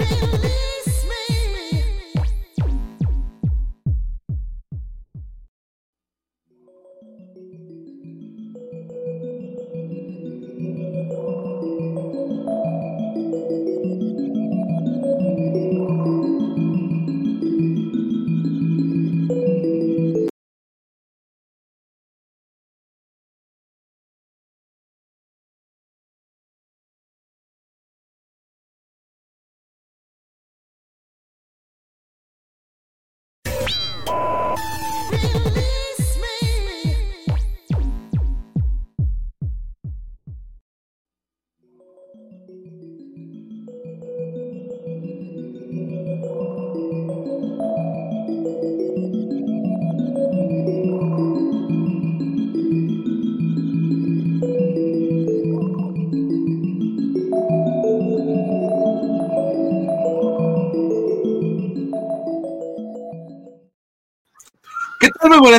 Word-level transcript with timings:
Muy 0.00 0.69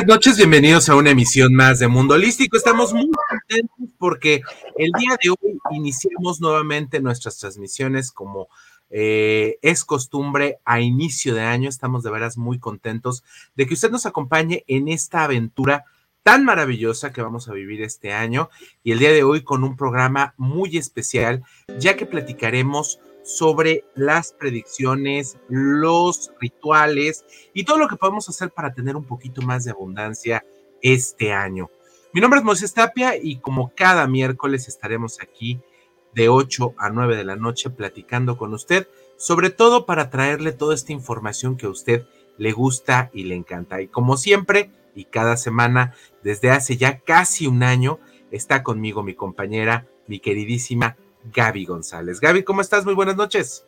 buenas 0.02 0.16
noches, 0.16 0.36
bienvenidos 0.36 0.88
a 0.88 0.96
una 0.96 1.10
emisión 1.10 1.54
más 1.54 1.78
de 1.78 1.86
Mundo 1.86 2.14
Holístico. 2.14 2.56
Estamos 2.56 2.92
muy 2.92 3.08
contentos 3.08 3.94
porque 3.98 4.42
el 4.76 4.90
día 4.98 5.16
de 5.22 5.30
hoy 5.30 5.58
iniciamos 5.70 6.40
nuevamente 6.40 7.00
nuestras 7.00 7.38
transmisiones 7.38 8.10
como 8.10 8.48
eh, 8.90 9.58
es 9.62 9.84
costumbre 9.84 10.58
a 10.64 10.80
inicio 10.80 11.36
de 11.36 11.42
año. 11.42 11.68
Estamos 11.68 12.02
de 12.02 12.10
veras 12.10 12.36
muy 12.36 12.58
contentos 12.58 13.22
de 13.54 13.64
que 13.66 13.74
usted 13.74 13.92
nos 13.92 14.04
acompañe 14.04 14.64
en 14.66 14.88
esta 14.88 15.22
aventura 15.22 15.84
tan 16.24 16.44
maravillosa 16.44 17.12
que 17.12 17.22
vamos 17.22 17.48
a 17.48 17.52
vivir 17.52 17.80
este 17.80 18.12
año 18.12 18.50
y 18.82 18.90
el 18.90 18.98
día 18.98 19.12
de 19.12 19.22
hoy 19.22 19.44
con 19.44 19.62
un 19.62 19.76
programa 19.76 20.34
muy 20.36 20.78
especial, 20.78 21.44
ya 21.78 21.96
que 21.96 22.06
platicaremos 22.06 22.98
sobre 23.22 23.84
las 23.94 24.32
predicciones, 24.32 25.38
los 25.48 26.32
rituales 26.40 27.24
y 27.54 27.64
todo 27.64 27.78
lo 27.78 27.88
que 27.88 27.96
podemos 27.96 28.28
hacer 28.28 28.50
para 28.50 28.74
tener 28.74 28.96
un 28.96 29.04
poquito 29.04 29.42
más 29.42 29.64
de 29.64 29.70
abundancia 29.70 30.44
este 30.80 31.32
año. 31.32 31.70
Mi 32.12 32.20
nombre 32.20 32.40
es 32.40 32.44
Moisés 32.44 32.74
Tapia 32.74 33.16
y 33.16 33.38
como 33.38 33.72
cada 33.74 34.06
miércoles 34.06 34.68
estaremos 34.68 35.20
aquí 35.22 35.60
de 36.14 36.28
8 36.28 36.74
a 36.76 36.90
9 36.90 37.16
de 37.16 37.24
la 37.24 37.36
noche 37.36 37.70
platicando 37.70 38.36
con 38.36 38.52
usted, 38.52 38.86
sobre 39.16 39.50
todo 39.50 39.86
para 39.86 40.10
traerle 40.10 40.52
toda 40.52 40.74
esta 40.74 40.92
información 40.92 41.56
que 41.56 41.66
a 41.66 41.70
usted 41.70 42.04
le 42.36 42.52
gusta 42.52 43.10
y 43.14 43.24
le 43.24 43.34
encanta. 43.34 43.80
Y 43.80 43.88
como 43.88 44.16
siempre 44.16 44.70
y 44.94 45.04
cada 45.04 45.36
semana, 45.36 45.94
desde 46.22 46.50
hace 46.50 46.76
ya 46.76 46.98
casi 47.00 47.46
un 47.46 47.62
año, 47.62 47.98
está 48.30 48.62
conmigo 48.62 49.02
mi 49.02 49.14
compañera, 49.14 49.86
mi 50.06 50.18
queridísima 50.18 50.96
Gaby 51.24 51.66
González. 51.66 52.20
Gaby, 52.20 52.42
¿cómo 52.42 52.60
estás? 52.60 52.84
Muy 52.84 52.94
buenas 52.94 53.16
noches. 53.16 53.64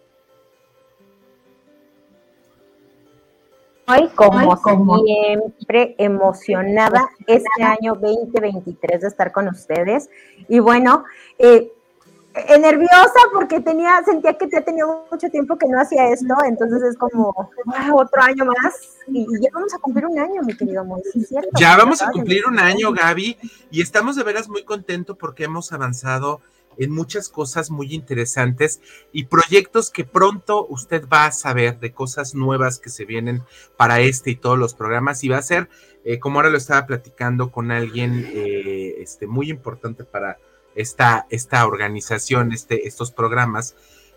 Hoy, 3.87 4.09
como, 4.15 4.57
siempre, 5.05 5.95
emocionada 5.99 7.11
este 7.27 7.63
año 7.63 7.95
2023 7.95 9.03
de 9.03 9.09
estar 9.09 9.31
con 9.31 9.47
ustedes. 9.49 10.09
Y 10.49 10.59
bueno, 10.59 11.05
eh, 11.39 11.71
eh, 12.35 12.59
nerviosa 12.59 13.21
porque 13.33 13.61
tenía, 13.61 14.03
sentía 14.05 14.39
que 14.39 14.49
ya 14.51 14.63
tenía 14.63 14.85
mucho 15.11 15.29
tiempo 15.29 15.57
que 15.57 15.69
no 15.69 15.81
hacía 15.81 16.09
esto, 16.09 16.35
entonces 16.45 16.83
es 16.83 16.97
como 16.97 17.33
otro 17.95 18.23
año 18.23 18.45
más 18.47 18.99
y, 19.07 19.25
ya 19.41 19.51
vamos 19.53 19.73
a 19.73 19.79
cumplir 19.79 20.07
un 20.07 20.19
año, 20.19 20.43
mi 20.43 20.57
querido 20.57 20.85
Moisés, 20.85 21.29
Ya 21.57 21.77
vamos 21.77 22.03
a 22.03 22.11
cumplir 22.11 22.45
un 22.49 22.59
año, 22.59 22.91
Gaby, 22.91 23.37
y 23.71 23.83
estamos 23.83 24.17
de 24.17 24.25
veras 24.25 24.49
muy 24.49 24.65
contentos 24.65 25.17
porque 25.17 25.45
hemos 25.45 25.73
avanzado 25.73 26.41
en 26.79 26.91
muchas 26.91 27.29
cosas 27.29 27.71
muy 27.71 27.95
interesantes 27.95 28.81
y 29.13 29.25
proyectos 29.25 29.91
que 29.91 30.05
pronto 30.05 30.67
usted 30.69 31.07
va 31.09 31.27
a 31.27 31.33
saber 31.33 31.81
de 31.81 31.93
cosas 31.93 32.35
nuevas 32.35 32.79
que 32.79 32.91
se 32.91 33.05
vienen 33.05 33.43
para 33.77 34.01
este 34.01 34.31
y 34.31 34.37
todos 34.37 34.59
los 34.59 34.75
programas. 34.75 35.25
Y 35.25 35.29
va 35.29 35.39
a 35.39 35.43
ser, 35.43 35.69
eh, 36.05 36.19
como 36.19 36.39
ahora 36.39 36.51
lo 36.51 36.59
estaba 36.59 36.87
platicando 36.87 37.51
con 37.51 37.71
alguien 37.71 38.31
eh, 38.33 38.97
este, 38.99 39.27
muy 39.27 39.51
importante 39.51 40.05
para 40.05 40.39
esta, 40.75 41.27
esta 41.31 41.67
organización, 41.67 42.53
este, 42.53 42.87
estos 42.87 43.11
programas, 43.13 43.77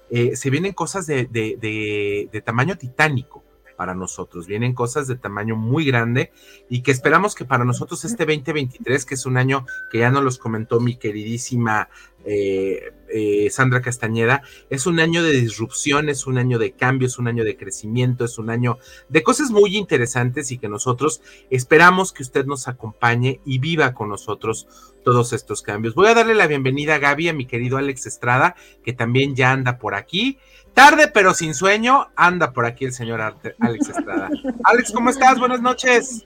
eh, 0.09 0.35
se 0.35 0.49
vienen 0.49 0.73
cosas 0.73 1.05
de, 1.05 1.25
de 1.25 2.41
tamaño 2.41 2.77
titánico 2.77 3.43
para 3.77 3.93
nosotros. 3.93 4.47
Vienen 4.47 4.73
cosas 4.73 5.07
de 5.07 5.15
tamaño 5.15 5.55
muy 5.55 5.85
grande 5.85 6.31
y 6.67 6.81
que 6.81 6.91
esperamos 6.91 7.35
que 7.35 7.45
para 7.45 7.63
nosotros 7.63 8.03
este 8.03 8.25
2023, 8.25 9.05
que 9.05 9.13
es 9.13 9.25
un 9.25 9.37
año 9.37 9.65
que 9.91 9.99
ya 9.99 10.09
nos 10.09 10.23
los 10.23 10.37
comentó 10.39 10.81
mi 10.81 10.97
queridísima 10.97 11.87
eh, 12.25 12.91
eh, 13.09 13.49
Sandra 13.51 13.81
Castañeda, 13.81 14.41
es 14.69 14.85
un 14.87 14.99
año 14.99 15.23
de 15.23 15.31
disrupción, 15.31 16.09
es 16.09 16.27
un 16.27 16.37
año 16.37 16.59
de 16.59 16.73
cambio, 16.73 17.07
es 17.07 17.17
un 17.19 17.27
año 17.27 17.45
de 17.45 17.55
crecimiento, 17.55 18.25
es 18.25 18.37
un 18.37 18.49
año 18.49 18.79
de 19.07 19.23
cosas 19.23 19.51
muy 19.51 19.77
interesantes 19.77 20.51
y 20.51 20.57
que 20.57 20.67
nosotros 20.67 21.21
esperamos 21.49 22.11
que 22.11 22.23
usted 22.23 22.45
nos 22.45 22.67
acompañe 22.67 23.39
y 23.45 23.59
viva 23.59 23.93
con 23.93 24.09
nosotros 24.09 24.67
todos 25.05 25.31
estos 25.31 25.61
cambios. 25.61 25.95
Voy 25.95 26.07
a 26.07 26.15
darle 26.15 26.35
la 26.35 26.47
bienvenida 26.47 26.95
a 26.95 26.99
Gaby, 26.99 27.29
a 27.29 27.33
mi 27.33 27.45
querido 27.45 27.77
Alex 27.77 28.07
Estrada, 28.07 28.55
que 28.83 28.91
también 28.91 29.35
ya 29.35 29.53
anda 29.53 29.77
por 29.77 29.95
aquí. 29.95 30.37
Tarde 30.77 31.09
pero 31.11 31.33
sin 31.33 31.55
sueño, 31.55 32.05
anda 32.15 32.53
por 32.53 32.63
aquí 32.67 32.85
el 32.85 32.91
señor 32.91 33.19
Alex 33.19 33.89
Estrada. 33.89 34.29
Alex, 34.63 34.91
¿cómo 34.93 35.09
estás? 35.09 35.39
Buenas 35.39 35.59
noches. 35.59 36.23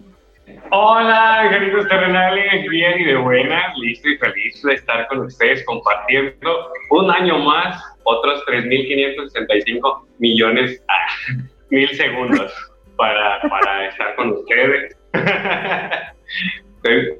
Hola, 0.71 1.47
queridos 1.49 1.87
terrenales, 1.87 2.67
bien 2.69 2.99
y 2.99 3.05
de 3.05 3.15
buenas, 3.15 3.77
listo 3.77 4.09
y 4.09 4.17
feliz 4.17 4.61
de 4.61 4.73
estar 4.73 5.07
con 5.07 5.19
ustedes 5.19 5.63
compartiendo 5.63 6.67
un 6.89 7.09
año 7.09 7.39
más, 7.39 7.81
otros 8.03 8.43
3.565 8.45 10.03
millones, 10.19 10.83
ah, 10.89 11.37
mil 11.69 11.87
segundos 11.95 12.51
para, 12.97 13.39
para 13.43 13.87
estar 13.87 14.15
con 14.17 14.31
ustedes. 14.31 14.97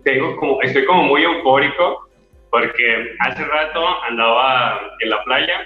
Tengo 0.03 0.36
como, 0.36 0.62
estoy 0.64 0.84
como 0.84 1.03
muy 1.03 1.24
eufórico 1.24 2.09
porque 2.50 3.16
hace 3.20 3.46
rato 3.46 4.03
andaba 4.03 4.81
en 5.00 5.09
la 5.09 5.24
playa 5.24 5.62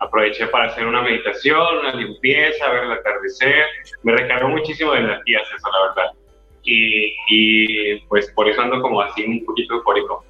aproveché 0.00 0.46
para 0.48 0.64
hacer 0.64 0.86
una 0.86 1.02
meditación, 1.02 1.78
una 1.78 1.94
limpieza, 1.94 2.70
ver 2.70 2.84
el 2.84 2.92
atardecer. 2.92 3.66
Me 4.02 4.16
recargó 4.16 4.48
muchísimo 4.48 4.92
de 4.92 5.00
energías 5.00 5.42
eso, 5.42 5.68
la 5.70 5.88
verdad. 5.88 6.12
Y, 6.62 7.14
y, 7.28 8.00
pues 8.08 8.30
por 8.32 8.48
eso 8.48 8.60
ando 8.60 8.80
como 8.82 9.00
así 9.00 9.22
un 9.24 9.44
poquito 9.44 9.74
eufórico. 9.74 10.24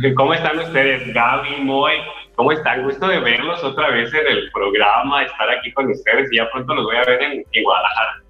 ¿Cómo 0.16 0.34
están 0.34 0.58
ustedes, 0.58 1.12
Gaby, 1.14 1.62
Moy? 1.62 1.94
¿Cómo 2.34 2.52
están? 2.52 2.82
Gusto 2.84 3.06
de 3.06 3.20
verlos 3.20 3.62
otra 3.62 3.90
vez 3.90 4.12
en 4.12 4.26
el 4.26 4.50
programa, 4.52 5.22
estar 5.22 5.48
aquí 5.50 5.72
con 5.72 5.90
ustedes 5.90 6.30
y 6.32 6.36
ya 6.36 6.50
pronto 6.50 6.74
los 6.74 6.84
voy 6.84 6.96
a 6.96 7.04
ver 7.04 7.22
en, 7.22 7.44
en 7.52 7.62
Guadalajara. 7.62 8.22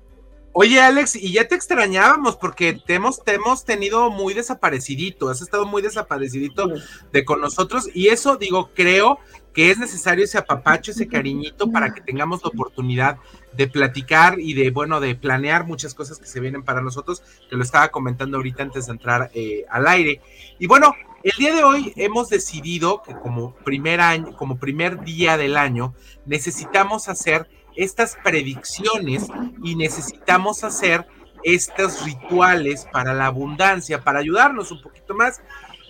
Oye, 0.58 0.80
Alex, 0.80 1.16
y 1.16 1.32
ya 1.32 1.46
te 1.46 1.54
extrañábamos 1.54 2.36
porque 2.36 2.72
te 2.72 2.94
hemos, 2.94 3.22
te 3.22 3.34
hemos 3.34 3.66
tenido 3.66 4.10
muy 4.10 4.32
desaparecidito, 4.32 5.28
has 5.28 5.42
estado 5.42 5.66
muy 5.66 5.82
desaparecidito 5.82 6.72
de 7.12 7.26
con 7.26 7.42
nosotros 7.42 7.90
y 7.92 8.08
eso, 8.08 8.36
digo, 8.36 8.70
creo 8.74 9.18
que 9.52 9.70
es 9.70 9.76
necesario 9.76 10.24
ese 10.24 10.38
apapacho, 10.38 10.92
ese 10.92 11.08
cariñito 11.08 11.70
para 11.70 11.92
que 11.92 12.00
tengamos 12.00 12.42
la 12.42 12.48
oportunidad 12.48 13.18
de 13.52 13.68
platicar 13.68 14.40
y 14.40 14.54
de, 14.54 14.70
bueno, 14.70 14.98
de 14.98 15.14
planear 15.14 15.66
muchas 15.66 15.92
cosas 15.92 16.18
que 16.18 16.26
se 16.26 16.40
vienen 16.40 16.62
para 16.62 16.80
nosotros, 16.80 17.22
que 17.50 17.56
lo 17.56 17.62
estaba 17.62 17.88
comentando 17.88 18.38
ahorita 18.38 18.62
antes 18.62 18.86
de 18.86 18.92
entrar 18.92 19.30
eh, 19.34 19.66
al 19.68 19.86
aire. 19.86 20.22
Y 20.58 20.66
bueno, 20.68 20.94
el 21.22 21.32
día 21.38 21.54
de 21.54 21.64
hoy 21.64 21.92
hemos 21.96 22.30
decidido 22.30 23.02
que 23.02 23.14
como 23.14 23.54
primer 23.56 24.00
año, 24.00 24.34
como 24.34 24.56
primer 24.56 25.04
día 25.04 25.36
del 25.36 25.58
año, 25.58 25.92
necesitamos 26.24 27.10
hacer 27.10 27.46
estas 27.76 28.16
predicciones 28.24 29.26
y 29.62 29.76
necesitamos 29.76 30.64
hacer 30.64 31.06
estos 31.42 32.04
rituales 32.04 32.86
para 32.92 33.14
la 33.14 33.26
abundancia, 33.26 34.02
para 34.02 34.18
ayudarnos 34.18 34.72
un 34.72 34.82
poquito 34.82 35.14
más. 35.14 35.40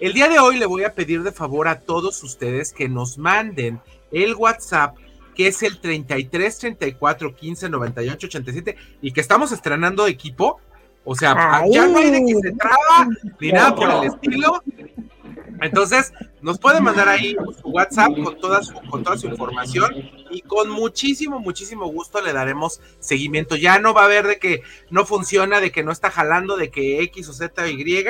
El 0.00 0.12
día 0.12 0.28
de 0.28 0.38
hoy 0.38 0.58
le 0.58 0.66
voy 0.66 0.84
a 0.84 0.94
pedir 0.94 1.22
de 1.22 1.32
favor 1.32 1.68
a 1.68 1.80
todos 1.80 2.22
ustedes 2.22 2.72
que 2.72 2.88
nos 2.88 3.16
manden 3.16 3.80
el 4.12 4.34
WhatsApp 4.34 4.96
que 5.36 5.48
es 5.48 5.62
el 5.62 5.78
33 5.78 6.58
34 6.58 7.36
15 7.36 7.68
98 7.68 8.26
87 8.26 8.76
y 9.02 9.12
que 9.12 9.20
estamos 9.20 9.52
estrenando 9.52 10.06
equipo. 10.06 10.60
O 11.04 11.14
sea, 11.14 11.62
ya 11.70 11.86
no 11.86 11.98
hay 11.98 12.10
de 12.10 12.24
que 12.24 12.34
se 12.34 12.52
traba 12.52 13.08
ni 13.38 13.52
nada 13.52 13.76
por 13.76 13.88
el 13.90 14.10
estilo. 14.10 14.62
Entonces, 15.60 16.12
nos 16.42 16.58
puede 16.58 16.80
mandar 16.80 17.08
ahí 17.08 17.36
su 17.60 17.68
WhatsApp 17.68 18.12
con 18.22 18.38
toda 18.38 18.62
su, 18.62 18.74
con 18.90 19.02
toda 19.02 19.16
su 19.16 19.26
información 19.26 19.92
y 20.30 20.42
con 20.42 20.70
muchísimo, 20.70 21.40
muchísimo 21.40 21.86
gusto 21.86 22.20
le 22.20 22.32
daremos 22.32 22.80
seguimiento. 23.00 23.56
Ya 23.56 23.78
no 23.78 23.94
va 23.94 24.02
a 24.02 24.04
haber 24.06 24.26
de 24.26 24.38
que 24.38 24.62
no 24.90 25.06
funciona, 25.06 25.60
de 25.60 25.72
que 25.72 25.82
no 25.82 25.92
está 25.92 26.10
jalando, 26.10 26.56
de 26.56 26.70
que 26.70 27.02
X 27.02 27.28
o 27.28 27.32
Z 27.32 27.62
o 27.62 27.66
Y. 27.66 28.06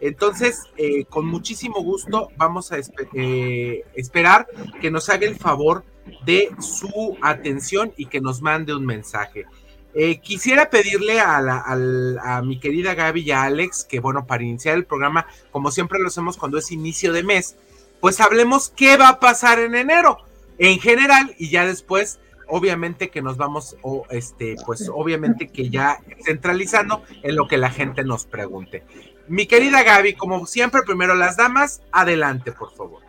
Entonces, 0.00 0.62
eh, 0.76 1.04
con 1.06 1.26
muchísimo 1.26 1.82
gusto 1.82 2.28
vamos 2.36 2.72
a 2.72 2.78
eh, 3.14 3.84
esperar 3.94 4.46
que 4.80 4.90
nos 4.90 5.08
haga 5.08 5.26
el 5.26 5.36
favor 5.36 5.84
de 6.24 6.50
su 6.60 7.16
atención 7.22 7.92
y 7.96 8.06
que 8.06 8.20
nos 8.20 8.42
mande 8.42 8.74
un 8.74 8.84
mensaje. 8.84 9.46
Eh, 9.94 10.18
quisiera 10.18 10.70
pedirle 10.70 11.20
a, 11.20 11.38
a, 11.38 12.42
mi 12.42 12.58
querida 12.58 12.94
Gaby 12.94 13.22
y 13.22 13.30
a 13.30 13.44
Alex 13.44 13.84
que, 13.84 14.00
bueno, 14.00 14.26
para 14.26 14.42
iniciar 14.42 14.74
el 14.74 14.84
programa, 14.84 15.26
como 15.52 15.70
siempre 15.70 16.00
lo 16.00 16.08
hacemos 16.08 16.36
cuando 16.36 16.58
es 16.58 16.72
inicio 16.72 17.12
de 17.12 17.22
mes, 17.22 17.56
pues 18.00 18.20
hablemos 18.20 18.70
qué 18.70 18.96
va 18.96 19.08
a 19.08 19.20
pasar 19.20 19.60
en 19.60 19.76
enero 19.76 20.18
en 20.58 20.78
general 20.80 21.34
y 21.38 21.50
ya 21.50 21.66
después, 21.66 22.18
obviamente 22.48 23.10
que 23.10 23.22
nos 23.22 23.36
vamos, 23.36 23.76
o 23.82 24.04
este, 24.10 24.56
pues 24.66 24.90
obviamente 24.92 25.48
que 25.48 25.70
ya 25.70 26.00
centralizando 26.24 27.02
en 27.22 27.36
lo 27.36 27.48
que 27.48 27.56
la 27.56 27.70
gente 27.70 28.04
nos 28.04 28.26
pregunte. 28.26 28.84
Mi 29.26 29.46
querida 29.46 29.82
Gaby, 29.82 30.14
como 30.14 30.46
siempre, 30.46 30.82
primero 30.82 31.14
las 31.14 31.36
damas, 31.36 31.82
adelante, 31.92 32.52
por 32.52 32.74
favor. 32.74 33.02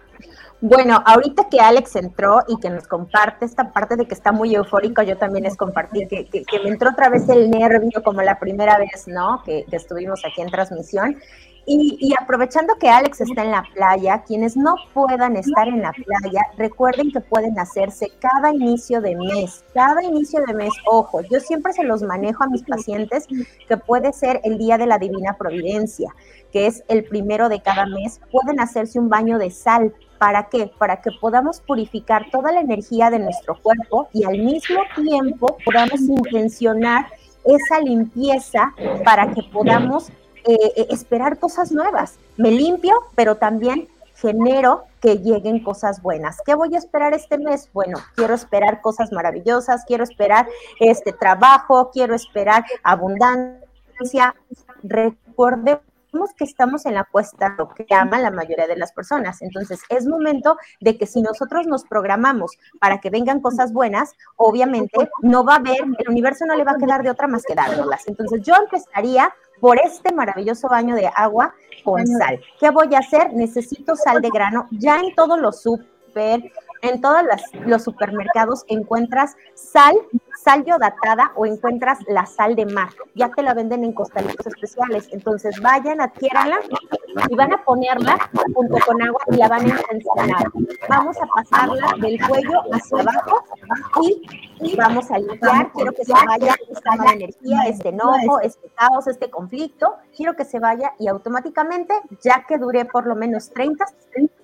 Bueno, 0.61 1.03
ahorita 1.05 1.49
que 1.49 1.59
Alex 1.59 1.95
entró 1.95 2.39
y 2.47 2.57
que 2.59 2.69
nos 2.69 2.87
comparte 2.87 3.45
esta 3.45 3.71
parte 3.71 3.97
de 3.97 4.07
que 4.07 4.13
está 4.13 4.31
muy 4.31 4.55
eufórico, 4.55 5.03
yo 5.03 5.17
también 5.17 5.45
es 5.45 5.57
compartir 5.57 6.07
que, 6.07 6.25
que, 6.25 6.59
me 6.63 6.69
entró 6.69 6.89
otra 6.89 7.09
vez 7.09 7.27
el 7.29 7.51
nervio 7.51 8.01
como 8.03 8.21
la 8.21 8.39
primera 8.39 8.77
vez, 8.77 9.07
¿no? 9.07 9.43
Que, 9.43 9.65
que 9.69 9.75
estuvimos 9.75 10.21
aquí 10.25 10.41
en 10.41 10.49
transmisión. 10.49 11.17
Y, 11.67 11.97
y, 11.99 12.13
aprovechando 12.21 12.75
que 12.79 12.87
Alex 12.89 13.21
está 13.21 13.43
en 13.43 13.49
la 13.49 13.63
playa, 13.73 14.21
quienes 14.21 14.55
no 14.55 14.75
puedan 14.93 15.35
estar 15.35 15.67
en 15.67 15.81
la 15.81 15.91
playa, 15.93 16.41
recuerden 16.57 17.11
que 17.11 17.21
pueden 17.21 17.57
hacerse 17.57 18.11
cada 18.19 18.53
inicio 18.53 19.01
de 19.01 19.15
mes, 19.15 19.63
cada 19.73 20.03
inicio 20.03 20.41
de 20.45 20.53
mes, 20.53 20.73
ojo, 20.85 21.21
yo 21.21 21.39
siempre 21.39 21.73
se 21.73 21.83
los 21.83 22.03
manejo 22.03 22.43
a 22.43 22.49
mis 22.49 22.61
pacientes 22.61 23.25
que 23.67 23.77
puede 23.77 24.13
ser 24.13 24.41
el 24.43 24.59
día 24.59 24.77
de 24.77 24.85
la 24.85 24.99
Divina 24.99 25.37
Providencia, 25.39 26.13
que 26.51 26.67
es 26.67 26.83
el 26.87 27.03
primero 27.03 27.49
de 27.49 27.59
cada 27.61 27.87
mes, 27.87 28.21
pueden 28.31 28.59
hacerse 28.59 28.99
un 28.99 29.09
baño 29.09 29.39
de 29.39 29.49
sal 29.49 29.91
¿Para 30.17 30.49
qué? 30.49 30.71
Para 30.77 31.01
que 31.01 31.11
podamos 31.11 31.59
purificar 31.59 32.29
toda 32.31 32.51
la 32.51 32.61
energía 32.61 33.09
de 33.09 33.19
nuestro 33.19 33.61
cuerpo 33.61 34.07
y 34.13 34.23
al 34.23 34.39
mismo 34.39 34.81
tiempo 34.95 35.57
podamos 35.65 35.99
intencionar 36.01 37.07
esa 37.43 37.79
limpieza 37.79 38.73
para 39.03 39.31
que 39.33 39.43
podamos 39.43 40.09
eh, 40.45 40.57
eh, 40.75 40.87
esperar 40.89 41.39
cosas 41.39 41.71
nuevas. 41.71 42.17
Me 42.37 42.51
limpio, 42.51 42.93
pero 43.15 43.35
también 43.35 43.87
genero 44.15 44.85
que 45.01 45.17
lleguen 45.17 45.63
cosas 45.63 46.01
buenas. 46.01 46.37
¿Qué 46.45 46.55
voy 46.55 46.73
a 46.75 46.77
esperar 46.77 47.13
este 47.13 47.37
mes? 47.37 47.69
Bueno, 47.73 47.97
quiero 48.15 48.33
esperar 48.33 48.81
cosas 48.81 49.11
maravillosas, 49.11 49.85
quiero 49.85 50.03
esperar 50.03 50.47
este 50.79 51.13
trabajo, 51.13 51.91
quiero 51.91 52.15
esperar 52.15 52.63
abundancia. 52.83 54.35
Que 56.37 56.45
estamos 56.45 56.85
en 56.85 56.93
la 56.95 57.03
cuesta, 57.03 57.55
lo 57.57 57.69
que 57.69 57.85
llaman 57.89 58.23
la 58.23 58.31
mayoría 58.31 58.67
de 58.67 58.77
las 58.77 58.91
personas. 58.91 59.41
Entonces, 59.41 59.81
es 59.89 60.07
momento 60.07 60.57
de 60.79 60.97
que 60.97 61.05
si 61.05 61.21
nosotros 61.21 61.67
nos 61.67 61.83
programamos 61.83 62.57
para 62.79 62.99
que 62.99 63.09
vengan 63.09 63.41
cosas 63.41 63.73
buenas, 63.73 64.13
obviamente 64.37 65.09
no 65.21 65.43
va 65.43 65.53
a 65.53 65.57
haber, 65.57 65.83
el 65.97 66.09
universo 66.09 66.45
no 66.45 66.55
le 66.55 66.63
va 66.63 66.71
a 66.71 66.77
quedar 66.77 67.03
de 67.03 67.09
otra 67.09 67.27
más 67.27 67.43
que 67.43 67.53
dárnoslas. 67.53 68.07
Entonces, 68.07 68.41
yo 68.43 68.55
empezaría 68.55 69.33
por 69.59 69.77
este 69.79 70.13
maravilloso 70.13 70.67
baño 70.69 70.95
de 70.95 71.09
agua 71.15 71.53
con 71.83 72.05
sal. 72.07 72.41
¿Qué 72.59 72.69
voy 72.69 72.93
a 72.95 72.99
hacer? 72.99 73.33
Necesito 73.33 73.95
sal 73.95 74.21
de 74.21 74.29
grano 74.29 74.67
ya 74.71 74.99
en 74.99 75.13
todos 75.15 75.39
los 75.39 75.61
súper, 75.61 76.51
en 76.89 77.01
todos 77.01 77.21
los 77.65 77.83
supermercados 77.83 78.63
encuentras 78.67 79.35
sal, 79.53 79.95
sal 80.43 80.63
yodatada 80.65 81.31
o 81.35 81.45
encuentras 81.45 81.99
la 82.07 82.25
sal 82.25 82.55
de 82.55 82.65
mar. 82.65 82.89
Ya 83.15 83.29
te 83.29 83.41
la 83.41 83.53
venden 83.53 83.83
en 83.83 83.93
costalitos 83.93 84.47
especiales. 84.47 85.07
Entonces 85.11 85.59
vayan, 85.61 86.01
adquiéranla 86.01 86.59
y 87.29 87.35
van 87.35 87.53
a 87.53 87.63
ponerla 87.63 88.17
junto 88.53 88.77
con 88.85 89.01
agua 89.01 89.21
y 89.31 89.37
la 89.37 89.47
van 89.47 89.65
a 89.65 89.79
intencionar. 89.79 90.51
Vamos 90.89 91.17
a 91.17 91.25
pasarla 91.27 91.93
del 91.99 92.19
cuello 92.27 92.61
hacia 92.71 92.99
abajo 92.99 93.43
y 94.59 94.75
vamos 94.75 95.09
a 95.11 95.17
limpiar. 95.17 95.71
Quiero 95.71 95.91
que 95.93 96.05
se 96.05 96.13
vaya 96.13 96.55
esta 96.69 97.13
energía, 97.13 97.59
este 97.67 97.89
enojo, 97.89 98.39
este 98.41 98.69
caos, 98.75 99.07
este 99.07 99.29
conflicto. 99.29 99.95
Quiero 100.15 100.35
que 100.35 100.45
se 100.45 100.59
vaya 100.59 100.93
y 100.99 101.07
automáticamente, 101.07 101.93
ya 102.21 102.45
que 102.47 102.57
dure 102.57 102.85
por 102.85 103.07
lo 103.07 103.15
menos 103.15 103.49
30 103.51 103.85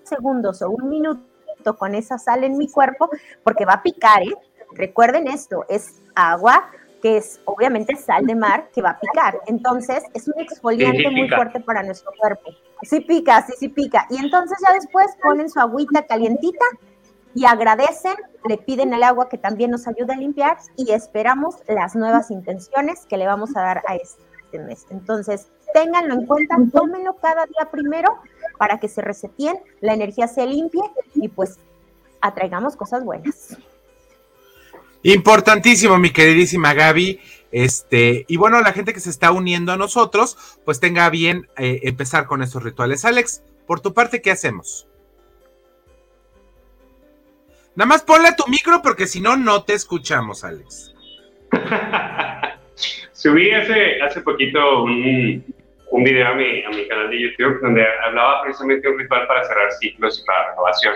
segundos 0.03 0.61
o 0.61 0.69
un 0.69 0.89
minuto, 0.89 1.30
con 1.77 1.95
esa 1.95 2.17
sal 2.17 2.43
en 2.43 2.57
mi 2.57 2.67
cuerpo 2.69 3.09
porque 3.43 3.65
va 3.65 3.73
a 3.73 3.83
picar, 3.83 4.23
¿eh? 4.23 4.35
Recuerden 4.73 5.27
esto, 5.27 5.65
es 5.69 6.01
agua 6.15 6.69
que 7.01 7.17
es 7.17 7.41
obviamente 7.45 7.95
sal 7.95 8.25
de 8.25 8.35
mar 8.35 8.69
que 8.73 8.81
va 8.81 8.91
a 8.91 8.99
picar. 8.99 9.41
Entonces, 9.47 10.03
es 10.13 10.27
un 10.27 10.39
exfoliante 10.39 11.09
muy 11.09 11.27
fuerte 11.29 11.59
para 11.59 11.83
nuestro 11.83 12.11
cuerpo. 12.17 12.51
Sí 12.83 13.01
pica, 13.01 13.43
sí, 13.45 13.53
sí 13.57 13.69
pica. 13.69 14.05
Y 14.09 14.17
entonces 14.17 14.57
ya 14.65 14.73
después 14.73 15.07
ponen 15.21 15.49
su 15.49 15.59
agüita 15.59 16.05
calientita 16.05 16.65
y 17.33 17.45
agradecen, 17.45 18.15
le 18.47 18.57
piden 18.57 18.93
el 18.93 19.03
agua 19.03 19.29
que 19.29 19.37
también 19.37 19.71
nos 19.71 19.87
ayude 19.87 20.13
a 20.13 20.17
limpiar 20.17 20.57
y 20.75 20.91
esperamos 20.91 21.55
las 21.67 21.95
nuevas 21.95 22.29
intenciones 22.31 23.05
que 23.07 23.17
le 23.17 23.25
vamos 23.25 23.55
a 23.55 23.61
dar 23.61 23.81
a 23.87 23.95
este 23.95 24.59
mes. 24.59 24.85
Entonces, 24.89 25.49
ténganlo 25.73 26.13
en 26.13 26.25
cuenta, 26.25 26.57
tómenlo 26.71 27.15
cada 27.15 27.45
día 27.45 27.69
primero 27.71 28.09
para 28.61 28.79
que 28.79 28.87
se 28.87 29.01
reseteen, 29.01 29.55
la 29.79 29.95
energía 29.95 30.27
se 30.27 30.45
limpie 30.45 30.83
y 31.15 31.29
pues 31.29 31.57
atraigamos 32.21 32.75
cosas 32.75 33.03
buenas. 33.03 33.57
Importantísimo, 35.01 35.97
mi 35.97 36.11
queridísima 36.11 36.75
Gaby. 36.75 37.19
Este, 37.51 38.23
y 38.27 38.37
bueno, 38.37 38.61
la 38.61 38.71
gente 38.71 38.93
que 38.93 38.99
se 38.99 39.09
está 39.09 39.31
uniendo 39.31 39.71
a 39.71 39.77
nosotros, 39.77 40.37
pues 40.63 40.79
tenga 40.79 41.09
bien 41.09 41.49
eh, 41.57 41.79
empezar 41.85 42.27
con 42.27 42.43
estos 42.43 42.61
rituales. 42.61 43.03
Alex, 43.03 43.41
por 43.65 43.79
tu 43.79 43.95
parte, 43.95 44.21
¿qué 44.21 44.29
hacemos? 44.29 44.87
Nada 47.73 47.87
más 47.87 48.03
ponle 48.03 48.29
tu 48.37 48.45
micro 48.47 48.83
porque 48.83 49.07
si 49.07 49.21
no, 49.21 49.37
no 49.37 49.63
te 49.63 49.73
escuchamos, 49.73 50.43
Alex. 50.43 50.93
Subí 53.11 53.49
hace, 53.49 53.99
hace 54.03 54.21
poquito 54.21 54.83
un, 54.83 55.43
un 55.91 56.03
video 56.03 56.27
a 56.27 56.33
mi, 56.33 56.63
a 56.63 56.69
mi 56.69 56.87
canal 56.87 57.09
de 57.09 57.21
YouTube 57.21 57.59
donde 57.61 57.85
hablaba 58.05 58.43
precisamente 58.43 58.87
de 58.87 58.93
un 58.93 58.99
ritual 58.99 59.27
para 59.27 59.43
cerrar 59.43 59.71
ciclos 59.73 60.21
y 60.21 60.25
para 60.25 60.49
renovación. 60.49 60.93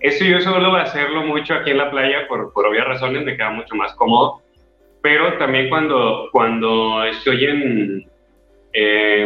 Eso 0.00 0.24
yo 0.24 0.40
suelo 0.40 0.74
hacerlo 0.76 1.24
mucho 1.24 1.54
aquí 1.54 1.70
en 1.70 1.78
la 1.78 1.90
playa 1.90 2.26
por, 2.28 2.52
obvias 2.54 2.86
razones, 2.86 3.24
me 3.24 3.36
queda 3.36 3.50
mucho 3.50 3.74
más 3.74 3.92
cómodo, 3.94 4.40
pero 5.02 5.36
también 5.36 5.68
cuando, 5.68 6.28
cuando 6.32 7.04
estoy 7.04 7.44
en 7.44 8.06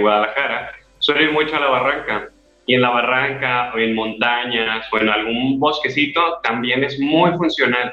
Guadalajara, 0.00 0.72
suelo 0.98 1.22
ir 1.22 1.32
mucho 1.32 1.54
a 1.56 1.60
la 1.60 1.68
barranca. 1.68 2.30
Y 2.66 2.74
en 2.74 2.80
la 2.80 2.88
barranca 2.88 3.72
o 3.74 3.78
en 3.78 3.94
montañas 3.94 4.86
o 4.90 4.98
en 4.98 5.10
algún 5.10 5.60
bosquecito 5.60 6.40
también 6.42 6.82
es 6.82 6.98
muy 6.98 7.30
funcional. 7.32 7.92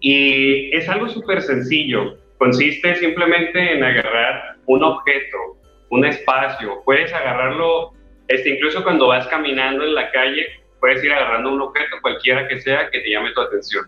Y 0.00 0.72
es 0.72 0.88
algo 0.88 1.08
súper 1.08 1.42
sencillo. 1.42 2.16
Consiste 2.38 2.94
simplemente 2.94 3.72
en 3.72 3.82
agarrar 3.82 4.54
un 4.66 4.84
objeto 4.84 5.56
un 5.92 6.06
espacio, 6.06 6.80
puedes 6.86 7.12
agarrarlo, 7.12 7.92
este, 8.26 8.48
incluso 8.48 8.82
cuando 8.82 9.08
vas 9.08 9.26
caminando 9.26 9.84
en 9.84 9.94
la 9.94 10.10
calle, 10.10 10.46
puedes 10.80 11.04
ir 11.04 11.12
agarrando 11.12 11.52
un 11.52 11.60
objeto, 11.60 11.96
cualquiera 12.00 12.48
que 12.48 12.58
sea, 12.60 12.88
que 12.88 13.00
te 13.00 13.10
llame 13.10 13.30
tu 13.32 13.42
atención. 13.42 13.84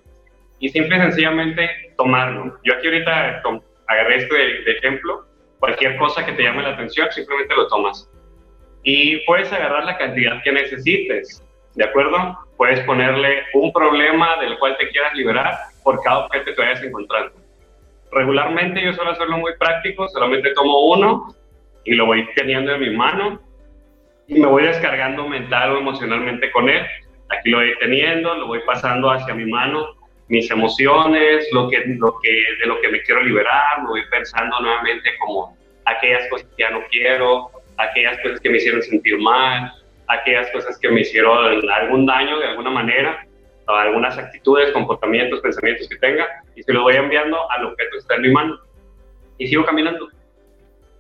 Y 0.58 0.68
simple 0.68 0.99
y 0.99 1.00
sencillamente 1.00 1.94
tomarlo. 1.96 2.58
Yo 2.62 2.75
aquí 2.75 2.88
ahorita 2.88 3.42
agarré 3.87 4.16
esto 4.16 4.34
de, 4.34 4.70
ejemplo, 4.70 5.25
cualquier 5.58 5.96
cosa 5.96 6.26
que 6.26 6.32
te 6.32 6.42
llame 6.42 6.62
la 6.62 6.75
atención, 6.75 7.11
simplemente 7.11 7.54
lo 7.56 7.68
tomas. 7.68 8.06
Y 8.82 9.25
puedes 9.25 9.50
agarrar 9.50 9.87
la 9.87 9.96
cantidad 9.96 10.42
que 10.42 10.52
necesites, 10.52 11.42
¿de 11.75 11.84
acuerdo? 11.84 12.38
Puedes 12.58 12.80
ponerle 12.80 13.44
un 13.54 13.73
problema 13.73 14.37
del 14.42 14.58
cual 14.58 14.76
te 14.76 14.90
quieras 14.90 15.14
liberar 15.14 15.54
por 15.82 16.02
cada 16.02 16.26
objeto 16.26 16.54
que 16.54 16.61
vayas 16.61 16.82
encontrando. 16.82 17.32
Regularmente 18.12 18.84
yo 18.84 18.92
suelo 18.92 19.12
hacerlo 19.12 19.38
muy 19.38 19.56
práctico, 19.58 20.06
solamente 20.08 20.52
tomo 20.52 20.92
uno 20.92 21.34
y 21.84 21.94
lo 21.94 22.06
voy 22.06 22.26
teniendo 22.34 22.74
en 22.74 22.80
mi 22.80 22.90
mano 22.90 23.40
y 24.26 24.40
me 24.40 24.46
voy 24.46 24.64
descargando 24.64 25.28
mental 25.28 25.72
o 25.72 25.78
emocionalmente 25.78 26.50
con 26.50 26.68
él. 26.68 26.84
Aquí 27.30 27.50
lo 27.50 27.58
voy 27.58 27.74
teniendo, 27.80 28.34
lo 28.34 28.46
voy 28.46 28.60
pasando 28.66 29.10
hacia 29.10 29.34
mi 29.34 29.44
mano, 29.46 29.86
mis 30.28 30.50
emociones, 30.50 31.46
lo 31.52 31.68
que, 31.68 31.84
lo 31.98 32.18
que, 32.22 32.30
de 32.60 32.66
lo 32.66 32.80
que 32.80 32.88
me 32.88 33.02
quiero 33.02 33.22
liberar, 33.22 33.82
lo 33.82 33.90
voy 33.90 34.02
pensando 34.10 34.60
nuevamente 34.60 35.10
como 35.18 35.56
aquellas 35.84 36.26
cosas 36.28 36.48
que 36.56 36.62
ya 36.62 36.70
no 36.70 36.80
quiero, 36.90 37.50
aquellas 37.76 38.18
cosas 38.22 38.40
que 38.40 38.50
me 38.50 38.56
hicieron 38.56 38.82
sentir 38.82 39.18
mal, 39.18 39.72
aquellas 40.08 40.50
cosas 40.50 40.78
que 40.78 40.88
me 40.88 41.00
hicieron 41.02 41.68
algún 41.70 42.06
daño 42.06 42.38
de 42.38 42.46
alguna 42.46 42.70
manera, 42.70 43.26
algunas 43.66 44.16
actitudes, 44.18 44.70
comportamientos, 44.72 45.40
pensamientos 45.40 45.88
que 45.88 45.96
tenga, 45.96 46.26
y 46.54 46.62
se 46.62 46.72
lo 46.72 46.82
voy 46.82 46.96
enviando 46.96 47.50
al 47.50 47.66
objeto 47.66 47.90
que 47.92 47.98
está 47.98 48.14
en 48.16 48.22
mi 48.22 48.30
mano. 48.30 48.58
Y 49.38 49.48
sigo 49.48 49.64
caminando 49.64 50.08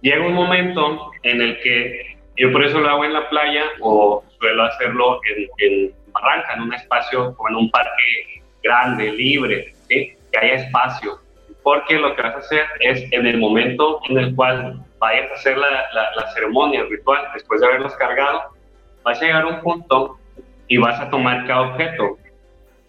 llega 0.04 0.26
un 0.26 0.34
momento 0.34 1.10
en 1.22 1.40
el 1.40 1.58
que 1.60 2.16
yo 2.36 2.52
por 2.52 2.62
eso 2.62 2.78
lo 2.78 2.88
hago 2.88 3.04
en 3.06 3.14
la 3.14 3.28
playa 3.30 3.64
o 3.80 4.22
suelo 4.38 4.64
hacerlo 4.64 5.18
en, 5.34 5.48
en 5.58 5.94
Barranca, 6.12 6.54
en 6.54 6.62
un 6.62 6.74
espacio 6.74 7.34
o 7.38 7.48
en 7.48 7.56
un 7.56 7.70
parque 7.70 8.42
grande, 8.62 9.12
libre, 9.12 9.72
que 9.88 10.16
haya 10.40 10.54
espacio. 10.54 11.18
Porque 11.62 11.98
lo 11.98 12.14
que 12.14 12.22
vas 12.22 12.34
a 12.34 12.38
hacer 12.38 12.66
es 12.80 13.10
en 13.12 13.26
el 13.26 13.38
momento 13.38 14.00
en 14.10 14.18
el 14.18 14.34
cual 14.34 14.84
vayas 14.98 15.30
a 15.30 15.34
hacer 15.34 15.56
la, 15.56 15.70
la, 15.94 16.26
ceremonia, 16.34 16.80
el 16.80 16.90
ritual, 16.90 17.26
después 17.32 17.62
de 17.62 17.66
haberlos 17.66 17.94
cargado, 17.96 18.42
vas 19.02 19.22
a 19.22 19.24
llegar 19.24 19.44
a 19.44 19.46
un 19.46 19.60
punto 19.62 20.18
y 20.68 20.76
vas 20.76 21.00
a 21.00 21.08
tomar 21.08 21.46
cada 21.46 21.62
objeto. 21.62 22.18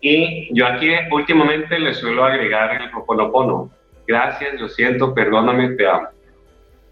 Y 0.02 0.54
yo 0.54 0.68
aquí 0.68 0.92
últimamente 1.12 1.80
le 1.80 1.94
suelo 1.94 2.26
agregar 2.26 2.82
el 2.82 2.94
Ho'oponopono. 2.94 3.70
Gracias, 4.06 4.60
lo 4.60 4.68
siento, 4.68 5.14
perdóname, 5.14 5.70
te 5.76 5.88
amo. 5.88 6.15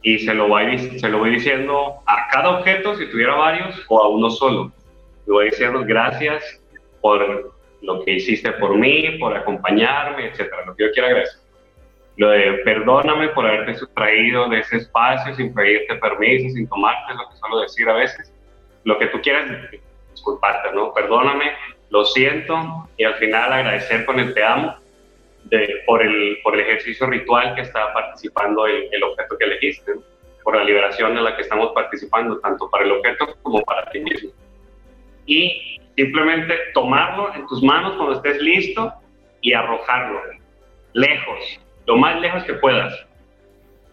Y 0.04 0.20
se 0.20 0.34
lo, 0.34 0.50
voy, 0.50 1.00
se 1.00 1.10
lo 1.10 1.20
voy 1.20 1.32
diciendo 1.32 1.96
a 2.06 2.28
cada 2.30 2.60
objeto, 2.60 2.96
si 2.96 3.10
tuviera 3.10 3.36
varios, 3.36 3.84
o 3.88 4.04
a 4.04 4.10
uno 4.10 4.30
solo. 4.30 4.72
Le 5.26 5.34
voy 5.34 5.46
diciendo 5.46 5.82
gracias 5.86 6.62
por 7.02 7.54
lo 7.82 8.04
que 8.04 8.12
hiciste 8.12 8.52
por 8.54 8.76
mí, 8.78 9.18
por 9.20 9.36
acompañarme, 9.36 10.28
etcétera, 10.28 10.66
lo 10.66 10.76
que 10.76 10.84
yo 10.86 10.92
quiero 10.92 11.08
agradecer. 11.08 11.40
Lo 12.18 12.30
de 12.30 12.62
perdóname 12.66 13.30
por 13.30 13.48
haberte 13.48 13.76
sustraído 13.76 14.48
de 14.50 14.60
ese 14.60 14.78
espacio 14.78 15.34
sin 15.36 15.54
pedirte 15.54 15.96
permiso, 15.96 16.54
sin 16.54 16.68
tomarte, 16.68 17.14
lo 17.14 17.30
que 17.30 17.38
suelo 17.38 17.62
decir 17.62 17.90
a 17.90 17.94
veces. 17.94 18.34
Lo 18.84 19.00
que 19.00 19.08
tú 19.08 19.20
quieras 19.22 19.50
disculparte, 20.12 20.70
¿no? 20.76 20.94
Perdóname, 20.94 21.54
lo 21.90 22.06
siento, 22.06 22.88
y 22.98 23.06
al 23.06 23.16
final 23.16 23.54
agradecer 23.54 24.06
con 24.06 24.20
el 24.20 24.34
te 24.34 24.44
amo 24.44 24.76
de, 25.46 25.82
por, 25.86 26.02
el, 26.02 26.40
por 26.44 26.56
el 26.56 26.62
ejercicio 26.62 27.08
ritual 27.08 27.56
que 27.56 27.62
está 27.62 27.94
participando 27.94 28.66
el, 28.66 28.88
el 28.92 29.04
objeto 29.04 29.38
que 29.38 29.46
elegiste, 29.46 29.94
por 30.44 30.56
la 30.56 30.64
liberación 30.64 31.18
en 31.18 31.24
la 31.24 31.36
que 31.36 31.42
estamos 31.44 31.72
participando, 31.74 32.40
tanto 32.40 32.70
para 32.70 32.84
el 32.84 32.92
objeto 32.92 33.36
como 33.42 33.62
para 33.62 33.90
ti 33.92 34.00
mismo. 34.00 34.32
Y 35.26 35.74
Simplemente 35.96 36.58
tomarlo 36.74 37.34
en 37.36 37.46
tus 37.48 37.62
manos 37.62 37.94
cuando 37.94 38.16
estés 38.16 38.42
listo 38.42 38.94
y 39.42 39.54
arrojarlo 39.54 40.22
lejos, 40.94 41.60
lo 41.86 41.98
más 41.98 42.20
lejos 42.20 42.44
que 42.46 42.54
puedas. 42.54 42.94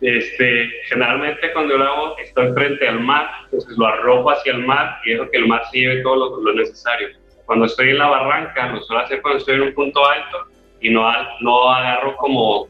Este, 0.01 0.71
generalmente 0.89 1.53
cuando 1.53 1.77
lo 1.77 1.85
hago 1.85 2.19
estoy 2.19 2.53
frente 2.55 2.89
al 2.89 3.01
mar, 3.01 3.29
entonces 3.45 3.77
lo 3.77 3.87
arrojo 3.87 4.31
hacia 4.31 4.53
el 4.53 4.65
mar 4.65 4.99
y 5.05 5.11
dejo 5.11 5.31
que 5.31 5.37
el 5.37 5.47
mar 5.47 5.63
se 5.71 5.79
lleve 5.79 6.03
todo 6.03 6.41
lo, 6.41 6.53
necesario. 6.55 7.09
Cuando 7.45 7.67
estoy 7.67 7.91
en 7.91 7.99
la 7.99 8.09
barranca, 8.09 8.69
lo 8.69 8.81
suelo 8.81 9.03
hacer 9.03 9.21
cuando 9.21 9.39
estoy 9.41 9.57
en 9.57 9.63
un 9.63 9.75
punto 9.75 10.09
alto 10.09 10.47
y 10.81 10.91
no, 10.91 11.11
no 11.41 11.71
agarro 11.71 12.17
como 12.17 12.69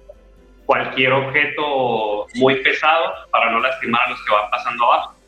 cualquier 0.67 1.13
objeto 1.13 2.27
muy 2.35 2.57
pesado 2.57 3.13
para 3.31 3.51
no 3.51 3.61
lastimar 3.61 4.03
a 4.07 4.11
los 4.11 4.25
que 4.25 4.33
van 4.33 4.51
pasando 4.51 4.85
abajo 4.85 5.21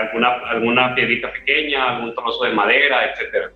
alguna, 0.00 0.28
alguna 0.48 0.94
piedrita 0.94 1.32
pequeña, 1.32 1.96
algún 1.96 2.14
trozo 2.14 2.44
de 2.44 2.52
madera, 2.52 3.04
etc. 3.06 3.52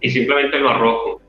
Y 0.00 0.10
simplemente 0.10 0.58
lo 0.58 0.70
arrojo. 0.70 1.20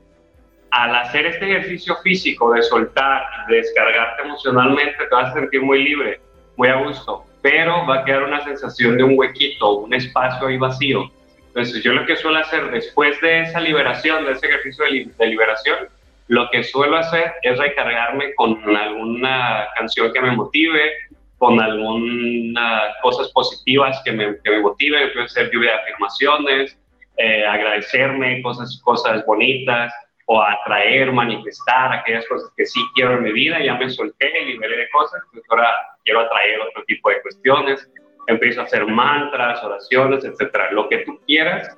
Al 0.70 0.94
hacer 0.94 1.26
este 1.26 1.46
ejercicio 1.46 1.96
físico 2.02 2.52
de 2.52 2.62
soltar, 2.62 3.22
de 3.48 3.56
descargarte 3.56 4.22
emocionalmente, 4.22 4.96
te 4.98 5.14
vas 5.14 5.30
a 5.30 5.34
sentir 5.34 5.62
muy 5.62 5.82
libre, 5.82 6.20
muy 6.56 6.68
a 6.68 6.76
gusto, 6.76 7.24
pero 7.40 7.86
va 7.86 8.00
a 8.00 8.04
quedar 8.04 8.24
una 8.24 8.44
sensación 8.44 8.96
de 8.98 9.04
un 9.04 9.18
huequito, 9.18 9.78
un 9.78 9.94
espacio 9.94 10.46
ahí 10.46 10.58
vacío. 10.58 11.10
Entonces 11.48 11.82
yo 11.82 11.94
lo 11.94 12.04
que 12.04 12.16
suelo 12.16 12.38
hacer 12.38 12.70
después 12.70 13.18
de 13.22 13.40
esa 13.40 13.60
liberación, 13.60 14.26
de 14.26 14.32
ese 14.32 14.46
ejercicio 14.46 14.84
de, 14.84 15.10
de 15.16 15.26
liberación, 15.26 15.88
lo 16.28 16.48
que 16.50 16.62
suelo 16.62 16.96
hacer 16.96 17.32
es 17.42 17.58
recargarme 17.58 18.34
con 18.34 18.76
alguna 18.76 19.68
canción 19.76 20.12
que 20.12 20.20
me 20.20 20.32
motive, 20.32 20.92
con 21.38 21.60
algunas 21.60 22.96
cosas 23.02 23.30
positivas 23.32 24.00
que 24.04 24.12
me, 24.12 24.36
que 24.42 24.50
me 24.50 24.60
motiven, 24.60 25.10
puede 25.12 25.28
ser 25.28 25.50
lluvia 25.50 25.72
de 25.72 25.78
afirmaciones, 25.78 26.78
eh, 27.16 27.46
agradecerme 27.46 28.42
cosas, 28.42 28.80
cosas 28.84 29.24
bonitas, 29.26 29.92
o 30.30 30.42
atraer, 30.42 31.10
manifestar 31.10 31.90
aquellas 31.90 32.26
cosas 32.28 32.52
que 32.54 32.66
sí 32.66 32.80
quiero 32.94 33.14
en 33.14 33.22
mi 33.22 33.32
vida, 33.32 33.64
ya 33.64 33.74
me 33.76 33.88
solté, 33.88 34.30
liberé 34.44 34.76
de 34.76 34.90
cosas, 34.90 35.22
pues 35.32 35.42
ahora 35.48 35.70
quiero 36.04 36.20
atraer 36.20 36.60
otro 36.60 36.84
tipo 36.84 37.08
de 37.08 37.22
cuestiones, 37.22 37.90
empiezo 38.26 38.60
a 38.60 38.64
hacer 38.64 38.86
mantras, 38.86 39.64
oraciones, 39.64 40.22
etcétera, 40.26 40.70
lo 40.72 40.86
que 40.90 40.98
tú 40.98 41.18
quieras 41.26 41.74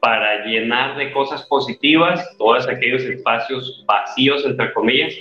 para 0.00 0.44
llenar 0.46 0.96
de 0.96 1.12
cosas 1.12 1.42
positivas 1.44 2.36
todos 2.38 2.66
aquellos 2.68 3.02
espacios 3.02 3.84
vacíos, 3.86 4.44
entre 4.44 4.72
comillas, 4.72 5.14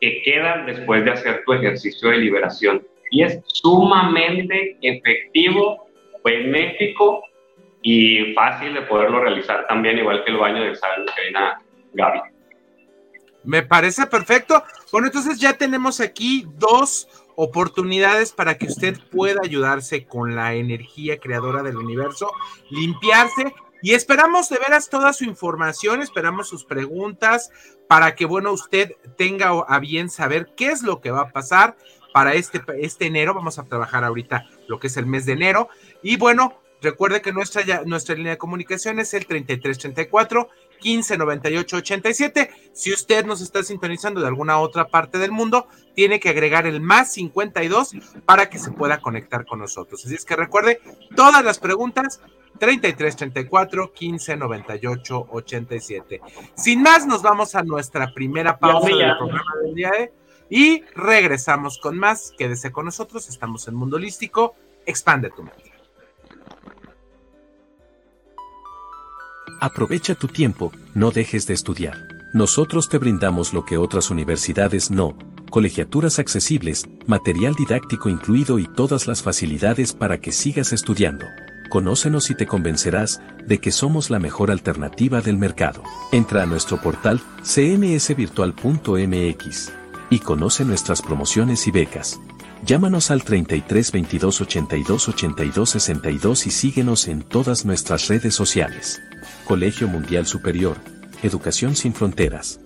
que 0.00 0.22
quedan 0.22 0.66
después 0.66 1.04
de 1.04 1.12
hacer 1.12 1.42
tu 1.44 1.54
ejercicio 1.54 2.10
de 2.10 2.18
liberación 2.18 2.86
y 3.10 3.22
es 3.22 3.40
sumamente 3.46 4.78
efectivo, 4.82 5.86
benéfico 6.24 7.22
y 7.82 8.32
fácil 8.34 8.74
de 8.74 8.82
poderlo 8.82 9.20
realizar 9.20 9.66
también, 9.66 9.98
igual 9.98 10.22
que 10.24 10.30
el 10.30 10.38
baño 10.38 10.62
de 10.62 10.76
sal 10.76 11.04
de 11.04 11.32
Gaby. 11.94 12.20
Me 13.42 13.62
parece 13.62 14.06
perfecto. 14.06 14.62
Bueno, 14.92 15.06
entonces 15.06 15.40
ya 15.40 15.54
tenemos 15.54 16.00
aquí 16.00 16.46
dos 16.58 17.08
oportunidades 17.36 18.32
para 18.32 18.58
que 18.58 18.66
usted 18.66 18.98
pueda 19.10 19.40
ayudarse 19.42 20.04
con 20.04 20.36
la 20.36 20.54
energía 20.54 21.18
creadora 21.18 21.62
del 21.62 21.78
universo, 21.78 22.30
limpiarse 22.68 23.54
y 23.82 23.94
esperamos 23.94 24.48
de 24.48 24.58
veras 24.58 24.88
toda 24.88 25.12
su 25.12 25.24
información, 25.24 26.02
esperamos 26.02 26.48
sus 26.48 26.64
preguntas 26.64 27.50
para 27.88 28.14
que, 28.14 28.24
bueno, 28.24 28.52
usted 28.52 28.92
tenga 29.16 29.50
a 29.50 29.78
bien 29.78 30.10
saber 30.10 30.52
qué 30.56 30.66
es 30.68 30.82
lo 30.82 31.00
que 31.00 31.10
va 31.10 31.22
a 31.22 31.30
pasar 31.30 31.76
para 32.12 32.34
este, 32.34 32.62
este 32.78 33.06
enero. 33.06 33.34
Vamos 33.34 33.58
a 33.58 33.64
trabajar 33.64 34.04
ahorita 34.04 34.46
lo 34.68 34.78
que 34.78 34.88
es 34.88 34.96
el 34.96 35.06
mes 35.06 35.26
de 35.26 35.32
enero. 35.32 35.68
Y 36.02 36.16
bueno, 36.16 36.60
recuerde 36.82 37.22
que 37.22 37.32
nuestra, 37.32 37.62
nuestra 37.84 38.14
línea 38.14 38.32
de 38.32 38.38
comunicación 38.38 38.98
es 39.00 39.14
el 39.14 39.26
3334 39.26 40.48
1598 40.82 41.76
87. 41.76 42.50
Si 42.72 42.92
usted 42.92 43.24
nos 43.24 43.40
está 43.40 43.62
sintonizando 43.62 44.20
de 44.20 44.26
alguna 44.26 44.58
otra 44.58 44.88
parte 44.88 45.18
del 45.18 45.32
mundo, 45.32 45.66
tiene 45.94 46.20
que 46.20 46.28
agregar 46.28 46.66
el 46.66 46.80
más 46.80 47.12
52 47.12 47.92
para 48.24 48.48
que 48.48 48.58
se 48.58 48.72
pueda 48.72 49.00
conectar 49.00 49.44
con 49.46 49.58
nosotros. 49.58 50.04
Así 50.04 50.14
es 50.14 50.24
que 50.24 50.36
recuerde 50.36 50.80
todas 51.14 51.44
las 51.44 51.58
preguntas 51.58 52.20
3334 52.58 53.92
1598 53.98 55.26
87. 55.30 56.20
Sin 56.54 56.82
más, 56.82 57.06
nos 57.06 57.22
vamos 57.22 57.54
a 57.54 57.62
nuestra 57.62 58.12
primera 58.12 58.58
pausa 58.58 58.88
del 58.88 59.16
programa 59.16 59.52
del 59.62 59.74
día 59.74 59.90
de 59.90 60.12
y 60.50 60.82
regresamos 60.94 61.78
con 61.78 61.96
más. 61.96 62.32
Quédese 62.36 62.72
con 62.72 62.84
nosotros, 62.84 63.28
estamos 63.28 63.66
en 63.68 63.74
Mundo 63.76 63.96
Holístico. 63.96 64.56
Expande 64.84 65.30
tu 65.30 65.44
mente. 65.44 65.79
Aprovecha 69.60 70.14
tu 70.14 70.26
tiempo, 70.26 70.72
no 70.94 71.10
dejes 71.10 71.46
de 71.46 71.52
estudiar. 71.52 72.08
Nosotros 72.32 72.88
te 72.88 72.96
brindamos 72.96 73.52
lo 73.52 73.66
que 73.66 73.76
otras 73.76 74.10
universidades 74.10 74.90
no, 74.90 75.18
colegiaturas 75.50 76.18
accesibles, 76.18 76.88
material 77.06 77.54
didáctico 77.54 78.08
incluido 78.08 78.58
y 78.58 78.66
todas 78.66 79.06
las 79.06 79.22
facilidades 79.22 79.92
para 79.92 80.18
que 80.18 80.32
sigas 80.32 80.72
estudiando. 80.72 81.26
Conócenos 81.68 82.30
y 82.30 82.34
te 82.34 82.46
convencerás 82.46 83.20
de 83.46 83.58
que 83.58 83.70
somos 83.70 84.08
la 84.08 84.18
mejor 84.18 84.50
alternativa 84.50 85.20
del 85.20 85.36
mercado. 85.36 85.82
Entra 86.10 86.44
a 86.44 86.46
nuestro 86.46 86.80
portal 86.80 87.20
cmsvirtual.mx 87.42 89.72
y 90.08 90.20
conoce 90.20 90.64
nuestras 90.64 91.02
promociones 91.02 91.66
y 91.66 91.70
becas. 91.70 92.18
Llámanos 92.64 93.10
al 93.10 93.24
33 93.24 93.92
22 93.92 94.40
82 94.40 95.08
82 95.10 95.70
62 95.70 96.46
y 96.46 96.50
síguenos 96.50 97.08
en 97.08 97.20
todas 97.22 97.66
nuestras 97.66 98.08
redes 98.08 98.34
sociales. 98.34 99.02
Colegio 99.44 99.88
Mundial 99.88 100.26
Superior, 100.26 100.76
Educación 101.22 101.76
sin 101.76 101.94
Fronteras. 101.94 102.60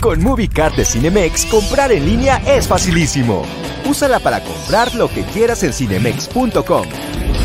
Con 0.00 0.22
MovieCard 0.22 0.74
de 0.76 0.84
Cinemex, 0.84 1.46
comprar 1.46 1.92
en 1.92 2.06
línea 2.06 2.36
es 2.46 2.66
facilísimo. 2.66 3.44
Úsala 3.84 4.18
para 4.18 4.42
comprar 4.42 4.94
lo 4.94 5.08
que 5.08 5.24
quieras 5.24 5.62
en 5.62 5.72
cinemex.com, 5.72 6.86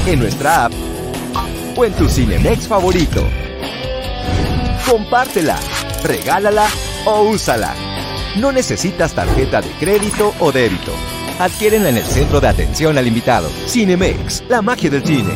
en 0.05 0.19
nuestra 0.19 0.65
app 0.65 0.73
o 1.75 1.83
en 1.83 1.93
tu 1.93 2.07
Cinemex 2.07 2.67
favorito 2.67 3.25
compártela, 4.85 5.59
regálala 6.03 6.67
o 7.05 7.23
úsala. 7.29 7.73
No 8.37 8.51
necesitas 8.51 9.13
tarjeta 9.13 9.61
de 9.61 9.69
crédito 9.71 10.33
o 10.39 10.51
débito. 10.51 10.93
Adquiérenla 11.39 11.89
en 11.89 11.97
el 11.97 12.03
centro 12.03 12.39
de 12.39 12.47
atención 12.47 12.97
al 12.97 13.07
invitado. 13.07 13.49
Cinemex, 13.67 14.43
la 14.49 14.61
magia 14.61 14.89
del 14.89 15.03
cine. 15.03 15.33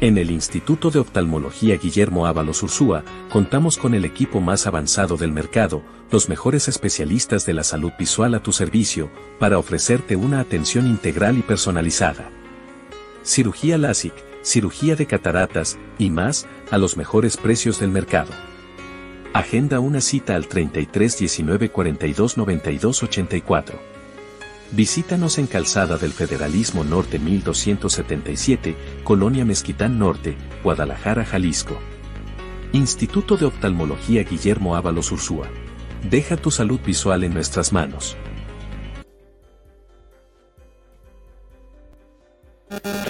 En 0.00 0.18
el 0.18 0.30
Instituto 0.30 0.90
de 0.90 0.98
Oftalmología 1.00 1.76
Guillermo 1.78 2.26
Ábalos 2.26 2.62
Ursúa, 2.62 3.02
contamos 3.30 3.78
con 3.78 3.94
el 3.94 4.04
equipo 4.04 4.40
más 4.40 4.66
avanzado 4.66 5.16
del 5.16 5.32
mercado, 5.32 5.82
los 6.10 6.28
mejores 6.28 6.68
especialistas 6.68 7.46
de 7.46 7.54
la 7.54 7.64
salud 7.64 7.92
visual 7.98 8.34
a 8.34 8.42
tu 8.42 8.52
servicio, 8.52 9.10
para 9.38 9.58
ofrecerte 9.58 10.16
una 10.16 10.40
atención 10.40 10.86
integral 10.86 11.38
y 11.38 11.42
personalizada 11.42 12.30
cirugía 13.26 13.76
LASIK, 13.76 14.14
cirugía 14.42 14.96
de 14.96 15.06
cataratas 15.06 15.78
y 15.98 16.10
más 16.10 16.46
a 16.70 16.78
los 16.78 16.96
mejores 16.96 17.36
precios 17.36 17.80
del 17.80 17.90
mercado. 17.90 18.30
Agenda 19.36 19.80
una 19.80 20.00
cita 20.00 20.34
al 20.34 20.48
33 20.48 21.18
19 21.18 21.68
42 21.68 22.38
92 22.38 23.02
84. 23.02 23.78
Visítanos 24.72 25.36
en 25.36 25.46
Calzada 25.46 25.98
del 25.98 26.12
Federalismo 26.12 26.84
Norte 26.84 27.18
1277, 27.18 28.74
Colonia 29.04 29.44
Mezquitán 29.44 29.98
Norte, 29.98 30.38
Guadalajara, 30.64 31.26
Jalisco. 31.26 31.76
Instituto 32.72 33.36
de 33.36 33.44
Oftalmología 33.44 34.22
Guillermo 34.22 34.74
Ábalos 34.74 35.12
Ursúa. 35.12 35.48
Deja 36.08 36.38
tu 36.38 36.50
salud 36.50 36.80
visual 36.80 37.22
en 37.22 37.34
nuestras 37.34 37.74
manos. 37.74 38.16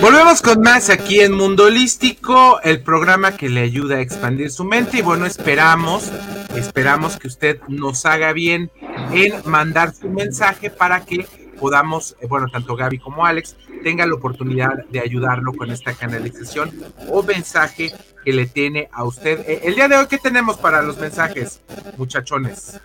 Volvemos 0.01 0.43
con 0.43 0.61
más 0.61 0.91
aquí 0.91 1.21
en 1.21 1.33
Mundo 1.33 1.65
Holístico, 1.65 2.61
el 2.63 2.83
programa 2.83 3.37
que 3.37 3.49
le 3.49 3.63
ayuda 3.63 3.97
a 3.97 4.01
expandir 4.01 4.51
su 4.51 4.65
mente 4.65 4.99
y 4.99 5.03
bueno, 5.03 5.25
esperamos, 5.25 6.13
esperamos 6.55 7.17
que 7.17 7.29
usted 7.29 7.61
nos 7.67 8.05
haga 8.05 8.33
bien 8.33 8.71
en 9.13 9.35
mandar 9.47 9.95
su 9.95 10.11
mensaje 10.11 10.69
para 10.69 11.05
que 11.07 11.27
podamos, 11.59 12.17
eh, 12.21 12.27
bueno, 12.27 12.49
tanto 12.53 12.77
Gaby 12.77 12.99
como 12.99 13.25
Alex 13.25 13.57
tengan 13.83 14.11
la 14.11 14.17
oportunidad 14.17 14.85
de 14.91 15.01
ayudarlo 15.01 15.55
con 15.55 15.71
esta 15.71 15.95
canalización 15.95 16.73
o 17.09 17.23
mensaje 17.23 17.95
que 18.25 18.33
le 18.35 18.47
tiene 18.47 18.91
a 18.93 19.05
usted. 19.05 19.41
Eh, 19.49 19.63
el 19.65 19.75
día 19.75 19.89
de 19.89 19.97
hoy, 19.97 20.07
¿qué 20.07 20.19
tenemos 20.19 20.59
para 20.59 20.83
los 20.83 20.99
mensajes, 20.99 21.63
muchachones? 21.97 22.79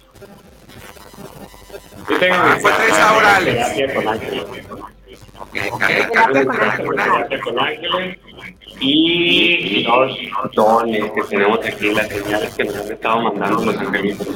Ah, 2.32 2.58
fue 2.62 2.72
tres 2.72 2.94
ahora, 2.94 3.36
Alex. 3.36 4.81
Con 7.44 7.60
ángeles 7.60 8.18
y 8.80 9.84
dos 9.84 10.18
dones 10.54 11.12
que 11.12 11.22
tenemos 11.24 11.60
aquí, 11.66 11.94
las 11.94 12.08
señales 12.08 12.54
que 12.56 12.64
nos 12.64 12.76
han 12.76 12.92
estado 12.92 13.22
mandando 13.22 13.66
los 13.66 13.78
angelitos. 13.78 14.28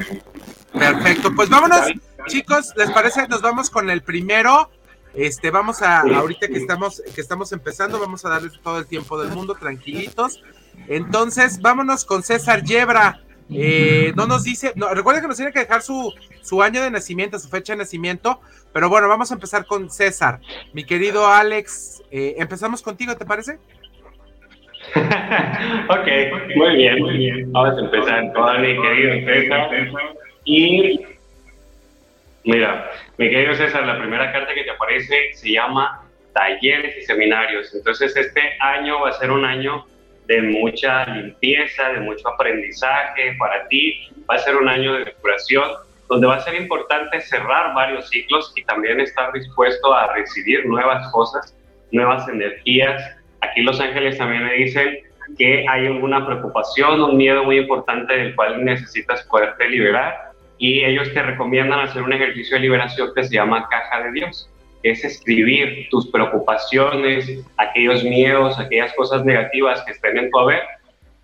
Perfecto, 0.74 1.34
pues 1.36 1.50
vámonos, 1.50 1.92
chicos, 2.28 2.74
¿les 2.76 2.92
parece? 2.92 3.28
Nos 3.28 3.42
vamos 3.42 3.70
con 3.70 3.90
el 3.90 4.02
primero. 4.02 4.70
Este, 5.14 5.50
vamos 5.50 5.82
a, 5.82 6.02
ahorita 6.02 6.50
que 6.50 6.58
estamos, 6.58 7.02
que 7.14 7.22
estamos 7.22 7.54
empezando, 7.54 8.00
vamos 8.00 8.26
a 8.26 8.30
darles 8.30 8.60
todo 8.62 8.78
el 8.80 8.86
tiempo 8.86 9.18
del 9.22 9.34
mundo, 9.34 9.56
tranquilitos. 9.56 10.42
Entonces, 10.90 11.62
vámonos 11.62 12.04
con 12.04 12.22
César 12.22 12.64
Yebra. 12.64 13.22
Eh, 13.54 14.12
no 14.16 14.26
nos 14.26 14.44
dice, 14.44 14.74
no, 14.76 14.94
recuerden 14.94 15.22
que 15.22 15.28
nos 15.28 15.38
tiene 15.38 15.52
que 15.52 15.60
dejar 15.60 15.82
su, 15.82 16.14
su 16.42 16.62
año 16.64 16.82
de 16.82 16.90
nacimiento, 16.90 17.38
su 17.38 17.48
fecha 17.48 17.74
de 17.74 17.78
nacimiento, 17.78 18.40
pero 18.74 18.90
bueno, 18.90 19.08
vamos 19.08 19.32
a 19.32 19.36
empezar 19.36 19.66
con 19.66 19.90
César. 19.90 20.40
Mi 20.74 20.84
querido 20.84 21.28
Alex, 21.28 22.04
eh, 22.12 22.36
empezamos 22.38 22.82
contigo, 22.82 23.16
¿te 23.16 23.26
parece? 23.26 23.60
ok, 24.96 26.08
muy 26.56 26.76
bien, 26.76 27.00
muy 27.00 27.18
bien. 27.18 27.52
Vamos 27.52 27.78
a 27.78 27.82
empezar 27.82 28.34
con 28.34 28.62
mi 28.62 28.82
querido 28.82 29.26
César. 29.26 29.70
Y 30.44 31.06
mira, 32.44 32.92
mi 33.18 33.30
querido 33.30 33.56
César, 33.56 33.86
la 33.86 34.00
primera 34.00 34.32
carta 34.32 34.54
que 34.54 34.64
te 34.64 34.72
aparece 34.72 35.34
se 35.34 35.52
llama 35.52 36.04
talleres 36.34 36.98
y 36.98 37.02
seminarios. 37.04 37.74
Entonces 37.74 38.16
este 38.16 38.42
año 38.60 39.02
va 39.02 39.10
a 39.10 39.14
ser 39.14 39.32
un 39.32 39.46
año 39.46 39.86
de 40.28 40.42
mucha 40.42 41.06
limpieza, 41.06 41.90
de 41.90 42.00
mucho 42.02 42.28
aprendizaje 42.28 43.36
para 43.38 43.68
ti. 43.68 44.10
Va 44.30 44.36
a 44.36 44.40
ser 44.40 44.56
un 44.56 44.68
año 44.68 44.94
de 44.94 45.06
depuración 45.06 45.70
donde 46.10 46.28
va 46.28 46.36
a 46.36 46.40
ser 46.42 46.56
importante 46.56 47.20
cerrar 47.22 47.74
varios 47.74 48.10
ciclos 48.10 48.54
y 48.56 48.64
también 48.64 49.00
estar 49.00 49.32
dispuesto 49.34 49.94
a 49.94 50.14
recibir 50.14 50.66
nuevas 50.66 51.12
cosas, 51.12 51.56
nuevas 51.92 52.28
energías. 52.28 53.02
Aquí 53.42 53.62
los 53.62 53.80
ángeles 53.80 54.18
también 54.18 54.46
me 54.46 54.54
dicen 54.54 55.00
que 55.38 55.66
hay 55.68 55.88
alguna 55.88 56.26
preocupación, 56.26 57.02
un 57.02 57.18
miedo 57.18 57.44
muy 57.44 57.58
importante 57.58 58.14
del 58.14 58.36
cual 58.36 58.64
necesitas 58.64 59.24
poderte 59.24 59.68
liberar 59.70 60.32
y 60.58 60.84
ellos 60.86 61.12
te 61.14 61.22
recomiendan 61.22 61.80
hacer 61.80 62.04
un 62.04 62.14
ejercicio 62.14 62.56
de 62.56 62.62
liberación 62.62 63.10
que 63.14 63.24
se 63.24 63.36
llama 63.36 63.68
caja 63.70 64.04
de 64.04 64.12
Dios. 64.12 64.50
Es 64.86 65.04
escribir 65.04 65.90
tus 65.90 66.12
preocupaciones, 66.12 67.44
aquellos 67.58 68.04
miedos, 68.04 68.60
aquellas 68.60 68.94
cosas 68.94 69.26
negativas 69.26 69.82
que 69.84 69.92
estén 69.94 70.18
en 70.18 70.30
tu 70.30 70.40
haber 70.40 70.62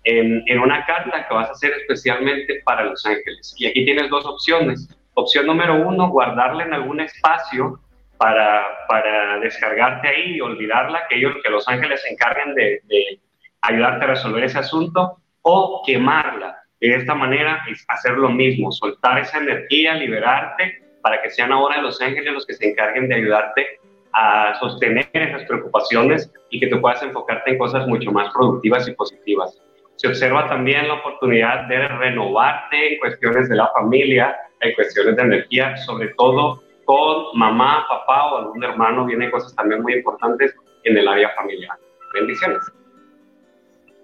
en, 0.04 0.58
una 0.58 0.84
carta 0.84 1.26
que 1.26 1.34
vas 1.34 1.48
a 1.48 1.52
hacer 1.52 1.72
especialmente 1.72 2.60
para 2.64 2.84
los 2.84 3.04
ángeles. 3.06 3.54
Y 3.58 3.66
aquí 3.66 3.84
tienes 3.84 4.10
dos 4.10 4.24
opciones. 4.26 4.88
Opción 5.14 5.46
número 5.46 5.76
uno, 5.76 6.08
guardarla 6.08 6.64
en 6.64 6.74
algún 6.74 7.00
espacio 7.00 7.78
para, 8.16 8.64
para 8.88 9.38
descargarte 9.40 10.08
ahí 10.08 10.36
y 10.36 10.40
olvidarla, 10.40 11.06
que, 11.08 11.16
ellos, 11.16 11.36
que 11.42 11.50
los 11.50 11.68
ángeles 11.68 12.02
se 12.02 12.12
encarguen 12.12 12.54
de, 12.54 12.80
de 12.84 13.20
ayudarte 13.60 14.04
a 14.04 14.08
resolver 14.08 14.44
ese 14.44 14.58
asunto, 14.58 15.18
o 15.42 15.82
quemarla. 15.86 16.58
De 16.80 16.96
esta 16.96 17.14
manera 17.14 17.62
es 17.70 17.84
hacer 17.88 18.12
lo 18.12 18.30
mismo, 18.30 18.72
soltar 18.72 19.18
esa 19.18 19.38
energía, 19.38 19.94
liberarte, 19.94 20.81
para 21.02 21.20
que 21.20 21.30
sean 21.30 21.52
ahora 21.52 21.82
los 21.82 22.00
ángeles 22.00 22.32
los 22.32 22.46
que 22.46 22.54
se 22.54 22.70
encarguen 22.70 23.08
de 23.08 23.16
ayudarte 23.16 23.66
a 24.12 24.58
sostener 24.60 25.08
esas 25.12 25.44
preocupaciones 25.44 26.32
y 26.50 26.60
que 26.60 26.68
tú 26.68 26.80
puedas 26.80 27.02
enfocarte 27.02 27.50
en 27.50 27.58
cosas 27.58 27.86
mucho 27.86 28.12
más 28.12 28.32
productivas 28.32 28.86
y 28.88 28.92
positivas 28.92 29.60
se 30.02 30.08
observa 30.08 30.48
también 30.48 30.88
la 30.88 30.94
oportunidad 30.94 31.68
de 31.68 31.86
renovarte 31.86 32.94
en 32.94 32.98
cuestiones 32.98 33.48
de 33.48 33.54
la 33.54 33.68
familia, 33.68 34.36
en 34.60 34.74
cuestiones 34.74 35.14
de 35.14 35.22
energía, 35.22 35.76
sobre 35.76 36.08
todo 36.18 36.60
con 36.84 37.38
mamá, 37.38 37.86
papá 37.88 38.32
o 38.32 38.38
algún 38.38 38.64
hermano, 38.64 39.06
vienen 39.06 39.30
cosas 39.30 39.54
también 39.54 39.80
muy 39.80 39.94
importantes 39.94 40.56
en 40.82 40.96
el 40.96 41.06
área 41.06 41.30
familiar. 41.36 41.78
Bendiciones. 42.12 42.58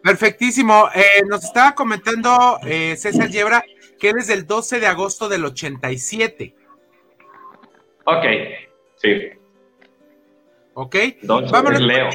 Perfectísimo. 0.04 0.88
Eh, 0.94 1.24
nos 1.26 1.44
estaba 1.44 1.74
comentando 1.74 2.60
eh, 2.64 2.94
César 2.96 3.28
Yebra 3.28 3.64
que 3.98 4.10
eres 4.10 4.28
del 4.28 4.46
12 4.46 4.78
de 4.78 4.86
agosto 4.86 5.28
del 5.28 5.44
87. 5.44 6.54
Ok, 8.10 8.24
sí. 8.96 9.30
Ok. 10.72 10.96
Vámonos. 11.24 11.80
Leo. 11.82 12.08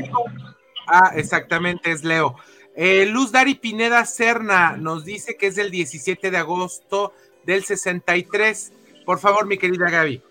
Ah, 0.88 1.12
exactamente, 1.16 1.92
es 1.92 2.04
Leo. 2.04 2.36
Eh, 2.76 3.06
Luz 3.06 3.32
Dari 3.32 3.54
Pineda 3.54 4.04
Serna 4.06 4.76
nos 4.76 5.06
dice 5.06 5.38
que 5.38 5.48
es 5.48 5.56
del 5.56 5.70
17 5.70 6.32
de 6.32 6.38
agosto 6.38 7.14
del 7.46 7.64
63. 7.64 8.74
Por 9.06 9.20
favor, 9.20 9.46
mi 9.46 9.60
querida 9.60 9.88
Gaby. 9.88 10.24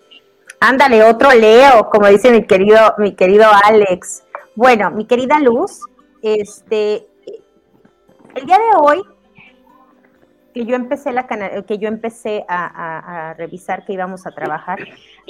Ándale, 0.58 1.04
otro 1.04 1.32
Leo, 1.32 1.88
como 1.90 2.08
dice 2.08 2.32
mi 2.32 2.44
querido, 2.44 2.94
mi 2.98 3.14
querido 3.14 3.46
Alex. 3.64 4.24
Bueno, 4.56 4.90
mi 4.90 5.06
querida 5.06 5.38
Luz, 5.38 5.80
este, 6.22 7.06
el 8.34 8.46
día 8.46 8.58
de 8.58 8.76
hoy 8.80 9.02
que 10.52 10.64
yo 10.64 10.76
empecé 10.76 11.12
la 11.12 11.26
que 11.26 11.78
yo 11.78 11.88
empecé 11.88 12.44
a, 12.48 13.30
a 13.30 13.34
revisar 13.34 13.84
que 13.84 13.92
íbamos 13.94 14.26
a 14.26 14.30
trabajar, 14.30 14.78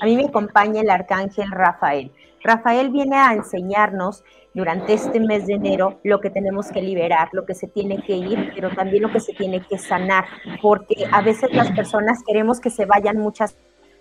a 0.00 0.04
mí 0.04 0.16
me 0.16 0.26
acompaña 0.26 0.80
el 0.80 0.90
arcángel 0.90 1.50
Rafael. 1.50 2.12
Rafael 2.42 2.90
viene 2.90 3.16
a 3.16 3.34
enseñarnos 3.34 4.24
durante 4.54 4.92
este 4.94 5.20
mes 5.20 5.46
de 5.46 5.54
enero 5.54 6.00
lo 6.02 6.20
que 6.20 6.30
tenemos 6.30 6.70
que 6.70 6.82
liberar, 6.82 7.28
lo 7.32 7.46
que 7.46 7.54
se 7.54 7.68
tiene 7.68 8.02
que 8.02 8.16
ir, 8.16 8.52
pero 8.54 8.70
también 8.70 9.02
lo 9.02 9.12
que 9.12 9.20
se 9.20 9.32
tiene 9.32 9.60
que 9.60 9.78
sanar, 9.78 10.24
porque 10.60 11.06
a 11.10 11.22
veces 11.22 11.52
las 11.52 11.70
personas 11.70 12.22
queremos 12.26 12.60
que 12.60 12.70
se 12.70 12.84
vayan 12.84 13.18
muchas 13.18 13.56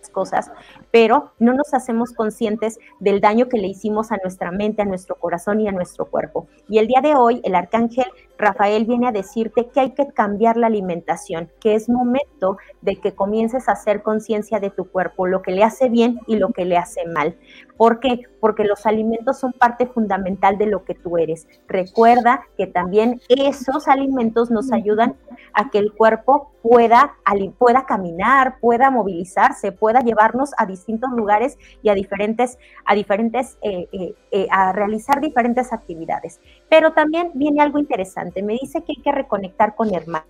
cosas, 0.09 0.51
pero 0.89 1.31
no 1.39 1.53
nos 1.53 1.73
hacemos 1.73 2.11
conscientes 2.13 2.79
del 2.99 3.21
daño 3.21 3.47
que 3.47 3.59
le 3.59 3.67
hicimos 3.67 4.11
a 4.11 4.17
nuestra 4.17 4.51
mente, 4.51 4.81
a 4.81 4.85
nuestro 4.85 5.15
corazón 5.15 5.61
y 5.61 5.67
a 5.67 5.71
nuestro 5.71 6.05
cuerpo. 6.05 6.47
Y 6.67 6.79
el 6.79 6.87
día 6.87 7.01
de 7.01 7.15
hoy, 7.15 7.39
el 7.43 7.55
arcángel 7.55 8.07
Rafael 8.41 8.85
viene 8.85 9.07
a 9.07 9.11
decirte 9.11 9.69
que 9.69 9.79
hay 9.79 9.91
que 9.91 10.07
cambiar 10.07 10.57
la 10.57 10.67
alimentación, 10.67 11.49
que 11.59 11.75
es 11.75 11.87
momento 11.87 12.57
de 12.81 12.97
que 12.97 13.13
comiences 13.13 13.69
a 13.69 13.73
hacer 13.73 14.01
conciencia 14.03 14.59
de 14.59 14.69
tu 14.69 14.85
cuerpo, 14.85 15.27
lo 15.27 15.41
que 15.41 15.51
le 15.51 15.63
hace 15.63 15.89
bien 15.89 16.19
y 16.27 16.35
lo 16.35 16.49
que 16.49 16.65
le 16.65 16.77
hace 16.77 17.05
mal. 17.05 17.37
¿Por 17.77 17.99
qué? 17.99 18.21
Porque 18.39 18.63
los 18.63 18.85
alimentos 18.85 19.39
son 19.39 19.53
parte 19.53 19.87
fundamental 19.87 20.57
de 20.57 20.67
lo 20.67 20.83
que 20.83 20.93
tú 20.93 21.17
eres. 21.17 21.47
Recuerda 21.67 22.43
que 22.55 22.67
también 22.67 23.19
esos 23.27 23.87
alimentos 23.87 24.51
nos 24.51 24.71
ayudan 24.71 25.15
a 25.53 25.69
que 25.69 25.79
el 25.79 25.91
cuerpo 25.91 26.51
pueda, 26.61 27.15
pueda 27.57 27.85
caminar, 27.85 28.59
pueda 28.59 28.91
movilizarse, 28.91 29.71
pueda 29.71 30.01
llevarnos 30.01 30.51
a 30.57 30.65
distintos 30.65 31.09
lugares 31.11 31.57
y 31.81 31.89
a 31.89 31.95
diferentes, 31.95 32.57
a 32.85 32.93
diferentes, 32.93 33.57
eh, 33.61 33.87
eh, 33.91 34.13
eh, 34.31 34.47
a 34.51 34.71
realizar 34.73 35.19
diferentes 35.19 35.73
actividades. 35.73 36.39
Pero 36.69 36.93
también 36.93 37.31
viene 37.33 37.61
algo 37.61 37.79
interesante. 37.79 38.30
Me 38.41 38.53
dice 38.53 38.83
que 38.83 38.93
hay 38.93 39.01
que 39.03 39.11
reconectar 39.11 39.75
con 39.75 39.93
hermanos, 39.93 40.25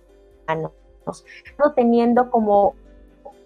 no 1.58 1.72
teniendo 1.74 2.30
como 2.30 2.74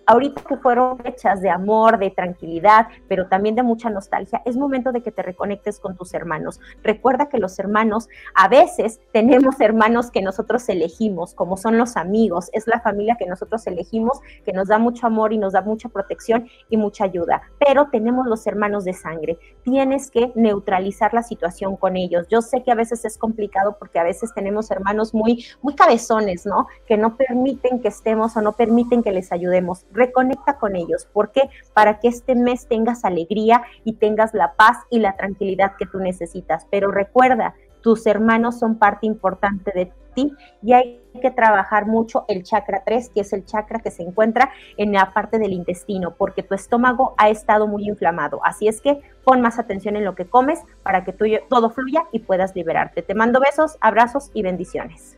ahorita 0.07 0.43
que 0.43 0.57
fueron 0.57 0.99
fechas 0.99 1.41
de 1.41 1.51
amor, 1.51 1.99
de 1.99 2.11
tranquilidad, 2.11 2.89
pero 3.09 3.27
también 3.27 3.55
de 3.55 3.63
mucha 3.63 3.91
nostalgia, 3.91 4.43
es 4.45 4.57
momento 4.57 4.93
de 4.93 5.03
que 5.03 5.11
te 5.11 5.23
reconectes 5.23 5.81
con 5.81 5.97
tus 5.97 6.15
hermanos. 6.15 6.61
Recuerda 6.83 7.29
que 7.29 7.39
los 7.39 7.59
hermanos, 7.59 8.09
a 8.35 8.49
veces 8.49 9.01
tenemos 9.13 9.61
hermanos 9.61 10.11
que 10.11 10.23
nosotros 10.23 10.69
elegimos, 10.69 11.35
como 11.35 11.57
son 11.57 11.79
los 11.79 11.97
amigos, 11.97 12.51
es 12.53 12.67
la 12.67 12.81
familia 12.81 13.17
que 13.19 13.27
nosotros 13.27 13.67
elegimos, 13.67 14.21
que 14.45 14.53
nos 14.53 14.69
da 14.69 14.79
mucho 14.79 15.07
amor 15.07 15.33
y 15.33 15.39
nos 15.39 15.53
da 15.53 15.63
mucha 15.63 15.89
protección 15.89 16.49
y 16.71 16.77
mucha 16.77 17.05
ayuda, 17.05 17.43
pero 17.59 17.89
tenemos 17.91 18.27
los 18.27 18.47
hermanos 18.47 18.85
de 18.85 18.93
sangre. 18.93 19.39
Tienes 19.63 20.11
que 20.11 20.33
neutralizar 20.35 21.13
la 21.15 21.23
situación 21.23 21.77
con 21.77 21.97
ellos. 21.97 22.27
Yo 22.29 22.43
sé 22.43 22.63
que 22.63 22.71
a 22.71 22.75
veces 22.75 23.05
es 23.05 23.19
complicado 23.19 23.77
porque 23.79 23.99
a 23.99 24.05
veces 24.05 24.33
tenemos 24.35 24.71
hermanos 24.71 25.15
muy, 25.15 25.45
muy 25.63 25.75
cabezones, 25.75 26.47
¿no? 26.47 26.69
Que 26.87 26.97
no 26.97 27.17
permiten 27.17 27.81
que 27.81 27.89
estemos 27.89 28.37
o 28.37 28.41
no 28.41 28.53
permiten 28.53 29.03
que 29.03 29.13
les 29.13 29.33
ayudemos. 29.33 29.87
Reconecta 29.97 30.59
con 30.59 30.77
ellos. 30.77 31.09
¿Por 31.13 31.33
qué? 31.33 31.49
Para 31.75 31.99
que 31.99 32.09
este 32.09 32.35
mes 32.35 32.69
tengas 32.69 33.05
alegría 33.05 33.63
y 33.85 33.95
tengas 33.95 34.35
la 34.35 34.55
paz 34.55 34.79
y 34.91 35.01
la 35.01 35.17
tranquilidad 35.17 35.73
que 35.79 35.87
tú 35.87 35.99
necesitas. 35.99 36.67
Pero 36.71 36.91
recuerda, 36.91 37.55
tus 37.81 38.07
hermanos 38.07 38.59
son 38.59 38.79
parte 38.79 39.07
importante 39.07 39.73
de 39.73 39.93
ti 40.15 40.33
y 40.63 40.73
hay 40.73 41.01
que 41.21 41.31
trabajar 41.31 41.87
mucho 41.87 42.25
el 42.27 42.43
chakra 42.43 42.83
3, 42.85 43.11
que 43.11 43.21
es 43.21 43.33
el 43.33 43.45
chakra 43.45 43.79
que 43.79 43.91
se 43.91 44.03
encuentra 44.03 44.51
en 44.77 44.93
la 44.93 45.13
parte 45.13 45.39
del 45.39 45.53
intestino, 45.53 46.15
porque 46.17 46.43
tu 46.43 46.55
estómago 46.55 47.15
ha 47.17 47.29
estado 47.29 47.69
muy 47.69 47.87
inflamado. 47.87 48.41
Así 48.45 48.67
es 48.67 48.81
que 48.81 49.01
pon 49.25 49.41
más 49.41 49.59
atención 49.59 49.97
en 49.97 50.05
lo 50.05 50.15
que 50.15 50.27
comes 50.27 50.61
para 50.83 51.05
que 51.05 51.13
todo 51.13 51.71
fluya 51.71 52.05
y 52.13 52.21
puedas 52.21 52.55
liberarte. 52.57 53.03
Te 53.03 53.15
mando 53.15 53.41
besos, 53.41 53.79
abrazos 53.81 54.31
y 54.35 54.43
bendiciones. 54.43 55.17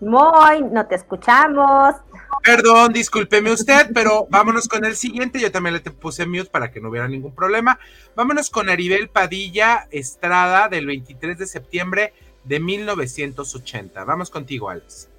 Muy, 0.00 0.62
no 0.70 0.86
te 0.86 0.94
escuchamos. 0.94 1.94
Perdón, 2.42 2.92
discúlpeme 2.92 3.52
usted, 3.52 3.88
pero 3.92 4.26
vámonos 4.30 4.66
con 4.66 4.84
el 4.84 4.96
siguiente. 4.96 5.38
Yo 5.38 5.52
también 5.52 5.74
le 5.74 5.80
puse 5.80 6.26
mute 6.26 6.48
para 6.50 6.70
que 6.70 6.80
no 6.80 6.88
hubiera 6.88 7.06
ningún 7.06 7.34
problema. 7.34 7.78
Vámonos 8.16 8.48
con 8.48 8.70
Aribel 8.70 9.08
Padilla 9.08 9.86
Estrada 9.90 10.68
del 10.68 10.86
23 10.86 11.38
de 11.38 11.46
septiembre 11.46 12.14
de 12.44 12.60
1980. 12.60 14.04
Vamos 14.04 14.30
contigo, 14.30 14.70
Alex. 14.70 15.10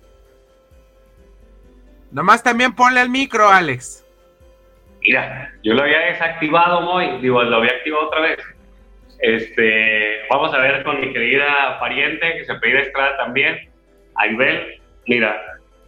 Nomás 2.12 2.44
también 2.44 2.74
ponle 2.76 3.02
el 3.02 3.10
micro, 3.10 3.50
Alex. 3.50 4.04
Mira, 5.02 5.54
yo 5.63 5.74
lo 5.74 5.84
había 5.84 6.00
desactivado 6.00 6.80
hoy, 6.89 7.22
digo, 7.22 7.41
lo 7.44 7.58
había 7.58 7.72
activado 7.72 8.08
otra 8.08 8.22
vez. 8.22 8.39
Este, 9.20 10.22
vamos 10.30 10.54
a 10.54 10.58
ver 10.58 10.84
con 10.84 11.00
mi 11.00 11.13
querida 11.13 11.80
pariente 11.80 12.34
que 12.34 12.46
se 12.46 12.56
pide 12.56 12.82
Estrada 12.82 13.17
también, 13.17 13.70
Aribel. 14.15 14.80
Mira, 15.08 15.41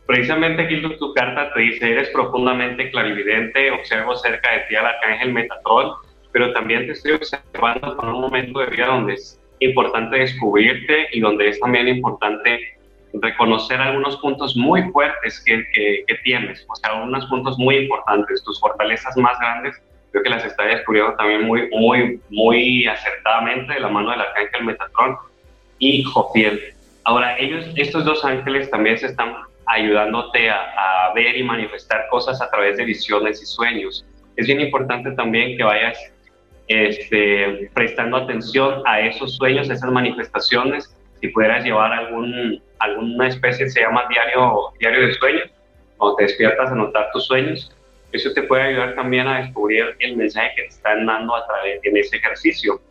Precisamente 0.05 0.63
aquí 0.63 0.81
tu, 0.81 1.13
carta 1.13 1.53
te 1.53 1.61
dice, 1.61 1.91
eres 1.91 2.09
profundamente 2.09 2.91
clarividente, 2.91 3.71
observo 3.71 4.15
cerca 4.17 4.51
de 4.51 4.59
ti 4.67 4.75
al 4.75 4.85
arcángel 4.85 5.31
Metatron, 5.31 5.93
pero 6.33 6.51
también 6.51 6.85
te 6.87 6.91
estoy 6.91 7.13
observando 7.13 7.95
con 7.95 8.09
un 8.09 8.21
momento 8.21 8.59
de 8.59 8.65
vida 8.67 8.87
donde 8.87 9.13
es 9.13 9.39
importante 9.59 10.17
descubrirte 10.17 11.07
y 11.13 11.21
donde 11.21 11.47
es 11.47 11.59
también 11.59 11.87
importante 11.87 12.59
reconocer 13.13 13.79
algunos 13.79 14.17
puntos 14.17 14.57
muy 14.57 14.81
fuertes 14.91 15.41
que, 15.45 15.63
que, 15.73 16.15
tienes, 16.23 16.65
o 16.67 16.75
sea, 16.75 16.95
unos 16.95 17.25
puntos 17.27 17.57
muy 17.57 17.77
importantes, 17.77 18.43
tus 18.43 18.59
fortalezas 18.59 19.15
más 19.15 19.39
grandes, 19.39 19.81
creo 20.11 20.23
que 20.23 20.29
las 20.29 20.43
está 20.43 20.63
descubriendo 20.65 21.15
también 21.15 21.43
muy, 21.43 21.69
muy, 21.69 22.19
muy 22.29 22.87
acertadamente 22.87 23.73
de 23.73 23.79
la 23.79 23.87
mano 23.87 24.11
del 24.11 24.21
arcángel 24.21 24.65
Metatron 24.65 25.15
y 25.79 26.03
Jofiel. 26.03 26.73
Ahora, 27.05 27.37
ellos, 27.37 27.65
estos 27.75 28.05
dos 28.05 28.23
ángeles 28.23 28.69
también 28.69 28.97
se 28.97 29.07
están 29.07 29.33
ayudándote 29.65 30.49
a, 30.49 31.11
ver 31.15 31.37
y 31.37 31.43
manifestar 31.43 32.07
cosas 32.09 32.41
a 32.41 32.49
través 32.49 32.77
de 32.77 32.85
visiones 32.85 33.39
y 33.41 33.45
sueños. 33.45 34.03
Es 34.35 34.47
bien 34.47 34.59
importante 34.61 35.11
también 35.11 35.55
que 35.55 35.63
vayas 35.63 35.95
este, 36.67 37.69
prestando 37.75 38.17
atención 38.17 38.81
a 38.85 38.99
esos 39.01 39.35
sueños, 39.35 39.69
esas 39.69 39.91
manifestaciones, 39.91 40.91
si 41.21 41.27
pudieras 41.27 41.63
llevar 41.63 41.93
algún, 41.93 42.59
alguna 42.79 43.27
especie, 43.27 43.69
se 43.69 43.81
llama 43.81 44.05
diario, 44.09 44.73
diario 44.79 45.07
de 45.07 45.13
sueños, 45.13 45.51
cuando 45.97 46.15
te 46.15 46.23
despiertas 46.23 46.71
a 46.71 46.75
notar 46.75 47.11
tus 47.13 47.25
sueños, 47.25 47.71
eso 48.11 48.33
te 48.33 48.43
puede 48.43 48.63
ayudar 48.63 48.95
también 48.95 49.27
a 49.27 49.39
descubrir 49.41 49.95
el 49.99 50.17
mensaje 50.17 50.51
que 50.55 50.61
te 50.63 50.67
están 50.69 51.05
dando 51.05 51.35
a 51.35 51.45
través 51.45 51.79
en 51.83 51.97
ese 51.97 52.17
ejercicio. 52.17 52.81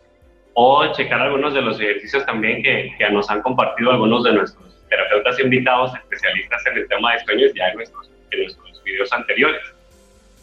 O 0.55 0.93
checar 0.93 1.21
algunos 1.21 1.55
de 1.55 1.62
los 1.62 1.81
ejercicios 1.81 2.27
también 2.27 2.62
que, 2.62 2.93
que 2.99 3.11
nos 3.11 3.31
han 3.31 3.43
compartido 3.43 3.91
algunos 3.91 4.25
de 4.25 4.33
nuestros 4.33 4.73
terapeutas 4.88 5.41
invitados, 5.41 5.95
especialistas 5.95 6.67
en 6.67 6.79
el 6.79 6.88
tema 6.88 7.15
de 7.15 7.21
sueños 7.21 7.53
ya 7.55 7.69
en 7.69 7.77
nuestros, 7.77 8.11
en 8.31 8.41
nuestros 8.43 8.85
videos 8.85 9.12
anteriores. 9.12 9.62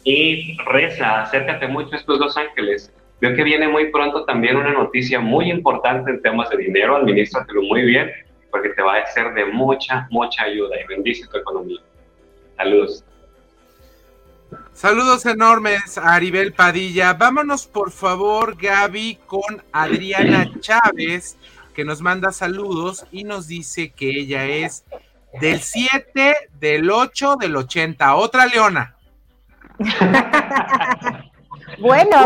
Y 0.04 0.56
reza, 0.64 1.22
acércate 1.22 1.68
mucho 1.68 1.94
a 1.94 1.98
estos 1.98 2.18
dos 2.18 2.36
ángeles. 2.36 2.92
Veo 3.20 3.36
que 3.36 3.44
viene 3.44 3.68
muy 3.68 3.90
pronto 3.90 4.24
también 4.24 4.56
una 4.56 4.72
noticia 4.72 5.20
muy 5.20 5.50
importante 5.50 6.10
en 6.10 6.22
temas 6.22 6.48
de 6.50 6.56
dinero, 6.56 6.96
administratelo 6.96 7.62
muy 7.62 7.82
bien, 7.82 8.10
porque 8.50 8.70
te 8.70 8.82
va 8.82 8.96
a 8.96 9.06
ser 9.06 9.32
de 9.34 9.44
mucha, 9.44 10.08
mucha 10.10 10.44
ayuda 10.44 10.80
y 10.80 10.86
bendice 10.86 11.28
tu 11.28 11.38
economía. 11.38 11.80
Saludos. 12.56 13.04
Saludos 14.80 15.26
enormes 15.26 15.98
a 15.98 16.14
Aribel 16.14 16.54
Padilla. 16.54 17.12
Vámonos 17.12 17.66
por 17.66 17.90
favor, 17.90 18.56
Gaby, 18.56 19.18
con 19.26 19.62
Adriana 19.72 20.50
Chávez 20.58 21.36
que 21.74 21.84
nos 21.84 22.00
manda 22.00 22.32
saludos 22.32 23.04
y 23.12 23.24
nos 23.24 23.46
dice 23.46 23.90
que 23.90 24.08
ella 24.08 24.46
es 24.46 24.86
del 25.38 25.60
7, 25.60 26.34
del 26.58 26.90
8, 26.90 27.36
del 27.36 27.56
80. 27.56 28.14
Otra 28.14 28.46
leona. 28.46 28.96
bueno, 31.78 32.16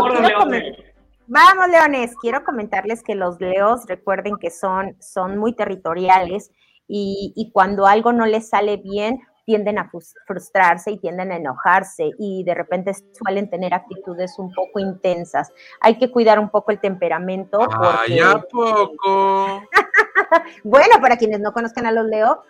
vamos 1.27 1.69
leones, 1.69 2.13
quiero 2.21 2.45
comentarles 2.45 3.03
que 3.03 3.15
los 3.15 3.37
leos 3.41 3.81
recuerden 3.85 4.37
que 4.37 4.49
son, 4.49 4.95
son 5.01 5.37
muy 5.37 5.53
territoriales 5.57 6.51
y, 6.87 7.33
y 7.35 7.51
cuando 7.51 7.85
algo 7.85 8.13
no 8.13 8.25
les 8.25 8.47
sale 8.47 8.77
bien, 8.77 9.19
tienden 9.45 9.77
a 9.77 9.89
frustrarse 10.25 10.91
y 10.91 10.97
tienden 10.97 11.31
a 11.31 11.37
enojarse 11.37 12.11
y 12.17 12.43
de 12.43 12.55
repente 12.55 12.93
suelen 13.13 13.49
tener 13.49 13.73
actitudes 13.73 14.37
un 14.39 14.51
poco 14.53 14.79
intensas. 14.79 15.51
Hay 15.79 15.97
que 15.97 16.11
cuidar 16.11 16.39
un 16.39 16.49
poco 16.49 16.71
el 16.71 16.79
temperamento. 16.79 17.59
Porque... 17.59 17.77
Ay, 18.07 18.19
poco? 18.51 19.61
bueno, 20.63 20.95
para 20.99 21.17
quienes 21.17 21.39
no 21.39 21.53
conozcan 21.53 21.85
a 21.85 21.91
los 21.91 22.05
Leo, 22.05 22.41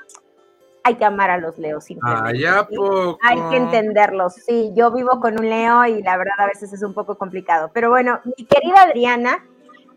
hay 0.84 0.96
que 0.96 1.06
amar 1.06 1.32
a 1.32 1.38
los 1.38 1.58
Leos. 1.58 1.86
Ay, 2.02 2.46
poco? 2.70 3.18
Hay 3.24 3.42
que 3.50 3.58
entenderlos. 3.58 4.36
Sí, 4.36 4.72
yo 4.76 4.92
vivo 4.92 5.20
con 5.20 5.40
un 5.40 5.50
Leo 5.50 5.86
y 5.86 6.02
la 6.02 6.16
verdad 6.16 6.36
a 6.38 6.48
veces 6.48 6.72
es 6.72 6.82
un 6.84 6.94
poco 6.94 7.18
complicado. 7.18 7.72
Pero 7.74 7.90
bueno, 7.90 8.22
mi 8.24 8.46
querida 8.46 8.84
Adriana, 8.84 9.44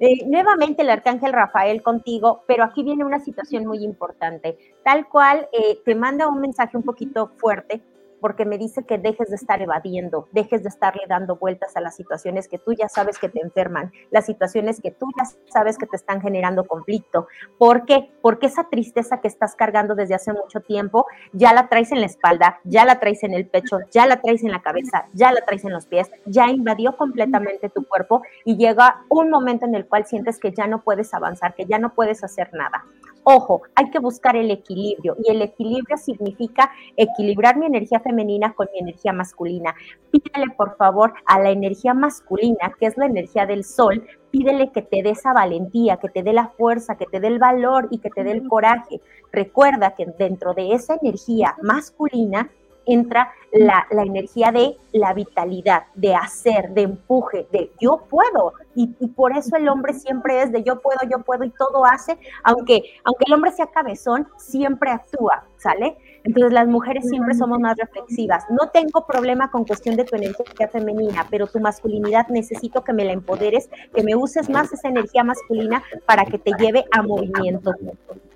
eh, 0.00 0.26
nuevamente 0.26 0.82
el 0.82 0.90
arcángel 0.90 1.32
Rafael 1.32 1.82
contigo, 1.82 2.44
pero 2.46 2.64
aquí 2.64 2.82
viene 2.82 3.04
una 3.04 3.20
situación 3.20 3.66
muy 3.66 3.84
importante. 3.84 4.56
Tal 4.84 5.08
cual 5.08 5.48
eh, 5.52 5.80
te 5.84 5.94
manda 5.94 6.28
un 6.28 6.40
mensaje 6.40 6.76
un 6.76 6.82
poquito 6.82 7.32
fuerte 7.36 7.82
porque 8.20 8.44
me 8.44 8.58
dice 8.58 8.84
que 8.84 8.98
dejes 8.98 9.28
de 9.30 9.36
estar 9.36 9.60
evadiendo, 9.62 10.28
dejes 10.32 10.62
de 10.62 10.68
estarle 10.68 11.02
dando 11.08 11.36
vueltas 11.36 11.76
a 11.76 11.80
las 11.80 11.96
situaciones 11.96 12.48
que 12.48 12.58
tú 12.58 12.72
ya 12.72 12.88
sabes 12.88 13.18
que 13.18 13.28
te 13.28 13.40
enferman, 13.40 13.92
las 14.10 14.26
situaciones 14.26 14.80
que 14.80 14.90
tú 14.90 15.06
ya 15.16 15.24
sabes 15.50 15.78
que 15.78 15.86
te 15.86 15.96
están 15.96 16.20
generando 16.20 16.64
conflicto. 16.64 17.28
¿Por 17.58 17.84
qué? 17.84 18.10
Porque 18.22 18.46
esa 18.46 18.64
tristeza 18.64 19.20
que 19.20 19.28
estás 19.28 19.54
cargando 19.54 19.94
desde 19.94 20.14
hace 20.14 20.32
mucho 20.32 20.60
tiempo 20.60 21.06
ya 21.32 21.52
la 21.52 21.68
traes 21.68 21.92
en 21.92 22.00
la 22.00 22.06
espalda, 22.06 22.60
ya 22.64 22.84
la 22.84 23.00
traes 23.00 23.22
en 23.22 23.34
el 23.34 23.46
pecho, 23.46 23.78
ya 23.90 24.06
la 24.06 24.20
traes 24.20 24.42
en 24.44 24.52
la 24.52 24.62
cabeza, 24.62 25.06
ya 25.12 25.32
la 25.32 25.40
traes 25.44 25.64
en 25.64 25.72
los 25.72 25.86
pies, 25.86 26.10
ya 26.26 26.48
invadió 26.48 26.96
completamente 26.96 27.68
tu 27.68 27.86
cuerpo 27.86 28.22
y 28.44 28.56
llega 28.56 29.04
un 29.08 29.30
momento 29.30 29.66
en 29.66 29.74
el 29.74 29.86
cual 29.86 30.06
sientes 30.06 30.38
que 30.38 30.52
ya 30.52 30.66
no 30.66 30.82
puedes 30.82 31.12
avanzar, 31.14 31.54
que 31.54 31.66
ya 31.66 31.78
no 31.78 31.94
puedes 31.94 32.24
hacer 32.24 32.50
nada. 32.52 32.84
Ojo, 33.30 33.60
hay 33.74 33.90
que 33.90 33.98
buscar 33.98 34.36
el 34.36 34.50
equilibrio 34.50 35.14
y 35.22 35.30
el 35.30 35.42
equilibrio 35.42 35.98
significa 35.98 36.70
equilibrar 36.96 37.58
mi 37.58 37.66
energía 37.66 38.00
femenina 38.00 38.54
con 38.54 38.68
mi 38.72 38.78
energía 38.78 39.12
masculina. 39.12 39.74
Pídele 40.10 40.54
por 40.56 40.78
favor 40.78 41.12
a 41.26 41.38
la 41.38 41.50
energía 41.50 41.92
masculina, 41.92 42.72
que 42.80 42.86
es 42.86 42.96
la 42.96 43.04
energía 43.04 43.44
del 43.44 43.64
sol, 43.64 44.02
pídele 44.30 44.72
que 44.72 44.80
te 44.80 45.02
dé 45.02 45.10
esa 45.10 45.34
valentía, 45.34 45.98
que 45.98 46.08
te 46.08 46.22
dé 46.22 46.32
la 46.32 46.48
fuerza, 46.56 46.96
que 46.96 47.04
te 47.04 47.20
dé 47.20 47.26
el 47.26 47.38
valor 47.38 47.88
y 47.90 47.98
que 47.98 48.08
te 48.08 48.24
dé 48.24 48.32
el 48.32 48.48
coraje. 48.48 49.02
Recuerda 49.30 49.94
que 49.94 50.06
dentro 50.18 50.54
de 50.54 50.72
esa 50.72 50.94
energía 50.94 51.54
masculina 51.60 52.50
entra 52.88 53.32
la, 53.52 53.86
energía 53.90 54.50
de 54.52 54.76
la 54.92 55.12
vitalidad, 55.14 55.84
de 55.94 56.14
hacer, 56.14 56.70
de 56.70 56.82
empuje, 56.82 57.46
de 57.52 57.70
yo 57.80 58.04
puedo. 58.08 58.54
Y, 58.74 58.86
por 59.08 59.36
eso 59.36 59.56
el 59.56 59.68
hombre 59.68 59.94
siempre 59.94 60.42
es 60.42 60.52
de 60.52 60.62
yo 60.62 60.80
puedo, 60.80 60.98
yo 61.10 61.18
puedo 61.24 61.44
y 61.44 61.50
todo 61.50 61.84
hace, 61.84 62.18
aunque, 62.44 62.82
aunque 63.04 63.24
el 63.26 63.34
hombre 63.34 63.50
sea 63.52 63.66
cabezón, 63.66 64.28
siempre 64.36 64.90
actúa, 64.90 65.44
¿sale? 65.56 65.96
Entonces 66.24 66.52
las 66.52 66.68
mujeres 66.68 67.08
siempre 67.08 67.34
somos 67.34 67.58
más 67.58 67.76
reflexivas. 67.76 68.44
No 68.50 68.68
tengo 68.70 69.06
problema 69.06 69.50
con 69.50 69.64
cuestión 69.64 69.96
de 69.96 70.04
tu 70.04 70.16
energía 70.16 70.68
femenina, 70.68 71.26
pero 71.30 71.46
tu 71.46 71.58
masculinidad 71.58 72.28
necesito 72.28 72.84
que 72.84 72.92
me 72.92 73.04
la 73.04 73.12
empoderes, 73.12 73.68
que 73.94 74.02
me 74.02 74.14
uses 74.14 74.48
más 74.48 74.72
esa 74.72 74.88
energía 74.88 75.24
masculina 75.24 75.82
para 76.06 76.24
que 76.24 76.38
te 76.38 76.52
lleve 76.58 76.84
a 76.92 77.02
movimiento. 77.02 77.72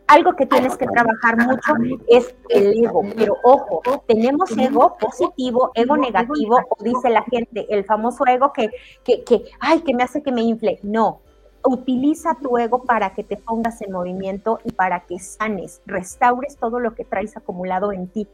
Algo 0.07 0.35
que 0.35 0.47
tienes 0.47 0.77
que 0.77 0.87
trabajar 0.87 1.37
mucho 1.39 1.75
es 2.09 2.35
el 2.49 2.85
ego, 2.85 3.03
pero 3.17 3.37
ojo, 3.43 3.83
tenemos 4.07 4.57
ego 4.57 4.97
positivo, 4.99 5.71
ego 5.75 5.97
negativo, 5.97 6.61
o 6.69 6.85
dice 6.85 7.09
la 7.11 7.23
gente, 7.23 7.67
el 7.71 7.85
famoso 7.85 8.27
ego 8.27 8.53
que, 8.53 8.71
que, 9.05 9.25
que, 9.25 9.45
ay, 9.61 9.81
que 9.81 9.95
me 9.95 10.03
hace 10.03 10.23
que 10.23 10.33
me 10.33 10.43
infle. 10.43 10.79
No, 10.83 11.21
utiliza 11.65 12.35
tu 12.35 12.59
ego 12.59 12.85
para 12.85 13.15
que 13.15 13.25
te 13.25 13.37
pongas 13.37 13.81
en 13.83 13.93
movimiento 13.93 14.61
y 14.65 14.73
para 14.73 15.01
que 15.01 15.19
sanes, 15.19 15.81
restaures 15.87 16.57
todo 16.57 16.81
lo 16.81 16.95
que 16.95 17.05
traes 17.05 17.37
acumulado 17.37 17.93
en 17.93 18.09
ti. 18.09 18.29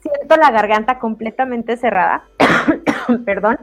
Siento 0.00 0.36
la 0.36 0.50
garganta 0.50 0.98
completamente 0.98 1.76
cerrada, 1.76 2.24
perdón, 3.24 3.58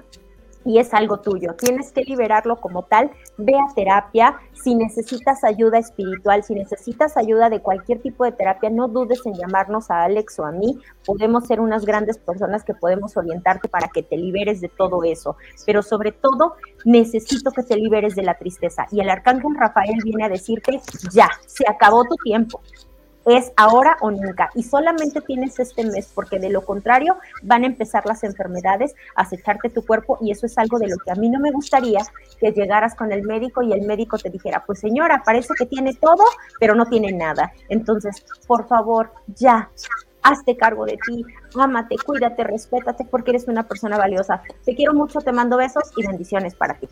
y 0.65 0.79
es 0.79 0.93
algo 0.93 1.19
tuyo. 1.19 1.55
Tienes 1.55 1.91
que 1.91 2.01
liberarlo 2.01 2.59
como 2.59 2.83
tal. 2.83 3.11
Ve 3.37 3.53
a 3.55 3.73
terapia. 3.73 4.39
Si 4.53 4.75
necesitas 4.75 5.43
ayuda 5.43 5.79
espiritual, 5.79 6.43
si 6.43 6.53
necesitas 6.53 7.17
ayuda 7.17 7.49
de 7.49 7.61
cualquier 7.61 7.99
tipo 7.99 8.25
de 8.25 8.31
terapia, 8.31 8.69
no 8.69 8.87
dudes 8.87 9.21
en 9.25 9.33
llamarnos 9.33 9.89
a 9.89 10.03
Alex 10.03 10.39
o 10.39 10.45
a 10.45 10.51
mí. 10.51 10.79
Podemos 11.05 11.47
ser 11.47 11.59
unas 11.59 11.85
grandes 11.85 12.17
personas 12.17 12.63
que 12.63 12.73
podemos 12.73 13.17
orientarte 13.17 13.67
para 13.67 13.87
que 13.87 14.03
te 14.03 14.17
liberes 14.17 14.61
de 14.61 14.69
todo 14.69 15.03
eso. 15.03 15.35
Pero 15.65 15.81
sobre 15.81 16.11
todo, 16.11 16.55
necesito 16.85 17.51
que 17.51 17.63
te 17.63 17.75
liberes 17.75 18.15
de 18.15 18.23
la 18.23 18.37
tristeza. 18.37 18.85
Y 18.91 18.99
el 19.01 19.09
arcángel 19.09 19.55
Rafael 19.55 19.99
viene 20.03 20.25
a 20.25 20.29
decirte, 20.29 20.79
ya, 21.11 21.29
se 21.47 21.65
acabó 21.67 22.03
tu 22.03 22.15
tiempo 22.23 22.61
es 23.25 23.51
ahora 23.55 23.97
o 24.01 24.11
nunca. 24.11 24.49
Y 24.55 24.63
solamente 24.63 25.21
tienes 25.21 25.59
este 25.59 25.83
mes, 25.83 26.11
porque 26.13 26.39
de 26.39 26.49
lo 26.49 26.65
contrario 26.65 27.17
van 27.43 27.63
a 27.63 27.67
empezar 27.67 28.05
las 28.05 28.23
enfermedades 28.23 28.93
a 29.15 29.23
acecharte 29.23 29.69
tu 29.69 29.85
cuerpo 29.85 30.17
y 30.21 30.31
eso 30.31 30.45
es 30.45 30.57
algo 30.57 30.79
de 30.79 30.87
lo 30.87 30.97
que 30.97 31.11
a 31.11 31.15
mí 31.15 31.29
no 31.29 31.39
me 31.39 31.51
gustaría 31.51 31.99
que 32.39 32.51
llegaras 32.51 32.95
con 32.95 33.11
el 33.11 33.23
médico 33.23 33.61
y 33.61 33.73
el 33.73 33.85
médico 33.85 34.17
te 34.17 34.29
dijera, 34.29 34.63
pues 34.65 34.79
señora, 34.79 35.23
parece 35.25 35.53
que 35.57 35.65
tiene 35.65 35.93
todo, 35.93 36.23
pero 36.59 36.75
no 36.75 36.85
tiene 36.85 37.11
nada. 37.11 37.51
Entonces, 37.69 38.25
por 38.47 38.67
favor, 38.67 39.11
ya. 39.27 39.69
Hazte 40.23 40.55
cargo 40.55 40.85
de 40.85 40.99
ti, 41.03 41.25
ámate, 41.55 41.95
cuídate, 42.05 42.43
respétate 42.43 43.05
porque 43.05 43.31
eres 43.31 43.47
una 43.47 43.67
persona 43.67 43.97
valiosa. 43.97 44.43
Te 44.63 44.75
quiero 44.75 44.93
mucho, 44.93 45.19
te 45.19 45.31
mando 45.31 45.57
besos 45.57 45.91
y 45.97 46.05
bendiciones 46.05 46.53
para 46.53 46.75
ti. 46.75 46.87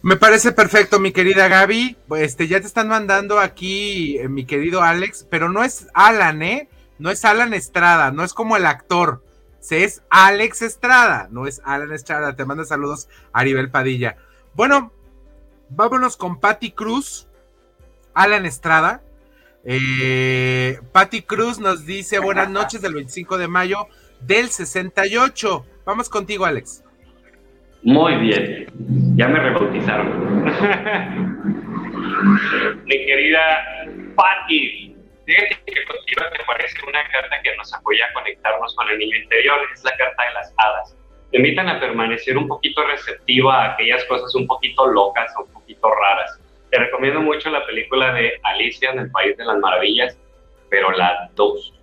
Me 0.00 0.16
parece 0.16 0.52
perfecto, 0.52 1.00
mi 1.00 1.12
querida 1.12 1.48
Gaby. 1.48 1.96
Este, 2.16 2.46
ya 2.46 2.60
te 2.60 2.66
están 2.66 2.88
mandando 2.88 3.40
aquí, 3.40 4.16
eh, 4.18 4.28
mi 4.28 4.44
querido 4.44 4.82
Alex, 4.82 5.26
pero 5.28 5.48
no 5.48 5.64
es 5.64 5.88
Alan, 5.92 6.42
¿eh? 6.42 6.68
No 6.98 7.10
es 7.10 7.24
Alan 7.24 7.52
Estrada, 7.52 8.12
no 8.12 8.22
es 8.22 8.32
como 8.32 8.56
el 8.56 8.66
actor. 8.66 9.24
Se 9.60 9.82
es 9.82 10.02
Alex 10.08 10.62
Estrada, 10.62 11.28
no 11.30 11.46
es 11.46 11.60
Alan 11.64 11.92
Estrada. 11.92 12.36
Te 12.36 12.44
manda 12.44 12.64
saludos 12.64 13.08
Aribel 13.32 13.70
Padilla. 13.70 14.16
Bueno, 14.54 14.92
vámonos 15.68 16.16
con 16.16 16.38
Patty 16.38 16.72
Cruz, 16.72 17.26
Alan 18.14 18.46
Estrada. 18.46 19.02
Eh, 19.64 20.80
Patty 20.92 21.22
Cruz 21.22 21.58
nos 21.58 21.84
dice 21.86 22.20
buenas 22.20 22.48
noches 22.48 22.80
del 22.80 22.94
25 22.94 23.36
de 23.36 23.48
mayo 23.48 23.88
del 24.20 24.50
68. 24.50 25.66
Vamos 25.84 26.08
contigo, 26.08 26.44
Alex. 26.44 26.84
Muy 27.82 28.16
bien, 28.16 28.66
ya 29.16 29.28
me 29.28 29.38
rebautizaron. 29.38 30.44
Mi 32.84 33.06
querida 33.06 33.86
Patti, 34.16 34.96
fíjate 35.24 35.58
que 35.64 35.84
contigo 35.84 36.22
te 36.36 36.44
parece 36.44 36.76
una 36.88 37.04
carta 37.04 37.40
que 37.42 37.56
nos 37.56 37.72
apoya 37.72 38.04
a 38.06 38.12
conectarnos 38.14 38.74
con 38.74 38.88
el 38.88 38.98
niño 38.98 39.16
interior, 39.16 39.60
es 39.72 39.84
la 39.84 39.96
carta 39.96 40.24
de 40.24 40.32
las 40.34 40.52
hadas. 40.56 40.96
Te 41.30 41.36
invitan 41.36 41.68
a 41.68 41.78
permanecer 41.78 42.36
un 42.36 42.48
poquito 42.48 42.84
receptiva 42.84 43.62
a 43.62 43.74
aquellas 43.74 44.04
cosas 44.06 44.34
un 44.34 44.48
poquito 44.48 44.88
locas 44.88 45.32
un 45.38 45.46
poquito 45.52 45.88
raras. 45.88 46.40
Te 46.70 46.78
recomiendo 46.78 47.20
mucho 47.20 47.48
la 47.50 47.64
película 47.64 48.12
de 48.12 48.40
Alicia 48.42 48.90
en 48.90 48.98
el 48.98 49.10
País 49.12 49.36
de 49.36 49.44
las 49.44 49.58
Maravillas, 49.58 50.18
pero 50.68 50.90
la 50.90 51.30
2, 51.36 51.74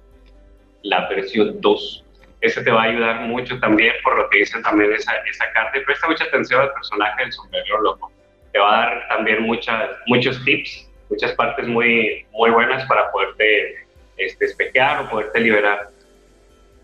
la 0.84 1.08
versión 1.08 1.62
2 1.62 2.05
ese 2.42 2.64
te 2.64 2.72
va 2.72 2.84
a 2.84 2.86
ayudar 2.86 3.22
mucho 3.22 3.60
también 3.60 3.94
por 4.04 4.18
lo 4.18 4.30
que 4.30 4.40
dicen 4.40 4.62
también 4.62 4.94
esa, 4.94 5.14
esa 5.30 5.52
carta. 5.54 5.78
Y 5.78 5.84
presta 5.84 6.08
mucha 6.08 6.26
atención 6.26 6.62
al 6.62 6.74
personaje 6.74 7.24
del 7.24 7.32
sombrero 7.32 7.82
loco. 7.82 8.12
Te 8.52 8.60
va 8.60 8.84
a 8.84 8.86
dar 8.86 9.08
también 9.10 9.44
muchas, 9.44 9.90
muchos 10.08 10.44
tips, 10.46 10.90
muchas 11.10 11.34
partes 11.34 11.68
muy, 11.68 12.26
muy 12.32 12.50
buenas 12.52 12.86
para 12.86 13.12
poderte 13.12 13.76
este, 14.18 14.46
espejear 14.46 15.04
o 15.04 15.10
poderte 15.10 15.40
liberar. 15.40 15.90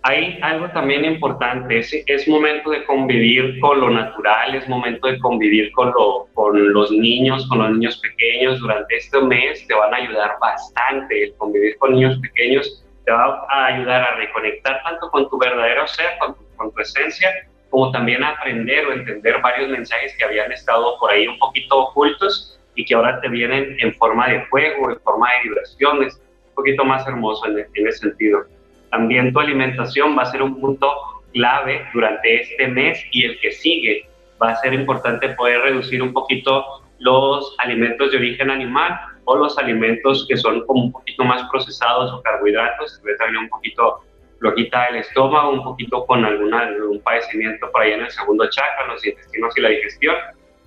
Hay 0.04 0.40
algo 0.42 0.68
también 0.70 1.06
importante, 1.06 1.78
es, 1.78 1.94
es 2.08 2.28
momento 2.28 2.72
de 2.72 2.84
convivir 2.86 3.60
con 3.60 3.80
lo 3.80 3.92
natural, 3.92 4.56
es 4.56 4.68
momento 4.68 5.08
de 5.08 5.20
convivir 5.20 5.72
con, 5.74 5.90
lo, 5.90 6.28
con 6.34 6.74
los 6.74 6.92
niños, 6.92 7.48
con 7.48 7.60
los 7.60 7.70
niños 7.70 8.00
pequeños. 8.00 8.60
Durante 8.60 8.98
este 8.98 9.22
mes 9.22 9.66
te 9.68 9.76
van 9.76 9.94
a 9.94 9.98
ayudar 9.98 10.32
bastante 10.42 11.26
el 11.26 11.36
convivir 11.36 11.78
con 11.78 11.94
niños 11.94 12.18
pequeños 12.20 12.84
te 13.06 13.12
va 13.12 13.46
a 13.50 13.66
ayudar 13.68 14.02
a 14.02 14.16
reconectar 14.16 14.82
tanto 14.84 15.10
con 15.10 15.30
tu 15.30 15.38
verdadero 15.38 15.88
ser, 15.88 16.18
con 16.20 16.72
tu, 16.72 16.80
esencia, 16.80 17.30
como 17.70 17.92
también 17.92 18.24
a 18.24 18.30
aprender 18.30 18.86
o 18.86 18.94
entender 18.94 19.42
varios 19.42 19.70
mensajes 19.70 20.16
que 20.18 20.26
habían 20.26 20.52
estado 20.52 20.98
por 21.00 21.12
ahí 21.12 21.28
un 21.28 21.40
poquito 21.40 21.80
ocultos 21.80 22.60
y 22.76 22.86
que 22.86 22.94
ahora 22.94 23.20
te 23.22 23.30
vienen 23.30 23.78
en 23.80 23.94
forma 23.96 24.28
de 24.30 24.46
juego, 24.48 24.92
en 24.92 25.00
forma 25.02 25.28
de 25.32 25.50
vibraciones, 25.50 26.22
un 26.50 26.56
poquito 26.56 26.86
más 26.86 27.08
hermoso 27.08 27.46
en, 27.48 27.60
en 27.60 27.88
ese 27.88 28.00
sentido. 28.00 28.46
También 28.92 29.34
tu 29.34 29.40
alimentación 29.40 30.18
va 30.18 30.24
a 30.24 30.26
ser 30.26 30.42
un 30.42 30.60
punto 30.60 30.92
clave 31.34 31.88
durante 31.94 32.42
este 32.42 32.68
mes 32.68 33.04
y 33.12 33.26
el 33.26 33.40
que 33.40 33.52
sigue. 33.52 34.06
Va 34.42 34.52
a 34.52 34.56
ser 34.58 34.74
importante 34.74 35.30
poder 35.30 35.62
reducir 35.62 36.02
un 36.04 36.14
poquito 36.14 36.84
los 37.00 37.56
alimentos 37.60 38.12
de 38.12 38.18
origen 38.18 38.52
animal 38.52 39.00
o 39.26 39.36
los 39.36 39.58
alimentos 39.58 40.26
que 40.28 40.38
son 40.38 40.66
como 40.66 40.86
un 40.86 40.92
poquito 40.92 41.24
más 41.24 41.50
procesados 41.50 42.12
o 42.12 42.22
carbohidratos, 42.22 43.00
que 43.04 43.14
también 43.16 43.44
un 43.44 43.50
poquito 43.50 44.02
flojita 44.40 44.88
el 44.88 44.98
estómago, 44.98 45.52
un 45.52 45.64
poquito 45.64 46.06
con 46.06 46.26
alguna, 46.26 46.62
algún 46.62 47.00
padecimiento 47.02 47.72
por 47.72 47.82
ahí 47.82 47.92
en 47.92 48.02
el 48.02 48.12
segundo 48.12 48.50
chakra, 48.50 48.88
los 48.88 49.06
intestinos 49.06 49.56
y 49.58 49.62
la 49.62 49.70
digestión. 49.70 50.16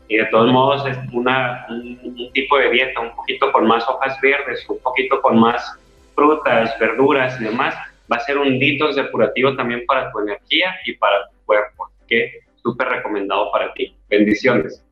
Y 0.07 0.17
de 0.19 0.27
todos 0.27 0.53
modos 0.53 0.87
es 0.87 0.97
una, 1.12 1.67
un, 1.69 2.31
tipo 2.33 2.59
de 2.59 2.71
dieta 2.71 3.01
un 3.01 3.14
poquito 3.17 3.51
con 3.53 3.67
más 3.67 3.88
hojas 3.88 4.19
verdes, 4.21 4.64
un 4.69 4.79
poquito 4.81 5.21
con 5.23 5.40
más 5.40 5.79
frutas, 6.14 6.79
verduras 6.79 7.40
y 7.40 7.45
demás, 7.45 7.75
va 8.11 8.17
a 8.17 8.21
ser 8.21 8.38
un 8.38 8.59
detox 8.59 8.97
depurativo 8.97 9.57
también 9.57 9.85
para 9.87 10.12
tu 10.12 10.21
energía 10.21 10.75
y 10.85 10.93
para 10.95 11.29
tu 11.29 11.37
cuerpo, 11.47 11.88
que 12.07 12.40
súper 12.62 12.88
recomendado 12.88 13.51
para 13.51 13.73
ti. 13.73 13.97
Bendiciones. 14.09 14.84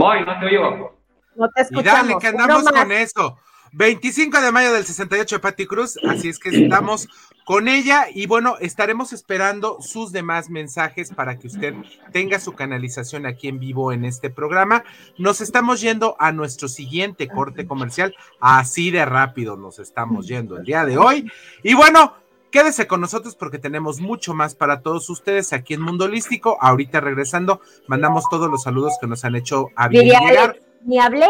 No 0.00 0.40
te 0.40 0.46
oigo. 0.46 0.96
No 1.36 1.48
te 1.50 1.62
escuchamos. 1.62 2.04
Y 2.04 2.08
dale, 2.08 2.18
que 2.20 2.26
andamos 2.26 2.64
con 2.64 2.92
eso. 2.92 3.38
25 3.72 4.40
de 4.40 4.50
mayo 4.50 4.72
del 4.72 4.84
68 4.84 5.36
de 5.36 5.40
Patti 5.40 5.66
Cruz, 5.66 5.96
así 6.08 6.28
es 6.28 6.40
que 6.40 6.48
estamos 6.48 7.08
con 7.44 7.68
ella 7.68 8.06
y 8.12 8.26
bueno, 8.26 8.56
estaremos 8.60 9.12
esperando 9.12 9.78
sus 9.80 10.10
demás 10.10 10.50
mensajes 10.50 11.12
para 11.12 11.38
que 11.38 11.46
usted 11.46 11.74
tenga 12.12 12.40
su 12.40 12.52
canalización 12.54 13.26
aquí 13.26 13.46
en 13.46 13.60
vivo 13.60 13.92
en 13.92 14.04
este 14.04 14.28
programa. 14.28 14.82
Nos 15.18 15.40
estamos 15.40 15.80
yendo 15.80 16.16
a 16.18 16.32
nuestro 16.32 16.66
siguiente 16.66 17.28
corte 17.28 17.64
comercial, 17.64 18.14
así 18.40 18.90
de 18.90 19.04
rápido 19.04 19.56
nos 19.56 19.78
estamos 19.78 20.26
yendo 20.26 20.56
el 20.56 20.64
día 20.64 20.84
de 20.84 20.98
hoy. 20.98 21.30
Y 21.62 21.74
bueno, 21.74 22.14
Quédese 22.50 22.86
con 22.86 23.00
nosotros 23.00 23.36
porque 23.36 23.58
tenemos 23.58 24.00
mucho 24.00 24.34
más 24.34 24.54
para 24.54 24.80
todos 24.80 25.08
ustedes 25.08 25.52
aquí 25.52 25.74
en 25.74 25.82
Mundo 25.82 26.06
Holístico. 26.06 26.58
Ahorita 26.60 27.00
regresando, 27.00 27.60
mandamos 27.86 28.24
todos 28.30 28.50
los 28.50 28.62
saludos 28.62 28.94
que 29.00 29.06
nos 29.06 29.24
han 29.24 29.36
hecho 29.36 29.68
a 29.76 29.88
llegar. 29.88 30.60
Ni 30.84 30.98
hablé. 30.98 31.26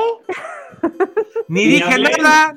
Ni 1.49 1.67
dije 1.67 1.99
nada, 1.99 2.57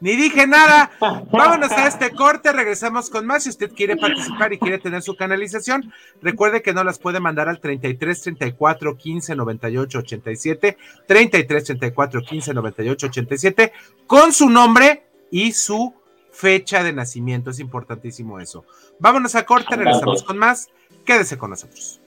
ni, 0.00 0.16
dije 0.16 0.46
nada. 0.46 0.90
Vámonos 0.98 1.70
a 1.72 1.86
este 1.86 2.10
corte, 2.10 2.52
regresamos 2.52 3.10
con 3.10 3.26
más. 3.26 3.42
Si 3.44 3.50
usted 3.50 3.70
quiere 3.72 3.96
participar 3.96 4.52
y 4.52 4.58
quiere 4.58 4.78
tener 4.78 5.02
su 5.02 5.14
canalización, 5.14 5.92
recuerde 6.22 6.62
que 6.62 6.72
no 6.72 6.82
las 6.82 6.98
puede 6.98 7.20
mandar 7.20 7.48
al 7.48 7.60
33 7.60 8.22
34 8.22 8.96
15 8.96 9.36
98 9.36 9.98
87, 9.98 10.78
33 11.06 11.64
34 11.64 12.22
15 12.22 12.54
98 12.54 13.06
87, 13.06 13.72
con 14.06 14.32
su 14.32 14.48
nombre 14.48 15.04
y 15.30 15.52
su 15.52 15.99
fecha 16.32 16.82
de 16.82 16.92
nacimiento. 16.92 17.50
Es 17.50 17.60
importantísimo 17.60 18.40
eso. 18.40 18.64
Vámonos 18.98 19.34
a 19.34 19.44
corte, 19.44 19.76
regresamos 19.76 20.22
con 20.22 20.38
más. 20.38 20.68
Quédese 21.04 21.38
con 21.38 21.50
nosotros. 21.50 22.00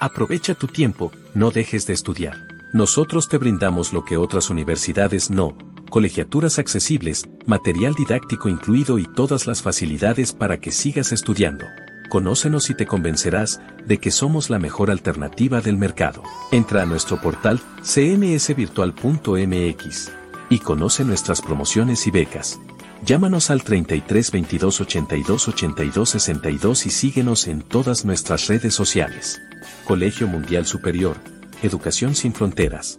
Aprovecha 0.00 0.54
tu 0.54 0.68
tiempo, 0.68 1.10
no 1.34 1.50
dejes 1.50 1.86
de 1.86 1.92
estudiar. 1.92 2.36
Nosotros 2.72 3.28
te 3.28 3.38
brindamos 3.38 3.92
lo 3.92 4.04
que 4.04 4.16
otras 4.16 4.48
universidades 4.50 5.30
no, 5.30 5.56
colegiaturas 5.90 6.58
accesibles, 6.58 7.28
material 7.46 7.94
didáctico 7.94 8.48
incluido 8.48 8.98
y 8.98 9.06
todas 9.06 9.46
las 9.46 9.62
facilidades 9.62 10.32
para 10.32 10.60
que 10.60 10.70
sigas 10.70 11.10
estudiando. 11.10 11.64
Conócenos 12.08 12.70
y 12.70 12.74
te 12.74 12.86
convencerás 12.86 13.60
de 13.84 13.98
que 13.98 14.10
somos 14.10 14.48
la 14.48 14.58
mejor 14.58 14.90
alternativa 14.90 15.60
del 15.60 15.76
mercado. 15.76 16.22
Entra 16.52 16.80
a 16.82 16.86
nuestro 16.86 17.20
portal 17.20 17.60
cmsvirtual.mx 17.82 20.12
y 20.48 20.60
conoce 20.60 21.04
nuestras 21.04 21.42
promociones 21.42 22.06
y 22.06 22.10
becas. 22.10 22.58
Llámanos 23.04 23.50
al 23.50 23.62
33 23.62 24.30
22 24.30 24.80
82 24.80 25.48
82 25.48 26.08
62 26.08 26.86
y 26.86 26.90
síguenos 26.90 27.46
en 27.46 27.60
todas 27.60 28.06
nuestras 28.06 28.46
redes 28.46 28.72
sociales. 28.74 29.38
Colegio 29.84 30.26
Mundial 30.26 30.64
Superior, 30.66 31.18
Educación 31.62 32.14
sin 32.14 32.32
Fronteras. 32.32 32.98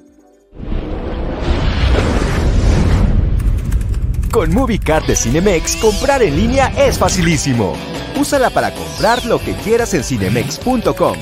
Con 4.32 4.54
MovieCard 4.54 5.08
de 5.08 5.16
Cinemex, 5.16 5.78
comprar 5.78 6.22
en 6.22 6.38
línea 6.38 6.68
es 6.78 7.00
facilísimo. 7.00 7.76
Úsala 8.20 8.50
para 8.50 8.74
comprar 8.74 9.24
lo 9.24 9.40
que 9.40 9.54
quieras 9.54 9.94
en 9.94 10.04
cinemex.com, 10.04 11.16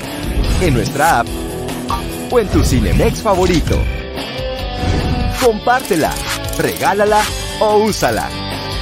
en 0.60 0.74
nuestra 0.74 1.20
app 1.20 1.28
o 2.28 2.40
en 2.40 2.48
tu 2.48 2.64
Cinemex 2.64 3.22
favorito. 3.22 3.78
Compártela, 5.40 6.12
regálala 6.58 7.20
o 7.60 7.76
úsala. 7.84 8.28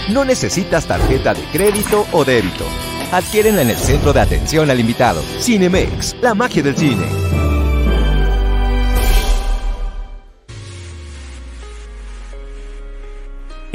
No 0.09 0.24
necesitas 0.24 0.87
tarjeta 0.87 1.35
de 1.35 1.42
crédito 1.52 2.07
o 2.12 2.24
débito. 2.24 2.64
Adquiérenla 3.12 3.61
en 3.61 3.70
el 3.70 3.76
centro 3.76 4.14
de 4.14 4.20
atención 4.20 4.70
al 4.70 4.81
invitado. 4.81 5.22
Cinemex, 5.38 6.16
la 6.22 6.35
magia 6.35 6.62
del 6.62 6.74
cine. 6.74 7.46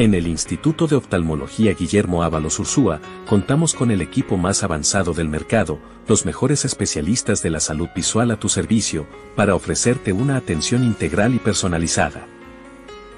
En 0.02 0.16
el 0.16 0.26
Instituto 0.26 0.88
de 0.88 0.96
Oftalmología 0.96 1.76
Guillermo 1.76 2.24
Ábalos 2.24 2.58
Ursúa, 2.58 3.00
contamos 3.28 3.76
con 3.76 3.92
el 3.92 4.02
equipo 4.02 4.36
más 4.36 4.64
avanzado 4.64 5.14
del 5.14 5.30
mercado, 5.30 5.78
los 6.08 6.26
mejores 6.26 6.66
especialistas 6.66 7.44
de 7.44 7.52
la 7.52 7.60
salud 7.60 7.88
visual 7.96 8.32
a 8.32 8.40
tu 8.40 8.50
servicio, 8.50 9.06
para 9.36 9.54
ofrecerte 9.54 10.12
una 10.12 10.38
atención 10.38 10.84
integral 10.84 11.36
y 11.36 11.38
personalizada. 11.38 12.26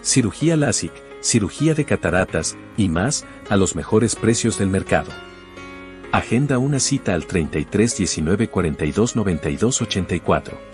Cirugía 0.01 0.57
LASIK, 0.57 0.91
cirugía 1.21 1.73
de 1.73 1.85
cataratas 1.85 2.57
y 2.75 2.89
más 2.89 3.23
a 3.49 3.55
los 3.55 3.77
mejores 3.77 4.17
precios 4.17 4.57
del 4.57 4.67
mercado. 4.67 5.11
Agenda 6.11 6.57
una 6.57 6.81
cita 6.81 7.13
al 7.13 7.27
33 7.27 7.95
19 7.95 8.49
42 8.49 9.15
92 9.15 9.81
84. 9.83 10.72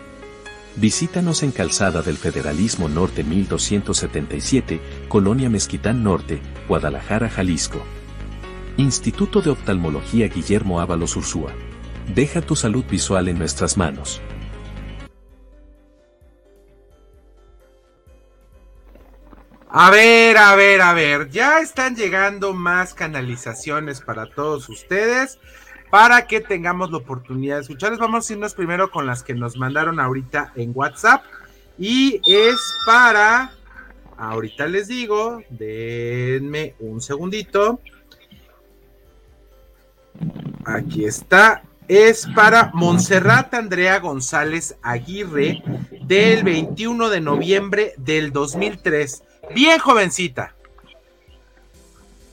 Visítanos 0.80 1.44
en 1.44 1.52
Calzada 1.52 2.02
del 2.02 2.16
Federalismo 2.16 2.88
Norte 2.88 3.26
1277, 3.26 4.80
Colonia 5.10 5.50
Mezquitán 5.50 6.06
Norte, 6.06 6.40
Guadalajara, 6.70 7.30
Jalisco. 7.30 7.82
Instituto 8.78 9.42
de 9.42 9.50
Oftalmología 9.50 10.30
Guillermo 10.30 10.80
Ábalos 10.80 11.18
Ursúa. 11.18 11.52
Deja 12.16 12.40
tu 12.40 12.56
salud 12.56 12.86
visual 12.86 13.28
en 13.28 13.40
nuestras 13.40 13.76
manos. 13.76 14.22
A 19.70 19.92
ver, 19.92 20.38
a 20.38 20.56
ver, 20.56 20.82
a 20.82 20.94
ver, 20.94 21.30
ya 21.30 21.60
están 21.60 21.98
llegando 21.98 22.54
más 22.54 22.94
canalizaciones 22.94 24.00
para 24.00 24.28
todos 24.28 24.70
ustedes 24.70 25.40
para 25.90 26.28
que 26.28 26.40
tengamos 26.40 26.92
la 26.92 26.98
oportunidad 26.98 27.56
de 27.56 27.62
escucharles. 27.62 28.00
Vamos 28.00 28.30
a 28.30 28.34
irnos 28.34 28.54
primero 28.54 28.92
con 28.92 29.06
las 29.06 29.24
que 29.24 29.34
nos 29.34 29.58
mandaron 29.58 30.00
ahorita 30.00 30.54
en 30.56 30.72
WhatsApp 30.74 31.24
y 31.78 32.22
es 32.28 32.58
para, 32.86 33.52
ahorita 34.18 34.68
les 34.68 34.88
digo, 34.88 35.42
denme 35.50 36.76
un 36.80 37.02
segundito. 37.02 37.80
Aquí 40.66 41.06
está. 41.06 41.64
Es 41.88 42.28
para 42.36 42.70
Montserrat 42.76 43.52
Andrea 43.56 43.98
González 44.00 44.78
Aguirre 44.84 45.64
del 46.04 46.44
21 46.44 47.10
de 47.10 47.22
noviembre 47.22 47.94
del 47.98 48.32
2003. 48.32 49.24
Bien 49.56 49.80
jovencita. 49.80 50.54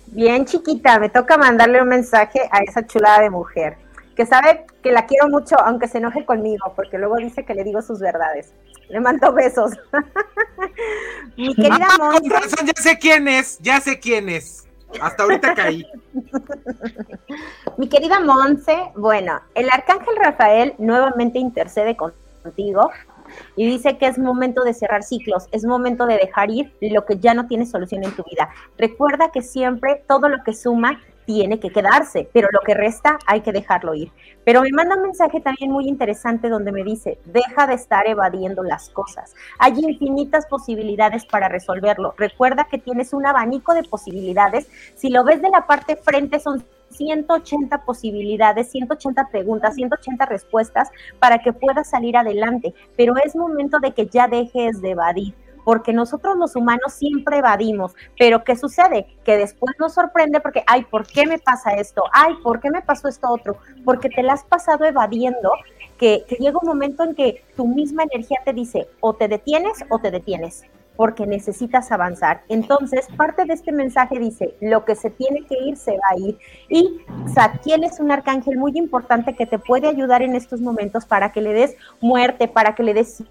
Bien 0.08 0.44
chiquita, 0.44 0.98
me 0.98 1.08
toca 1.08 1.36
mandarle 1.36 1.82
un 1.82 1.88
mensaje 1.88 2.40
a 2.50 2.58
esa 2.60 2.86
chulada 2.86 3.22
de 3.22 3.30
mujer, 3.30 3.76
que 4.14 4.24
sabe 4.24 4.66
que 4.82 4.92
la 4.92 5.06
quiero 5.06 5.28
mucho, 5.28 5.56
aunque 5.60 5.88
se 5.88 5.98
enoje 5.98 6.24
conmigo, 6.24 6.72
porque 6.74 6.98
luego 6.98 7.16
dice 7.16 7.44
que 7.44 7.54
le 7.54 7.64
digo 7.64 7.82
sus 7.82 8.00
verdades. 8.00 8.52
Le 8.88 9.00
mando 9.00 9.32
besos. 9.32 9.72
Mi 11.36 11.54
querida 11.54 11.88
Monse. 11.98 12.28
ya 12.64 12.82
sé 12.82 12.98
quién 12.98 13.26
es, 13.26 13.58
ya 13.58 13.80
sé 13.80 13.98
quién 13.98 14.28
es. 14.28 14.66
Hasta 15.00 15.24
ahorita 15.24 15.54
caí. 15.54 15.84
Mi 17.76 17.88
querida 17.88 18.20
Monse, 18.20 18.92
bueno, 18.94 19.40
el 19.54 19.68
arcángel 19.70 20.16
Rafael 20.16 20.74
nuevamente 20.78 21.38
intercede 21.38 21.96
contigo 21.96 22.90
y 23.56 23.66
dice 23.66 23.98
que 23.98 24.06
es 24.06 24.18
momento 24.18 24.62
de 24.64 24.74
cerrar 24.74 25.02
ciclos, 25.02 25.48
es 25.52 25.64
momento 25.64 26.06
de 26.06 26.16
dejar 26.16 26.50
ir 26.50 26.72
lo 26.80 27.04
que 27.04 27.18
ya 27.18 27.34
no 27.34 27.46
tiene 27.46 27.66
solución 27.66 28.04
en 28.04 28.12
tu 28.12 28.22
vida. 28.24 28.48
Recuerda 28.78 29.30
que 29.32 29.42
siempre 29.42 30.02
todo 30.06 30.28
lo 30.28 30.42
que 30.44 30.54
suma 30.54 31.00
tiene 31.26 31.60
que 31.60 31.70
quedarse, 31.70 32.28
pero 32.32 32.48
lo 32.52 32.60
que 32.60 32.72
resta 32.72 33.18
hay 33.26 33.40
que 33.40 33.52
dejarlo 33.52 33.94
ir. 33.94 34.10
Pero 34.44 34.62
me 34.62 34.70
manda 34.72 34.94
un 34.94 35.02
mensaje 35.02 35.40
también 35.40 35.72
muy 35.72 35.88
interesante 35.88 36.48
donde 36.48 36.72
me 36.72 36.84
dice, 36.84 37.18
deja 37.26 37.66
de 37.66 37.74
estar 37.74 38.06
evadiendo 38.06 38.62
las 38.62 38.88
cosas. 38.90 39.34
Hay 39.58 39.72
infinitas 39.76 40.46
posibilidades 40.46 41.26
para 41.26 41.48
resolverlo. 41.48 42.14
Recuerda 42.16 42.68
que 42.70 42.78
tienes 42.78 43.12
un 43.12 43.26
abanico 43.26 43.74
de 43.74 43.82
posibilidades. 43.82 44.68
Si 44.94 45.10
lo 45.10 45.24
ves 45.24 45.42
de 45.42 45.50
la 45.50 45.66
parte 45.66 45.96
frente 45.96 46.38
son 46.38 46.64
180 46.96 47.84
posibilidades, 47.84 48.70
180 48.70 49.28
preguntas, 49.28 49.74
180 49.74 50.26
respuestas 50.26 50.90
para 51.18 51.38
que 51.38 51.52
puedas 51.52 51.90
salir 51.90 52.16
adelante. 52.16 52.74
Pero 52.96 53.14
es 53.16 53.36
momento 53.36 53.78
de 53.80 53.92
que 53.92 54.06
ya 54.06 54.28
dejes 54.28 54.80
de 54.80 54.90
evadir 54.90 55.34
porque 55.66 55.92
nosotros 55.92 56.36
los 56.36 56.54
humanos 56.54 56.92
siempre 56.92 57.38
evadimos, 57.38 57.96
pero 58.16 58.44
¿qué 58.44 58.54
sucede? 58.54 59.08
Que 59.24 59.36
después 59.36 59.74
nos 59.80 59.94
sorprende 59.94 60.38
porque, 60.38 60.62
ay, 60.68 60.84
¿por 60.84 61.04
qué 61.04 61.26
me 61.26 61.40
pasa 61.40 61.74
esto? 61.74 62.04
Ay, 62.12 62.34
¿por 62.40 62.60
qué 62.60 62.70
me 62.70 62.82
pasó 62.82 63.08
esto 63.08 63.28
otro? 63.28 63.56
Porque 63.84 64.08
te 64.08 64.22
la 64.22 64.34
has 64.34 64.44
pasado 64.44 64.84
evadiendo, 64.84 65.50
que, 65.98 66.24
que 66.28 66.36
llega 66.36 66.60
un 66.62 66.68
momento 66.68 67.02
en 67.02 67.16
que 67.16 67.42
tu 67.56 67.66
misma 67.66 68.04
energía 68.04 68.38
te 68.44 68.52
dice, 68.52 68.86
o 69.00 69.14
te 69.14 69.26
detienes 69.26 69.84
o 69.88 69.98
te 69.98 70.12
detienes 70.12 70.62
porque 70.96 71.26
necesitas 71.26 71.92
avanzar. 71.92 72.42
Entonces, 72.48 73.06
parte 73.16 73.44
de 73.44 73.54
este 73.54 73.72
mensaje 73.72 74.18
dice, 74.18 74.54
lo 74.60 74.84
que 74.84 74.94
se 74.94 75.10
tiene 75.10 75.42
que 75.42 75.56
ir, 75.64 75.76
se 75.76 75.92
va 75.92 76.08
a 76.10 76.18
ir. 76.18 76.38
Y 76.68 77.00
Satiel 77.32 77.84
es 77.84 78.00
un 78.00 78.10
arcángel 78.10 78.56
muy 78.56 78.72
importante 78.74 79.34
que 79.34 79.46
te 79.46 79.58
puede 79.58 79.88
ayudar 79.88 80.22
en 80.22 80.34
estos 80.34 80.60
momentos 80.60 81.06
para 81.06 81.32
que 81.32 81.40
le 81.40 81.52
des 81.52 81.76
muerte, 82.00 82.48
para 82.48 82.74
que 82.74 82.82
le 82.82 82.94
des 82.94 83.24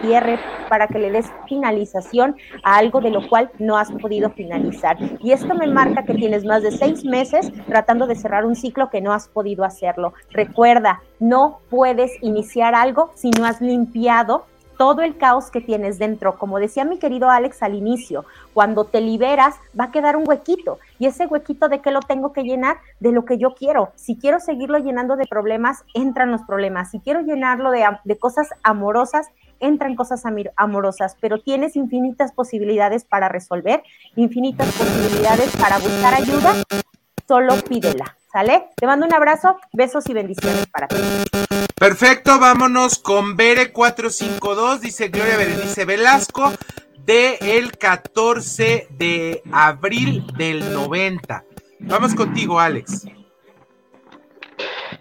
cierre, 0.00 0.38
para 0.68 0.86
que 0.86 0.98
le 0.98 1.10
des 1.10 1.26
finalización 1.48 2.36
a 2.62 2.76
algo 2.76 3.00
de 3.00 3.10
lo 3.10 3.28
cual 3.28 3.50
no 3.58 3.76
has 3.76 3.90
podido 3.92 4.30
finalizar. 4.30 4.96
Y 5.20 5.32
esto 5.32 5.54
me 5.54 5.66
marca 5.66 6.04
que 6.04 6.14
tienes 6.14 6.44
más 6.44 6.62
de 6.62 6.70
seis 6.70 7.04
meses 7.04 7.50
tratando 7.66 8.06
de 8.06 8.14
cerrar 8.14 8.46
un 8.46 8.56
ciclo 8.56 8.90
que 8.90 9.00
no 9.00 9.12
has 9.12 9.28
podido 9.28 9.64
hacerlo. 9.64 10.12
Recuerda, 10.30 11.02
no 11.18 11.60
puedes 11.68 12.12
iniciar 12.22 12.74
algo 12.74 13.10
si 13.14 13.30
no 13.30 13.44
has 13.44 13.60
limpiado 13.60 14.46
todo 14.80 15.02
el 15.02 15.18
caos 15.18 15.50
que 15.50 15.60
tienes 15.60 15.98
dentro. 15.98 16.38
Como 16.38 16.58
decía 16.58 16.86
mi 16.86 16.98
querido 16.98 17.28
Alex 17.28 17.62
al 17.62 17.74
inicio, 17.74 18.24
cuando 18.54 18.86
te 18.86 19.02
liberas 19.02 19.56
va 19.78 19.84
a 19.84 19.90
quedar 19.90 20.16
un 20.16 20.26
huequito. 20.26 20.78
¿Y 20.98 21.04
ese 21.04 21.26
huequito 21.26 21.68
de 21.68 21.80
qué 21.82 21.90
lo 21.90 22.00
tengo 22.00 22.32
que 22.32 22.44
llenar? 22.44 22.78
De 22.98 23.12
lo 23.12 23.26
que 23.26 23.36
yo 23.36 23.52
quiero. 23.52 23.92
Si 23.94 24.16
quiero 24.16 24.40
seguirlo 24.40 24.78
llenando 24.78 25.16
de 25.16 25.26
problemas, 25.26 25.84
entran 25.92 26.32
los 26.32 26.40
problemas. 26.44 26.92
Si 26.92 27.00
quiero 27.00 27.20
llenarlo 27.20 27.70
de, 27.72 27.84
de 28.04 28.16
cosas 28.16 28.48
amorosas, 28.62 29.26
entran 29.58 29.96
cosas 29.96 30.22
amorosas. 30.56 31.14
Pero 31.20 31.42
tienes 31.42 31.76
infinitas 31.76 32.32
posibilidades 32.32 33.04
para 33.04 33.28
resolver, 33.28 33.82
infinitas 34.16 34.74
posibilidades 34.78 35.54
para 35.58 35.76
buscar 35.76 36.14
ayuda. 36.14 36.54
Solo 37.28 37.54
pídela. 37.68 38.16
¿Sale? 38.32 38.70
Te 38.76 38.86
mando 38.86 39.04
un 39.04 39.12
abrazo, 39.12 39.58
besos 39.74 40.08
y 40.08 40.14
bendiciones 40.14 40.66
para 40.68 40.88
ti. 40.88 40.96
Perfecto, 41.80 42.38
vámonos 42.38 42.98
con 42.98 43.38
Bere 43.38 43.72
452, 43.72 44.82
dice 44.82 45.08
Gloria 45.08 45.38
Berenice 45.38 45.86
Velasco, 45.86 46.52
de 47.06 47.38
el 47.40 47.72
14 47.72 48.86
de 48.90 49.40
abril 49.50 50.22
del 50.36 50.74
90. 50.74 51.42
Vamos 51.78 52.14
contigo, 52.14 52.60
Alex. 52.60 53.08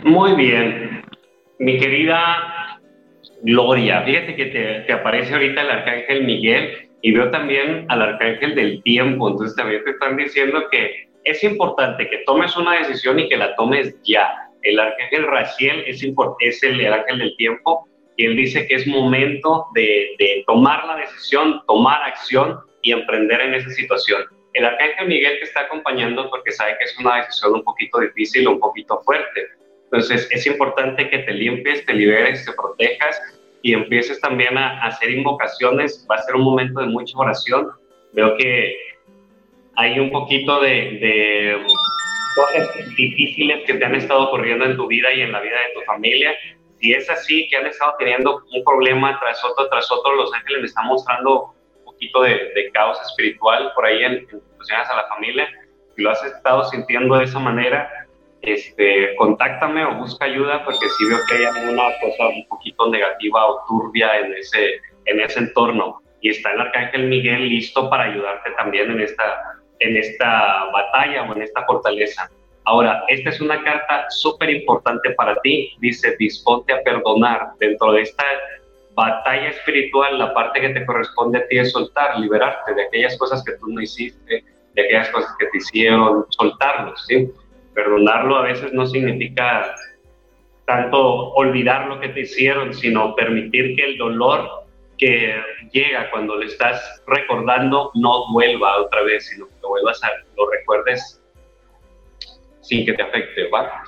Muy 0.06 0.36
bien. 0.36 1.04
Mi 1.60 1.78
querida 1.78 2.80
Gloria, 3.42 4.04
fíjate 4.04 4.38
que 4.38 4.46
te, 4.46 4.80
te 4.88 4.94
aparece 4.94 5.34
ahorita 5.34 5.60
el 5.60 5.72
arcángel 5.72 6.24
Miguel 6.24 6.90
y 7.02 7.12
veo 7.12 7.30
también 7.30 7.88
al 7.90 8.02
arcángel 8.02 8.56
del 8.56 8.82
tiempo, 8.84 9.30
entonces 9.30 9.58
también 9.58 9.84
te 9.84 9.90
están 9.90 10.16
diciendo 10.16 10.64
que 10.72 11.10
es 11.26 11.44
importante 11.44 12.10
que 12.10 12.20
tomes 12.26 12.56
una 12.56 12.78
decisión 12.80 13.20
y 13.20 13.28
que 13.28 13.36
la 13.36 13.54
tomes 13.58 13.94
ya. 14.06 14.49
El 14.64 14.80
arcángel 14.80 15.28
Raciel 15.28 15.84
es, 15.88 16.04
es 16.40 16.64
el, 16.64 16.94
ángel 16.94 17.20
del 17.20 17.36
tiempo 17.38 17.88
y 18.18 18.26
él 18.26 18.36
dice 18.36 18.68
que 18.68 18.76
es 18.76 18.88
momento 18.88 19.68
de, 19.74 20.16
de 20.18 20.44
tomar 20.46 20.86
la 20.86 20.98
decisión, 20.98 21.62
tomar 21.68 22.02
acción 22.04 22.60
y 22.82 22.92
emprender 22.92 23.42
en 23.42 23.54
esa 23.54 23.70
situación. 23.70 24.24
El 24.54 24.66
arcángel 24.66 25.08
Miguel 25.08 25.38
te 25.40 25.46
está 25.46 25.62
acompañando 25.62 26.30
porque 26.30 26.52
sabe 26.52 26.76
que 26.78 26.86
es 26.86 26.98
una 27.00 27.18
decisión 27.18 27.54
un 27.54 27.64
poquito 27.64 28.00
difícil, 28.00 28.48
un 28.48 28.60
poquito 28.60 29.00
fuerte. 29.02 29.48
Entonces 29.86 30.28
es 30.32 30.46
importante 30.46 31.10
que 31.10 31.20
te 31.20 31.34
limpies, 31.34 31.86
te 31.86 31.94
liberes, 31.94 32.46
te 32.46 32.52
protejas 32.54 33.20
y 33.62 33.74
empieces 33.74 34.20
también 34.22 34.58
a 34.58 34.84
hacer 34.86 35.12
invocaciones. 35.12 36.06
Va 36.10 36.16
a 36.16 36.22
ser 36.24 36.36
un 36.36 36.44
momento 36.44 36.80
de 36.80 36.88
mucha 36.88 37.18
oración. 37.18 37.70
Veo 38.14 38.36
que 38.38 38.76
hay 39.76 40.00
un 40.00 40.12
poquito 40.12 40.62
de, 40.62 41.58
difíciles 42.96 43.66
que 43.66 43.74
te 43.76 43.86
han 43.86 43.96
estado 43.96 44.28
ocurriendo 44.28 44.66
en 44.66 44.76
tu 44.76 44.88
vida 44.88 45.12
y 45.14 45.22
en 45.22 45.32
la 45.32 45.40
vida 45.42 45.56
de 45.56 45.74
tu 45.74 45.82
familia. 45.86 46.36
Si 46.80 46.94
es 46.94 47.10
así, 47.10 47.48
que 47.50 47.58
han 47.58 47.68
estado 47.68 47.96
teniendo 48.00 48.44
un 48.52 48.64
problema 48.64 49.20
tras 49.20 49.44
otro, 49.44 49.68
tras 49.70 49.92
otro, 49.92 50.16
Los 50.16 50.34
Ángeles 50.34 50.62
me 50.62 50.68
están 50.68 50.86
mostrando 50.88 51.54
un 51.80 51.86
poquito 51.86 52.22
de, 52.22 52.70
caos 52.74 53.00
espiritual 53.02 53.72
por 53.76 53.86
ahí 53.86 54.04
en, 54.04 54.14
en 54.14 54.76
a 54.76 54.96
la 54.96 55.08
familia. 55.10 55.48
Si 55.96 56.02
lo 56.02 56.12
has 56.12 56.24
estado 56.24 56.64
sintiendo 56.66 57.18
de 57.18 57.26
esa 57.26 57.40
manera, 57.40 58.08
este, 58.42 59.16
contáctame 59.18 59.84
o 59.86 59.96
busca 59.96 60.26
ayuda 60.26 60.64
porque 60.64 60.88
si 60.98 61.10
veo 61.10 61.20
que 61.28 61.36
hay 61.36 61.46
alguna 61.46 61.84
cosa 62.00 62.28
un 62.28 62.48
poquito 62.48 62.90
negativa 62.90 63.46
o 63.46 63.66
turbia 63.68 64.18
en 64.20 64.34
ese, 64.34 64.82
en 65.06 65.20
ese 65.20 65.40
entorno. 65.40 66.02
Y 66.22 66.30
está 66.30 66.52
el 66.54 66.62
Arcángel 66.62 67.08
Miguel 67.08 67.50
listo 67.50 67.90
para 67.90 68.04
ayudarte 68.04 68.52
también 68.52 68.92
en 68.92 69.02
esta, 69.02 69.59
en 69.80 69.98
esta 69.98 70.66
batalla 70.72 71.24
o 71.24 71.36
en 71.36 71.42
esta 71.42 71.66
fortaleza. 71.66 72.30
Ahora, 72.66 73.04
esta 73.08 73.30
es 73.30 73.42
una 73.42 73.64
carta 73.64 74.06
súper 74.10 74.50
importante 74.50 75.12
para 75.12 75.36
ti. 75.42 75.74
Dice, 75.80 76.16
disponte 76.18 76.74
a 76.74 76.84
perdonar. 76.84 77.52
Dentro 77.60 77.94
de 77.94 78.02
esta 78.02 78.24
batalla 78.94 79.50
espiritual, 79.50 80.20
la 80.20 80.34
parte 80.34 80.62
que 80.62 80.70
te 80.70 80.86
corresponde 80.86 81.40
a 81.40 81.48
ti 81.48 81.58
es 81.58 81.72
soltar, 81.72 82.20
liberarte 82.20 82.74
de 82.74 82.84
aquellas 82.84 83.18
cosas 83.18 83.44
que 83.44 83.54
tú 83.54 83.70
no 83.70 83.82
hiciste, 83.82 84.44
de 84.76 84.82
aquellas 84.82 85.10
cosas 85.10 85.34
que 85.40 85.48
te 85.48 85.58
hicieron, 85.58 86.26
soltarlos, 86.30 87.04
¿sí? 87.08 87.30
Perdonarlo 87.74 88.36
a 88.38 88.42
veces 88.44 88.74
no 88.74 88.86
significa 88.86 89.74
tanto 90.66 91.30
olvidar 91.34 91.88
lo 91.88 92.00
que 92.00 92.10
te 92.10 92.22
hicieron, 92.22 92.74
sino 92.74 93.16
permitir 93.16 93.76
que 93.76 93.86
el 93.86 93.98
dolor 93.98 94.59
que 95.00 95.42
llega 95.72 96.12
cuando 96.12 96.36
le 96.38 96.48
estás 96.48 97.02
recordando 97.08 97.92
no 97.96 98.32
vuelva 98.32 98.82
otra 98.82 99.02
vez, 99.04 99.28
sino 99.28 99.48
que 99.48 99.54
lo 99.62 99.70
vuelvas 99.70 100.04
a, 100.04 100.10
lo 100.38 100.50
recuerdes 100.52 101.22
sin 102.62 102.86
que 102.86 102.94
te 102.94 103.02
afecte, 103.02 103.50
¿va? 103.50 103.84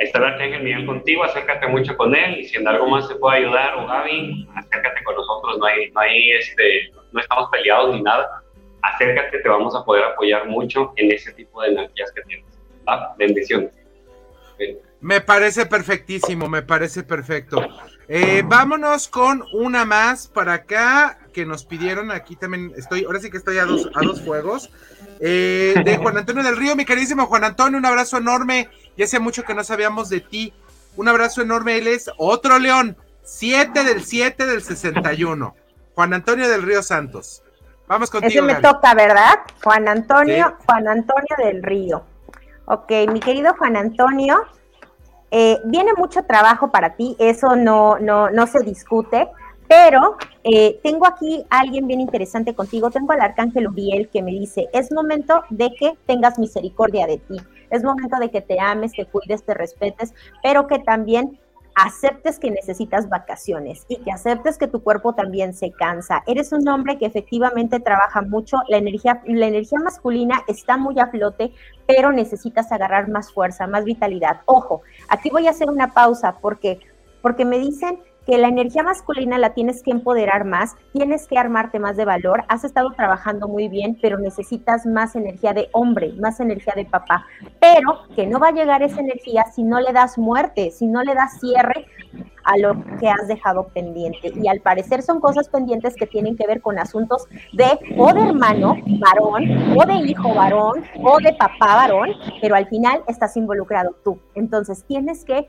Ahí 0.00 0.06
está 0.06 0.18
el 0.18 0.24
Arcángel 0.24 0.62
Miguel 0.64 0.86
contigo, 0.86 1.22
acércate 1.22 1.68
mucho 1.68 1.96
con 1.96 2.16
él 2.16 2.40
y 2.40 2.44
si 2.44 2.56
en 2.56 2.66
algo 2.66 2.88
más 2.88 3.06
te 3.06 3.14
puede 3.14 3.38
ayudar 3.38 3.76
o 3.76 3.86
Gaby, 3.86 4.48
acércate 4.56 5.04
con 5.04 5.14
nosotros, 5.14 5.58
no 5.58 5.66
hay, 5.66 5.90
no 5.92 6.00
hay 6.00 6.32
este, 6.32 6.90
no 7.12 7.20
estamos 7.20 7.48
peleados 7.52 7.94
ni 7.94 8.02
nada, 8.02 8.42
acércate, 8.82 9.38
te 9.38 9.48
vamos 9.48 9.76
a 9.76 9.84
poder 9.84 10.02
apoyar 10.04 10.48
mucho 10.48 10.92
en 10.96 11.12
ese 11.12 11.32
tipo 11.34 11.62
de 11.62 11.68
energías 11.68 12.10
que 12.12 12.22
tienes. 12.22 12.46
¿va? 12.88 13.14
Bendiciones. 13.16 13.70
Me 15.00 15.20
parece 15.20 15.66
perfectísimo, 15.66 16.48
me 16.48 16.62
parece 16.62 17.02
perfecto. 17.02 17.60
Eh, 18.08 18.42
vámonos 18.46 19.08
con 19.08 19.44
una 19.52 19.84
más 19.84 20.26
para 20.26 20.54
acá 20.54 21.18
que 21.32 21.46
nos 21.46 21.64
pidieron. 21.64 22.10
Aquí 22.10 22.36
también 22.36 22.72
estoy, 22.76 23.04
ahora 23.04 23.20
sí 23.20 23.30
que 23.30 23.38
estoy 23.38 23.58
a 23.58 23.64
dos, 23.64 23.88
a 23.94 24.02
dos 24.02 24.20
fuegos. 24.22 24.70
Eh, 25.20 25.74
de 25.84 25.96
Juan 25.96 26.18
Antonio 26.18 26.42
del 26.42 26.56
Río, 26.56 26.76
mi 26.76 26.84
queridísimo 26.84 27.26
Juan 27.26 27.44
Antonio, 27.44 27.78
un 27.78 27.86
abrazo 27.86 28.18
enorme. 28.18 28.68
Ya 28.96 29.04
hace 29.04 29.18
mucho 29.18 29.44
que 29.44 29.54
no 29.54 29.64
sabíamos 29.64 30.08
de 30.08 30.20
ti. 30.20 30.52
Un 30.96 31.08
abrazo 31.08 31.42
enorme. 31.42 31.78
Él 31.78 31.86
es 31.88 32.10
otro 32.18 32.58
león, 32.58 32.96
7 33.22 33.84
del 33.84 34.04
7 34.04 34.46
del 34.46 34.62
61. 34.62 35.54
Juan 35.94 36.14
Antonio 36.14 36.48
del 36.48 36.62
Río 36.62 36.82
Santos. 36.82 37.42
Vamos 37.86 38.10
contigo. 38.10 38.30
Ese 38.30 38.42
me 38.42 38.54
toca, 38.56 38.94
¿verdad? 38.94 39.40
Juan 39.62 39.88
Antonio, 39.88 40.56
Juan 40.66 40.88
Antonio 40.88 41.36
del 41.38 41.62
Río. 41.62 42.04
Ok, 42.66 42.90
mi 43.12 43.20
querido 43.20 43.54
Juan 43.58 43.76
Antonio, 43.76 44.42
eh, 45.36 45.60
viene 45.64 45.90
mucho 45.96 46.22
trabajo 46.22 46.70
para 46.70 46.94
ti, 46.94 47.16
eso 47.18 47.56
no, 47.56 47.98
no, 47.98 48.30
no 48.30 48.46
se 48.46 48.60
discute, 48.60 49.28
pero 49.66 50.16
eh, 50.44 50.78
tengo 50.84 51.08
aquí 51.08 51.44
a 51.50 51.58
alguien 51.58 51.88
bien 51.88 52.00
interesante 52.00 52.54
contigo, 52.54 52.88
tengo 52.92 53.12
al 53.14 53.20
arcángel 53.20 53.66
Uriel 53.66 54.08
que 54.10 54.22
me 54.22 54.30
dice, 54.30 54.68
es 54.72 54.92
momento 54.92 55.42
de 55.50 55.74
que 55.74 55.94
tengas 56.06 56.38
misericordia 56.38 57.08
de 57.08 57.18
ti, 57.18 57.36
es 57.70 57.82
momento 57.82 58.16
de 58.20 58.30
que 58.30 58.42
te 58.42 58.60
ames, 58.60 58.92
te 58.92 59.06
cuides, 59.06 59.42
te 59.42 59.54
respetes, 59.54 60.14
pero 60.40 60.68
que 60.68 60.78
también 60.78 61.36
aceptes 61.74 62.38
que 62.38 62.50
necesitas 62.50 63.08
vacaciones 63.08 63.84
y 63.88 63.96
que 63.96 64.12
aceptes 64.12 64.58
que 64.58 64.68
tu 64.68 64.82
cuerpo 64.82 65.14
también 65.14 65.54
se 65.54 65.72
cansa. 65.72 66.22
Eres 66.26 66.52
un 66.52 66.66
hombre 66.68 66.98
que 66.98 67.06
efectivamente 67.06 67.80
trabaja 67.80 68.22
mucho, 68.22 68.58
la 68.68 68.76
energía, 68.76 69.22
la 69.26 69.46
energía 69.46 69.78
masculina 69.80 70.42
está 70.46 70.76
muy 70.76 70.98
a 71.00 71.08
flote, 71.08 71.52
pero 71.86 72.12
necesitas 72.12 72.70
agarrar 72.72 73.08
más 73.08 73.32
fuerza, 73.32 73.66
más 73.66 73.84
vitalidad. 73.84 74.40
Ojo, 74.46 74.82
aquí 75.08 75.30
voy 75.30 75.46
a 75.46 75.50
hacer 75.50 75.68
una 75.68 75.92
pausa 75.92 76.38
porque, 76.40 76.80
porque 77.22 77.44
me 77.44 77.58
dicen 77.58 77.98
que 78.26 78.38
la 78.38 78.48
energía 78.48 78.82
masculina 78.82 79.38
la 79.38 79.54
tienes 79.54 79.82
que 79.82 79.90
empoderar 79.90 80.44
más, 80.44 80.76
tienes 80.92 81.26
que 81.26 81.38
armarte 81.38 81.78
más 81.78 81.96
de 81.96 82.04
valor, 82.04 82.44
has 82.48 82.64
estado 82.64 82.90
trabajando 82.92 83.48
muy 83.48 83.68
bien, 83.68 83.98
pero 84.00 84.18
necesitas 84.18 84.86
más 84.86 85.14
energía 85.16 85.52
de 85.52 85.68
hombre, 85.72 86.12
más 86.14 86.40
energía 86.40 86.74
de 86.76 86.84
papá, 86.84 87.26
pero 87.60 88.08
que 88.14 88.26
no 88.26 88.38
va 88.38 88.48
a 88.48 88.52
llegar 88.52 88.82
esa 88.82 89.00
energía 89.00 89.44
si 89.54 89.62
no 89.62 89.80
le 89.80 89.92
das 89.92 90.18
muerte, 90.18 90.70
si 90.70 90.86
no 90.86 91.02
le 91.02 91.14
das 91.14 91.38
cierre 91.40 91.86
a 92.44 92.58
lo 92.58 92.74
que 92.98 93.08
has 93.08 93.26
dejado 93.26 93.68
pendiente. 93.68 94.32
Y 94.34 94.48
al 94.48 94.60
parecer 94.60 95.02
son 95.02 95.20
cosas 95.20 95.48
pendientes 95.48 95.96
que 95.96 96.06
tienen 96.06 96.36
que 96.36 96.46
ver 96.46 96.60
con 96.60 96.78
asuntos 96.78 97.26
de 97.52 97.78
o 97.96 98.12
de 98.12 98.20
hermano 98.20 98.76
varón, 98.98 99.76
o 99.76 99.86
de 99.86 99.94
hijo 99.94 100.34
varón, 100.34 100.82
o 101.02 101.18
de 101.18 101.32
papá 101.32 101.76
varón, 101.76 102.10
pero 102.40 102.54
al 102.54 102.66
final 102.66 103.02
estás 103.08 103.36
involucrado 103.36 103.96
tú. 104.04 104.18
Entonces 104.34 104.84
tienes 104.84 105.24
que 105.24 105.48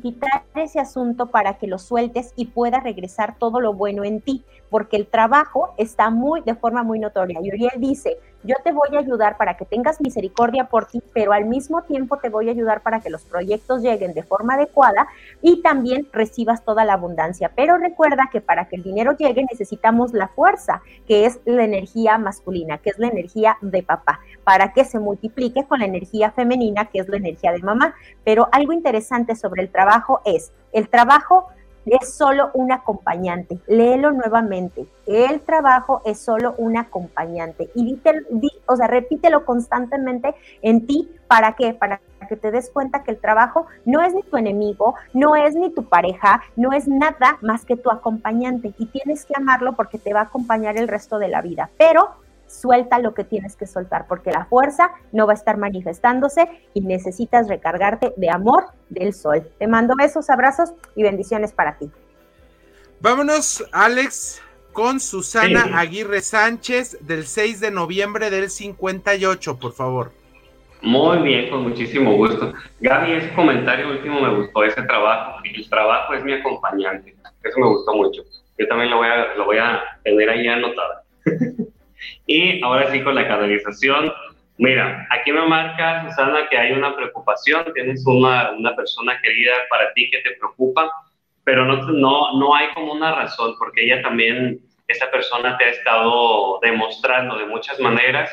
quitar 0.00 0.44
ese 0.54 0.80
asunto 0.80 1.26
para 1.26 1.58
que 1.58 1.66
lo 1.66 1.78
sueltes 1.78 2.32
y 2.36 2.46
pueda 2.46 2.80
regresar 2.80 3.36
todo 3.38 3.60
lo 3.60 3.72
bueno 3.74 4.04
en 4.04 4.20
ti, 4.20 4.44
porque 4.70 4.96
el 4.96 5.06
trabajo 5.06 5.74
está 5.76 6.10
muy 6.10 6.40
de 6.42 6.54
forma 6.54 6.82
muy 6.82 6.98
notoria. 6.98 7.40
Y 7.42 7.48
Uriel 7.48 7.78
dice, 7.78 8.18
yo 8.46 8.54
te 8.62 8.72
voy 8.72 8.96
a 8.96 9.00
ayudar 9.00 9.36
para 9.36 9.56
que 9.56 9.64
tengas 9.64 10.00
misericordia 10.00 10.64
por 10.64 10.86
ti, 10.86 11.02
pero 11.12 11.32
al 11.32 11.44
mismo 11.44 11.82
tiempo 11.82 12.18
te 12.18 12.28
voy 12.28 12.48
a 12.48 12.52
ayudar 12.52 12.82
para 12.82 13.00
que 13.00 13.10
los 13.10 13.24
proyectos 13.24 13.82
lleguen 13.82 14.14
de 14.14 14.22
forma 14.22 14.54
adecuada 14.54 15.08
y 15.42 15.62
también 15.62 16.08
recibas 16.12 16.64
toda 16.64 16.84
la 16.84 16.94
abundancia. 16.94 17.52
Pero 17.54 17.76
recuerda 17.76 18.28
que 18.30 18.40
para 18.40 18.68
que 18.68 18.76
el 18.76 18.82
dinero 18.82 19.16
llegue 19.16 19.44
necesitamos 19.50 20.12
la 20.12 20.28
fuerza, 20.28 20.82
que 21.06 21.26
es 21.26 21.40
la 21.44 21.64
energía 21.64 22.18
masculina, 22.18 22.78
que 22.78 22.90
es 22.90 22.98
la 22.98 23.08
energía 23.08 23.58
de 23.60 23.82
papá, 23.82 24.20
para 24.44 24.72
que 24.72 24.84
se 24.84 24.98
multiplique 24.98 25.64
con 25.64 25.80
la 25.80 25.86
energía 25.86 26.30
femenina, 26.30 26.86
que 26.86 27.00
es 27.00 27.08
la 27.08 27.16
energía 27.16 27.52
de 27.52 27.62
mamá. 27.62 27.94
Pero 28.24 28.48
algo 28.52 28.72
interesante 28.72 29.34
sobre 29.34 29.62
el 29.62 29.70
trabajo 29.70 30.20
es, 30.24 30.52
el 30.72 30.88
trabajo 30.88 31.48
es 31.86 32.14
solo 32.14 32.50
un 32.54 32.72
acompañante. 32.72 33.58
Léelo 33.66 34.12
nuevamente. 34.12 34.86
El 35.06 35.40
trabajo 35.40 36.02
es 36.04 36.18
solo 36.18 36.54
un 36.58 36.76
acompañante. 36.76 37.70
Y 37.74 38.00
o 38.66 38.76
sea, 38.76 38.86
repítelo 38.86 39.44
constantemente 39.44 40.34
en 40.62 40.86
ti. 40.86 41.10
¿Para 41.28 41.54
qué? 41.54 41.74
Para 41.74 42.00
que 42.28 42.36
te 42.36 42.50
des 42.50 42.70
cuenta 42.70 43.04
que 43.04 43.12
el 43.12 43.20
trabajo 43.20 43.66
no 43.84 44.00
es 44.02 44.14
ni 44.14 44.22
tu 44.22 44.36
enemigo, 44.36 44.94
no 45.14 45.36
es 45.36 45.54
ni 45.54 45.70
tu 45.70 45.84
pareja, 45.84 46.42
no 46.56 46.72
es 46.72 46.88
nada 46.88 47.38
más 47.40 47.64
que 47.64 47.76
tu 47.76 47.90
acompañante. 47.90 48.74
Y 48.78 48.86
tienes 48.86 49.24
que 49.24 49.34
amarlo 49.36 49.74
porque 49.74 49.98
te 49.98 50.12
va 50.12 50.20
a 50.20 50.24
acompañar 50.24 50.76
el 50.76 50.88
resto 50.88 51.18
de 51.18 51.28
la 51.28 51.42
vida. 51.42 51.70
Pero 51.78 52.25
suelta 52.46 52.98
lo 52.98 53.14
que 53.14 53.24
tienes 53.24 53.56
que 53.56 53.66
soltar, 53.66 54.06
porque 54.06 54.30
la 54.30 54.46
fuerza 54.46 54.90
no 55.12 55.26
va 55.26 55.32
a 55.32 55.36
estar 55.36 55.56
manifestándose 55.56 56.48
y 56.74 56.80
necesitas 56.80 57.48
recargarte 57.48 58.12
de 58.16 58.30
amor 58.30 58.66
del 58.88 59.14
sol. 59.14 59.48
Te 59.58 59.66
mando 59.66 59.94
besos, 59.96 60.30
abrazos 60.30 60.72
y 60.94 61.02
bendiciones 61.02 61.52
para 61.52 61.76
ti. 61.78 61.90
Vámonos, 63.00 63.64
Alex, 63.72 64.42
con 64.72 65.00
Susana 65.00 65.78
Aguirre 65.78 66.20
Sánchez 66.20 66.98
del 67.00 67.26
6 67.26 67.60
de 67.60 67.70
noviembre 67.70 68.30
del 68.30 68.50
58, 68.50 69.58
por 69.58 69.72
favor. 69.72 70.12
Muy 70.82 71.18
bien, 71.18 71.50
con 71.50 71.62
muchísimo 71.62 72.14
gusto. 72.14 72.52
Gaby, 72.80 73.12
ese 73.12 73.34
comentario 73.34 73.88
último 73.88 74.20
me 74.20 74.34
gustó, 74.34 74.64
ese 74.64 74.82
trabajo. 74.82 75.40
El 75.44 75.68
trabajo 75.68 76.14
es 76.14 76.24
mi 76.24 76.34
acompañante. 76.34 77.14
Eso 77.42 77.58
me 77.58 77.66
gustó 77.68 77.94
mucho. 77.94 78.22
Yo 78.58 78.68
también 78.68 78.90
lo 78.90 78.98
voy 78.98 79.08
a, 79.08 79.34
lo 79.34 79.44
voy 79.46 79.58
a 79.58 79.82
tener 80.04 80.28
ahí 80.30 80.46
anotado. 80.46 81.02
Y 82.26 82.62
ahora 82.62 82.90
sí 82.90 83.02
con 83.02 83.14
la 83.14 83.26
canalización. 83.26 84.12
Mira, 84.58 85.06
aquí 85.10 85.32
me 85.32 85.46
marca, 85.46 86.04
Susana, 86.08 86.48
que 86.48 86.56
hay 86.56 86.72
una 86.72 86.96
preocupación, 86.96 87.72
tienes 87.74 88.06
una, 88.06 88.52
una 88.52 88.74
persona 88.74 89.20
querida 89.22 89.52
para 89.68 89.92
ti 89.92 90.08
que 90.10 90.20
te 90.20 90.30
preocupa, 90.38 90.90
pero 91.44 91.64
no, 91.66 91.76
no, 91.92 92.38
no 92.38 92.54
hay 92.54 92.68
como 92.74 92.94
una 92.94 93.14
razón, 93.14 93.54
porque 93.58 93.84
ella 93.84 94.00
también, 94.02 94.58
esta 94.88 95.10
persona 95.10 95.58
te 95.58 95.64
ha 95.64 95.68
estado 95.68 96.58
demostrando 96.62 97.36
de 97.36 97.46
muchas 97.46 97.78
maneras 97.80 98.30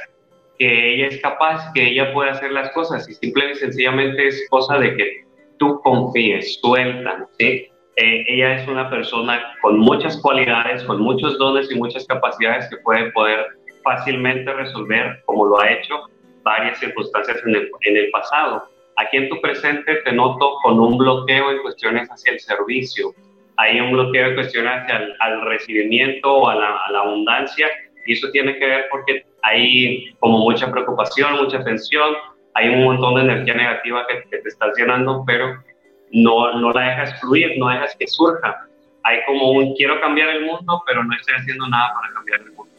que 0.58 0.94
ella 0.94 1.08
es 1.08 1.22
capaz, 1.22 1.72
que 1.74 1.90
ella 1.90 2.14
puede 2.14 2.30
hacer 2.30 2.52
las 2.52 2.72
cosas 2.72 3.10
y 3.10 3.14
simple 3.16 3.52
y 3.52 3.56
sencillamente 3.56 4.28
es 4.28 4.48
cosa 4.50 4.78
de 4.78 4.96
que 4.96 5.26
tú 5.58 5.82
confíes, 5.82 6.60
suelta, 6.62 7.28
¿sí? 7.38 7.68
Eh, 7.96 8.26
ella 8.28 8.56
es 8.56 8.68
una 8.68 8.90
persona 8.90 9.56
con 9.62 9.78
muchas 9.78 10.18
cualidades, 10.18 10.84
con 10.84 11.02
muchos 11.02 11.38
dones 11.38 11.70
y 11.72 11.76
muchas 11.76 12.06
capacidades 12.08 12.68
que 12.70 12.78
puede 12.78 13.12
poder 13.12 13.46
fácilmente 13.84 14.52
resolver, 14.54 15.22
como 15.26 15.46
lo 15.46 15.60
ha 15.60 15.72
hecho, 15.72 16.10
varias 16.44 16.80
circunstancias 16.80 17.42
en 17.46 17.56
el, 17.56 17.72
en 17.82 17.98
el 17.98 18.12
pasado. 18.12 18.70
Aquí 18.98 19.18
en 19.18 19.30
tu 19.30 19.42
presente 19.42 19.96
te 20.04 20.12
noto 20.12 20.56
con 20.64 20.80
un 20.80 20.98
bloqueo 20.98 21.52
en 21.52 21.62
cuestiones 21.62 22.10
hacia 22.10 22.34
el 22.34 22.40
servicio. 22.40 23.14
Hay 23.58 23.80
un 23.80 23.92
bloqueo 23.92 24.28
en 24.28 24.36
cuestiones 24.36 24.82
hacia 24.82 24.98
el 24.98 25.16
al 25.20 25.42
recibimiento 25.42 26.34
o 26.34 26.50
a 26.50 26.56
la, 26.56 26.78
a 26.88 26.92
la 26.92 27.00
abundancia 27.00 27.68
y 28.06 28.14
eso 28.14 28.30
tiene 28.32 28.58
que 28.58 28.66
ver 28.66 28.86
porque 28.92 29.26
hay 29.44 30.14
como 30.20 30.40
mucha 30.40 30.70
preocupación, 30.72 31.36
mucha 31.36 31.64
tensión, 31.64 32.16
hay 32.56 32.70
un 32.70 32.84
montón 32.84 33.16
de 33.16 33.22
energía 33.22 33.54
negativa 33.56 34.06
que, 34.08 34.38
te 34.38 34.48
estás 34.48 34.78
llenando, 34.78 35.24
pero 35.26 35.64
no, 36.12 36.60
no 36.60 36.72
la 36.72 36.90
dejas 36.90 37.20
fluir, 37.20 37.58
no 37.58 37.70
dejas 37.70 37.96
que 37.98 38.08
surja. 38.08 38.68
Hay 39.04 39.20
como 39.26 39.52
un 39.52 39.76
quiero 39.76 40.00
cambiar 40.00 40.30
el 40.30 40.46
mundo, 40.46 40.82
pero 40.86 41.04
no 41.04 41.14
estoy 41.16 41.36
haciendo 41.36 41.68
nada 41.68 41.94
para 41.94 42.14
cambiar 42.14 42.42
el 42.42 42.52
mundo. 42.54 42.73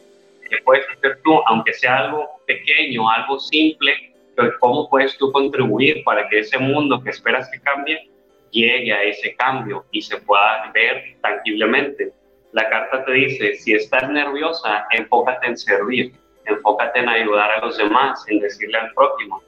¿Qué 0.49 0.57
puedes 0.63 0.85
hacer 0.89 1.19
tú, 1.23 1.39
aunque 1.47 1.73
sea 1.73 1.97
algo 1.97 2.41
pequeño, 2.45 3.09
algo 3.09 3.39
simple? 3.39 4.13
Pero 4.35 4.53
¿Cómo 4.59 4.89
puedes 4.89 5.17
tú 5.17 5.31
contribuir 5.31 6.03
para 6.03 6.27
que 6.29 6.39
ese 6.39 6.57
mundo 6.59 7.01
que 7.03 7.09
esperas 7.09 7.49
que 7.51 7.61
cambie 7.61 8.09
llegue 8.51 8.93
a 8.93 9.03
ese 9.03 9.35
cambio 9.35 9.85
y 9.91 10.01
se 10.01 10.17
pueda 10.17 10.71
ver 10.73 11.15
tangiblemente? 11.21 12.11
La 12.51 12.69
carta 12.69 13.03
te 13.03 13.11
dice, 13.11 13.55
si 13.55 13.73
estás 13.73 14.09
nerviosa, 14.09 14.85
enfócate 14.91 15.47
en 15.47 15.57
servir, 15.57 16.13
enfócate 16.45 16.99
en 16.99 17.09
ayudar 17.09 17.51
a 17.51 17.65
los 17.65 17.77
demás, 17.77 18.23
en 18.29 18.39
decirle 18.39 18.77
al 18.77 18.93
prójimo. 18.93 19.41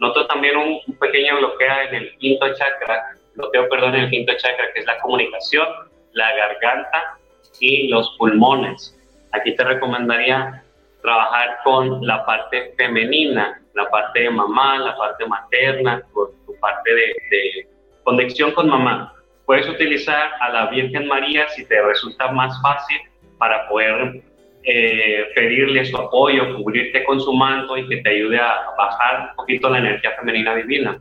Noto 0.00 0.26
también 0.26 0.56
un, 0.56 0.80
pequeño 0.98 1.38
bloqueo 1.38 1.80
en 1.88 1.94
el 1.94 2.16
quinto 2.18 2.46
chakra, 2.54 3.16
bloqueo, 3.34 3.68
perdón, 3.68 3.94
en 3.94 4.04
el 4.04 4.10
quinto 4.10 4.32
chakra, 4.36 4.72
que 4.72 4.80
es 4.80 4.86
la 4.86 4.98
comunicación, 5.00 5.66
la 6.12 6.34
garganta 6.36 7.18
y 7.60 7.88
los 7.88 8.14
pulmones. 8.18 8.98
Aquí 9.34 9.54
te 9.54 9.64
recomendaría 9.64 10.62
trabajar 11.02 11.58
con 11.64 12.06
la 12.06 12.24
parte 12.24 12.72
femenina, 12.76 13.60
la 13.74 13.88
parte 13.90 14.20
de 14.20 14.30
mamá, 14.30 14.78
la 14.78 14.96
parte 14.96 15.26
materna, 15.26 16.02
tu, 16.12 16.30
tu 16.46 16.58
parte 16.60 16.94
de, 16.94 17.06
de 17.30 17.68
conexión 18.04 18.52
con 18.52 18.68
mamá. 18.68 19.12
Puedes 19.44 19.68
utilizar 19.68 20.30
a 20.40 20.48
la 20.50 20.66
Virgen 20.70 21.06
María 21.06 21.46
si 21.48 21.66
te 21.66 21.82
resulta 21.82 22.32
más 22.32 22.60
fácil 22.62 22.98
para 23.38 23.68
poder 23.68 24.22
eh, 24.62 25.26
pedirle 25.34 25.84
su 25.84 25.96
apoyo, 25.96 26.56
cubrirte 26.56 27.04
con 27.04 27.20
su 27.20 27.32
manto 27.34 27.76
y 27.76 27.86
que 27.86 27.98
te 27.98 28.10
ayude 28.10 28.38
a 28.38 28.62
bajar 28.78 29.28
un 29.30 29.36
poquito 29.36 29.68
la 29.68 29.78
energía 29.78 30.12
femenina 30.12 30.54
divina, 30.54 30.98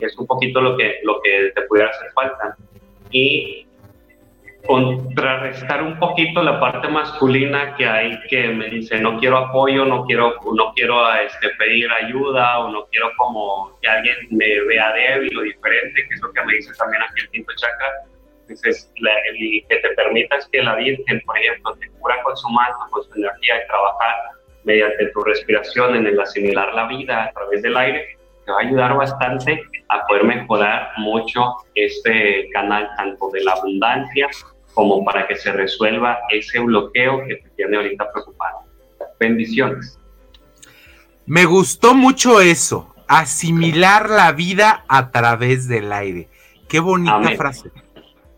es 0.00 0.18
un 0.18 0.26
poquito 0.26 0.60
lo 0.60 0.76
que, 0.76 0.98
lo 1.04 1.20
que 1.22 1.52
te 1.54 1.62
pudiera 1.62 1.90
hacer 1.90 2.10
falta. 2.12 2.56
Y 3.10 3.66
contrarrestar 4.66 5.82
un 5.82 5.98
poquito 5.98 6.42
la 6.42 6.58
parte 6.58 6.88
masculina 6.88 7.76
que 7.76 7.86
hay 7.86 8.18
que 8.28 8.48
me 8.48 8.68
dice 8.68 8.98
no 8.98 9.18
quiero 9.18 9.36
apoyo, 9.36 9.84
no 9.84 10.04
quiero, 10.06 10.34
no 10.54 10.72
quiero 10.74 11.14
este, 11.16 11.50
pedir 11.58 11.90
ayuda 11.92 12.60
o 12.60 12.70
no 12.70 12.86
quiero 12.86 13.10
como 13.16 13.78
que 13.80 13.88
alguien 13.88 14.16
me 14.30 14.60
vea 14.64 14.92
débil 14.92 15.38
o 15.38 15.42
diferente, 15.42 16.06
que 16.08 16.14
es 16.14 16.22
lo 16.22 16.32
que 16.32 16.44
me 16.44 16.54
dice 16.54 16.72
también 16.78 17.02
aquí 17.02 17.20
el 17.20 17.30
quinto 17.30 17.52
chakra. 17.56 17.86
Entonces, 18.42 18.90
que 18.96 19.76
te 19.76 19.88
permitas 19.96 20.48
que 20.50 20.62
la 20.62 20.74
Virgen, 20.76 21.20
por 21.24 21.38
ejemplo, 21.38 21.74
te 21.76 21.88
cura 21.98 22.22
con 22.22 22.36
su 22.36 22.48
manto, 22.50 22.78
con 22.90 23.02
su 23.04 23.14
energía 23.14 23.62
y 23.62 23.66
trabajar 23.66 24.14
mediante 24.64 25.06
tu 25.08 25.22
respiración 25.22 25.96
en 25.96 26.06
el 26.06 26.20
asimilar 26.20 26.74
la 26.74 26.86
vida 26.86 27.24
a 27.24 27.32
través 27.32 27.62
del 27.62 27.76
aire, 27.76 28.06
te 28.44 28.52
va 28.52 28.58
a 28.58 28.60
ayudar 28.60 28.96
bastante 28.96 29.62
a 29.88 30.06
poder 30.06 30.24
mejorar 30.24 30.90
mucho 30.98 31.54
este 31.74 32.48
canal 32.50 32.88
tanto 32.96 33.30
de 33.30 33.42
la 33.44 33.52
abundancia 33.52 34.28
como 34.74 35.04
para 35.04 35.26
que 35.26 35.36
se 35.36 35.52
resuelva 35.52 36.18
ese 36.30 36.58
bloqueo 36.58 37.24
que 37.26 37.36
te 37.36 37.48
tiene 37.50 37.76
ahorita 37.76 38.12
preocupado. 38.12 38.58
Bendiciones. 39.18 39.98
Me 41.26 41.46
gustó 41.46 41.94
mucho 41.94 42.40
eso, 42.40 42.94
asimilar 43.08 44.10
la 44.10 44.32
vida 44.32 44.84
a 44.88 45.10
través 45.10 45.68
del 45.68 45.92
aire. 45.92 46.28
Qué 46.68 46.80
bonita 46.80 47.30
frase. 47.36 47.70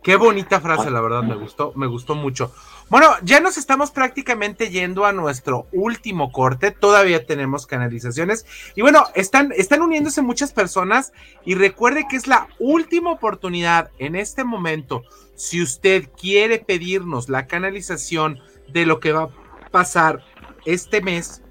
Qué 0.02 0.14
bonita 0.14 0.60
frase, 0.60 0.88
la 0.88 1.00
verdad, 1.00 1.24
me 1.24 1.34
gustó, 1.34 1.72
me 1.74 1.88
gustó 1.88 2.14
mucho. 2.14 2.52
Bueno, 2.88 3.08
ya 3.22 3.40
nos 3.40 3.58
estamos 3.58 3.90
prácticamente 3.90 4.70
yendo 4.70 5.06
a 5.06 5.12
nuestro 5.12 5.66
último 5.72 6.30
corte. 6.30 6.70
Todavía 6.70 7.26
tenemos 7.26 7.66
canalizaciones. 7.66 8.46
Y 8.76 8.82
bueno, 8.82 9.02
están, 9.16 9.52
están 9.56 9.82
uniéndose 9.82 10.22
muchas 10.22 10.52
personas. 10.52 11.12
Y 11.44 11.56
recuerde 11.56 12.06
que 12.08 12.14
es 12.14 12.28
la 12.28 12.46
última 12.60 13.10
oportunidad 13.10 13.90
en 13.98 14.14
este 14.14 14.44
momento 14.44 15.02
si 15.34 15.60
usted 15.60 16.08
quiere 16.16 16.60
pedirnos 16.60 17.28
la 17.28 17.48
canalización 17.48 18.38
de 18.68 18.86
lo 18.86 19.00
que 19.00 19.10
va 19.10 19.24
a 19.24 19.70
pasar 19.70 20.24
este 20.64 21.00
mes, 21.02 21.42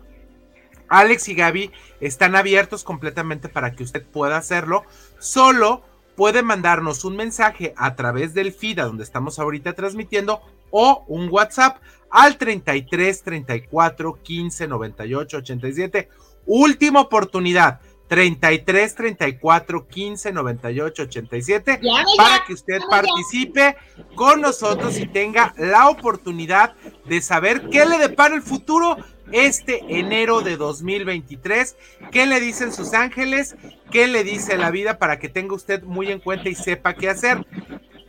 Alex 0.88 1.28
y 1.28 1.36
Gaby 1.36 1.72
están 2.00 2.38
abiertos 2.38 2.86
completamente 2.86 3.50
para 3.50 3.74
que 3.74 3.84
usted 3.84 4.06
pueda 4.06 4.38
hacerlo. 4.38 4.84
Solo 5.20 5.84
puede 6.16 6.44
mandarnos 6.44 7.04
un 7.04 7.18
mensaje 7.18 7.74
a 7.76 7.96
través 7.96 8.34
del 8.34 8.54
feed 8.54 8.78
donde 8.78 9.04
estamos 9.04 9.38
ahorita 9.38 9.74
transmitiendo 9.74 10.42
o 10.78 11.06
un 11.08 11.30
WhatsApp 11.30 11.78
al 12.12 12.38
33 12.38 13.24
34 13.24 14.20
15 14.22 14.68
98 14.68 15.38
87. 15.38 16.10
Última 16.46 17.00
oportunidad. 17.00 17.80
33 18.08 18.94
34 18.94 19.88
15 19.88 20.32
98 20.32 21.04
87 21.04 21.80
para 22.18 22.44
que 22.46 22.54
usted 22.54 22.80
participe 22.88 23.78
con 24.14 24.42
nosotros 24.42 25.00
y 25.00 25.08
tenga 25.08 25.56
la 25.58 25.90
oportunidad 25.90 26.76
de 27.06 27.22
saber 27.22 27.70
qué 27.70 27.86
le 27.86 27.98
depara 27.98 28.36
el 28.36 28.44
futuro 28.44 28.98
este 29.32 29.84
enero 29.90 30.42
de 30.42 30.58
2023. 30.58 31.76
¿Qué 32.12 32.26
le 32.26 32.40
dicen 32.40 32.72
sus 32.72 32.94
ángeles? 32.94 33.56
¿Qué 33.92 34.08
le 34.08 34.24
dice 34.24 34.58
la 34.58 34.72
vida 34.72 35.00
para 35.00 35.20
que 35.20 35.30
tenga 35.30 35.56
usted 35.56 35.84
muy 35.84 36.12
en 36.12 36.20
cuenta 36.20 36.50
y 36.50 36.56
sepa 36.56 36.94
qué 36.94 37.10
hacer? 37.10 37.46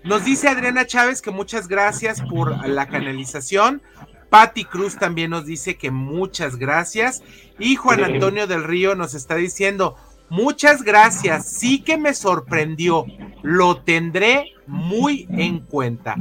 Nos 0.07 0.25
dice 0.25 0.49
Adriana 0.49 0.87
Chávez 0.87 1.21
que 1.21 1.33
muchas 1.33 1.67
gracias 1.67 2.23
por 2.23 2.69
la 2.69 2.87
canalización. 2.87 3.83
Patti 4.31 4.65
Cruz 4.65 4.97
también 4.97 5.33
nos 5.33 5.47
dice 5.47 5.77
que 5.77 5.91
muchas 5.91 6.57
gracias. 6.57 7.25
Y 7.59 7.75
Juan 7.75 8.05
Antonio 8.05 8.47
del 8.47 8.63
Río 8.63 8.95
nos 8.95 9.15
está 9.15 9.35
diciendo, 9.35 9.97
muchas 10.29 10.85
gracias, 10.85 11.51
sí 11.51 11.81
que 11.81 11.99
me 11.99 12.15
sorprendió, 12.15 13.05
lo 13.43 13.79
tendré 13.83 14.53
muy 14.69 15.27
en 15.31 15.59
cuenta. 15.59 16.15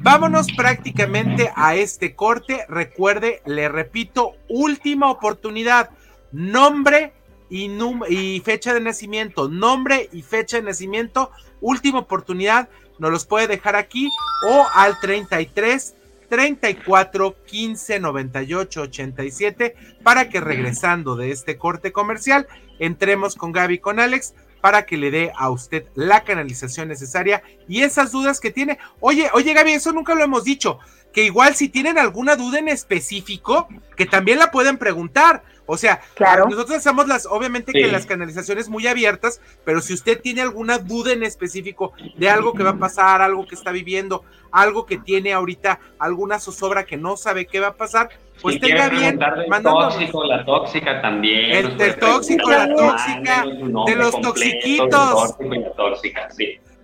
Vámonos 0.00 0.48
prácticamente 0.54 1.50
a 1.56 1.74
este 1.74 2.14
corte. 2.14 2.66
Recuerde, 2.68 3.40
le 3.46 3.70
repito, 3.70 4.32
última 4.50 5.10
oportunidad. 5.10 5.88
Nombre 6.32 7.14
y, 7.48 7.70
y, 8.10 8.40
fecha 8.40 8.74
de 8.74 8.80
nacimiento. 8.80 9.48
Nombre 9.48 10.10
y 10.12 10.20
fecha 10.20 10.58
de 10.58 10.64
nacimiento. 10.64 11.30
Última 11.60 12.00
oportunidad. 12.00 12.68
Nos 12.98 13.10
los 13.10 13.26
puede 13.26 13.46
dejar 13.46 13.76
aquí 13.76 14.08
o 14.48 14.66
al 14.74 14.98
33 15.00 15.94
34 16.28 17.36
15 17.44 18.00
98 18.00 18.82
87 18.82 19.74
para 20.02 20.28
que 20.28 20.40
regresando 20.40 21.14
de 21.14 21.30
este 21.30 21.58
corte 21.58 21.92
comercial 21.92 22.46
entremos 22.78 23.34
con 23.34 23.52
Gaby 23.52 23.78
con 23.78 24.00
Alex 24.00 24.34
para 24.62 24.86
que 24.86 24.96
le 24.96 25.10
dé 25.10 25.32
a 25.36 25.50
usted 25.50 25.84
la 25.94 26.24
canalización 26.24 26.88
necesaria 26.88 27.42
y 27.68 27.82
esas 27.82 28.12
dudas 28.12 28.40
que 28.40 28.50
tiene. 28.50 28.78
Oye, 29.00 29.28
oye 29.34 29.52
Gaby, 29.52 29.72
eso 29.72 29.92
nunca 29.92 30.14
lo 30.14 30.22
hemos 30.22 30.44
dicho, 30.44 30.78
que 31.12 31.24
igual 31.24 31.54
si 31.54 31.68
tienen 31.68 31.98
alguna 31.98 32.36
duda 32.36 32.58
en 32.58 32.68
específico, 32.68 33.68
que 33.96 34.06
también 34.06 34.38
la 34.38 34.50
pueden 34.50 34.78
preguntar. 34.78 35.42
O 35.66 35.76
sea, 35.76 36.00
claro. 36.14 36.48
nosotros 36.48 36.78
hacemos 36.78 37.06
las, 37.06 37.24
obviamente 37.24 37.72
que 37.72 37.86
las 37.90 38.04
canalizaciones 38.04 38.68
muy 38.68 38.86
abiertas, 38.86 39.40
pero 39.64 39.80
si 39.80 39.94
usted 39.94 40.20
tiene 40.20 40.42
alguna 40.42 40.78
duda 40.78 41.12
en 41.12 41.22
específico 41.22 41.92
de 42.16 42.28
algo 42.28 42.52
que 42.52 42.64
va 42.64 42.70
a 42.70 42.78
pasar, 42.78 43.22
algo 43.22 43.46
que 43.46 43.54
está 43.54 43.70
viviendo, 43.70 44.24
algo 44.50 44.86
que 44.86 44.98
tiene 44.98 45.32
ahorita, 45.32 45.78
alguna 45.98 46.40
zozobra 46.40 46.84
que 46.84 46.96
no 46.96 47.16
sabe 47.16 47.46
qué 47.46 47.60
va 47.60 47.68
a 47.68 47.74
pasar, 47.74 48.10
pues 48.40 48.58
tenga 48.60 48.88
bien. 48.88 49.18
Del 49.18 49.62
tóxico, 49.62 50.24
la 50.24 50.44
tóxica 50.44 51.00
también. 51.00 51.52
El, 51.52 51.96
tóxico, 51.96 52.50
la 52.50 52.74
tóxica, 52.74 53.44
de 53.86 53.96
los 53.96 54.20
toxiquitos. 54.20 55.36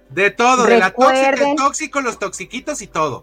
De 0.08 0.30
todo, 0.30 0.64
de 0.64 0.78
la 0.78 0.90
tóxica, 0.92 1.30
el 1.30 1.56
tóxico, 1.56 2.00
los 2.00 2.18
toxiquitos 2.18 2.80
y 2.80 2.86
todo. 2.86 3.22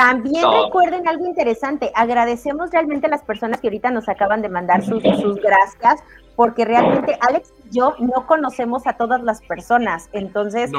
También 0.00 0.46
recuerden 0.64 1.06
algo 1.06 1.26
interesante, 1.26 1.92
agradecemos 1.94 2.70
realmente 2.70 3.06
a 3.06 3.10
las 3.10 3.22
personas 3.22 3.60
que 3.60 3.66
ahorita 3.66 3.90
nos 3.90 4.08
acaban 4.08 4.40
de 4.40 4.48
mandar 4.48 4.82
sus, 4.82 5.02
sus 5.02 5.36
gracias, 5.36 6.02
porque 6.36 6.64
realmente 6.64 7.18
Alex 7.20 7.52
y 7.66 7.76
yo 7.76 7.94
no 7.98 8.26
conocemos 8.26 8.86
a 8.86 8.94
todas 8.94 9.22
las 9.22 9.42
personas. 9.42 10.08
Entonces, 10.12 10.70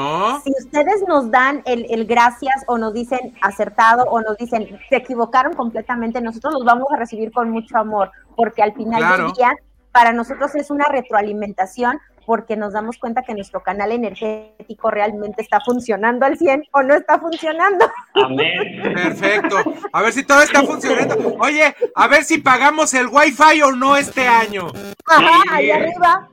si 0.42 0.50
ustedes 0.58 1.04
nos 1.06 1.30
dan 1.30 1.62
el, 1.66 1.86
el, 1.88 2.04
gracias 2.04 2.64
o 2.66 2.78
nos 2.78 2.94
dicen 2.94 3.32
acertado 3.42 4.02
o 4.06 4.20
nos 4.20 4.36
dicen 4.38 4.66
se 4.88 4.96
equivocaron 4.96 5.54
completamente, 5.54 6.20
nosotros 6.20 6.54
los 6.54 6.64
vamos 6.64 6.88
a 6.90 6.96
recibir 6.96 7.30
con 7.30 7.48
mucho 7.50 7.78
amor, 7.78 8.10
porque 8.34 8.60
al 8.60 8.72
final 8.72 9.18
del 9.18 9.32
día 9.34 9.54
para 9.92 10.12
nosotros 10.12 10.52
es 10.56 10.68
una 10.68 10.86
retroalimentación 10.86 12.00
porque 12.26 12.56
nos 12.56 12.72
damos 12.72 12.98
cuenta 12.98 13.22
que 13.22 13.34
nuestro 13.34 13.62
canal 13.62 13.92
energético 13.92 14.90
realmente 14.90 15.42
está 15.42 15.60
funcionando 15.60 16.26
al 16.26 16.38
100 16.38 16.64
o 16.72 16.82
no 16.82 16.94
está 16.94 17.18
funcionando. 17.18 17.90
Amén. 18.14 18.82
Perfecto. 18.94 19.56
A 19.92 20.02
ver 20.02 20.12
si 20.12 20.24
todo 20.24 20.42
está 20.42 20.62
funcionando. 20.62 21.36
Oye, 21.40 21.74
a 21.94 22.08
ver 22.08 22.24
si 22.24 22.38
pagamos 22.38 22.94
el 22.94 23.08
wifi 23.08 23.62
o 23.62 23.72
no 23.72 23.96
este 23.96 24.26
año. 24.26 24.68
Ajá, 25.06 25.42
ahí 25.50 25.70
arriba. 25.70 26.28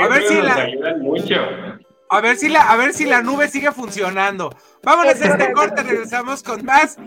A 0.00 0.08
ver 0.08 0.22
si 0.22 0.34
la... 0.34 0.96
mucho. 1.00 1.34
A 2.08 2.20
ver 2.20 2.36
si 2.36 2.48
la, 2.48 2.70
a 2.70 2.76
ver 2.76 2.92
si 2.92 3.04
la 3.04 3.22
nube 3.22 3.48
sigue 3.48 3.72
funcionando. 3.72 4.50
Vámonos 4.82 5.20
a 5.20 5.26
este 5.26 5.52
corte, 5.52 5.82
regresamos 5.82 6.42
con 6.42 6.64
más. 6.64 6.98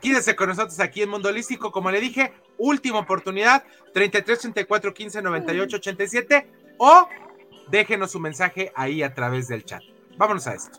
Quédese 0.00 0.34
con 0.34 0.48
nosotros 0.48 0.80
aquí 0.80 1.02
en 1.02 1.10
Mundo 1.10 1.28
Holístico, 1.28 1.70
como 1.70 1.90
le 1.90 2.00
dije, 2.00 2.32
última 2.56 3.00
oportunidad, 3.00 3.64
33 3.92 4.40
34 4.40 4.94
15 4.94 5.22
98 5.22 5.76
87 5.76 6.50
o 6.78 7.06
déjenos 7.70 8.12
su 8.12 8.20
mensaje 8.20 8.72
ahí 8.74 9.02
a 9.02 9.14
través 9.14 9.48
del 9.48 9.64
chat. 9.64 9.82
Vámonos 10.16 10.46
a 10.46 10.54
esto. 10.54 10.78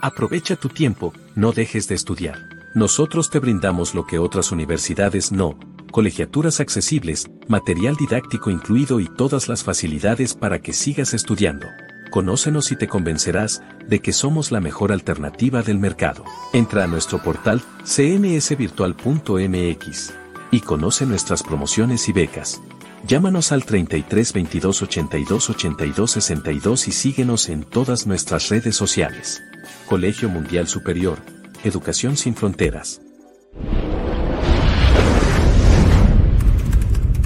Aprovecha 0.00 0.56
tu 0.56 0.68
tiempo, 0.68 1.12
no 1.34 1.52
dejes 1.52 1.88
de 1.88 1.96
estudiar. 1.96 2.38
Nosotros 2.74 3.30
te 3.30 3.38
brindamos 3.40 3.94
lo 3.94 4.06
que 4.06 4.18
otras 4.18 4.52
universidades 4.52 5.32
no, 5.32 5.58
colegiaturas 5.90 6.60
accesibles, 6.60 7.28
material 7.48 7.96
didáctico 7.96 8.50
incluido 8.50 9.00
y 9.00 9.08
todas 9.08 9.48
las 9.48 9.64
facilidades 9.64 10.34
para 10.34 10.60
que 10.60 10.72
sigas 10.72 11.14
estudiando. 11.14 11.66
Conócenos 12.10 12.70
y 12.70 12.76
te 12.76 12.86
convencerás 12.86 13.60
de 13.86 13.98
que 14.00 14.12
somos 14.12 14.52
la 14.52 14.60
mejor 14.60 14.92
alternativa 14.92 15.62
del 15.62 15.78
mercado. 15.78 16.24
Entra 16.52 16.84
a 16.84 16.86
nuestro 16.86 17.20
portal 17.20 17.60
cmsvirtual.mx 17.84 20.27
y 20.50 20.60
conoce 20.60 21.06
nuestras 21.06 21.42
promociones 21.42 22.08
y 22.08 22.12
becas. 22.12 22.60
Llámanos 23.06 23.52
al 23.52 23.64
33 23.64 24.32
22 24.32 24.82
82 24.82 25.50
82 25.50 26.10
62 26.10 26.88
y 26.88 26.92
síguenos 26.92 27.48
en 27.48 27.64
todas 27.64 28.06
nuestras 28.06 28.48
redes 28.48 28.76
sociales. 28.76 29.42
Colegio 29.86 30.28
Mundial 30.28 30.68
Superior, 30.68 31.18
Educación 31.64 32.16
sin 32.16 32.34
Fronteras. 32.34 33.00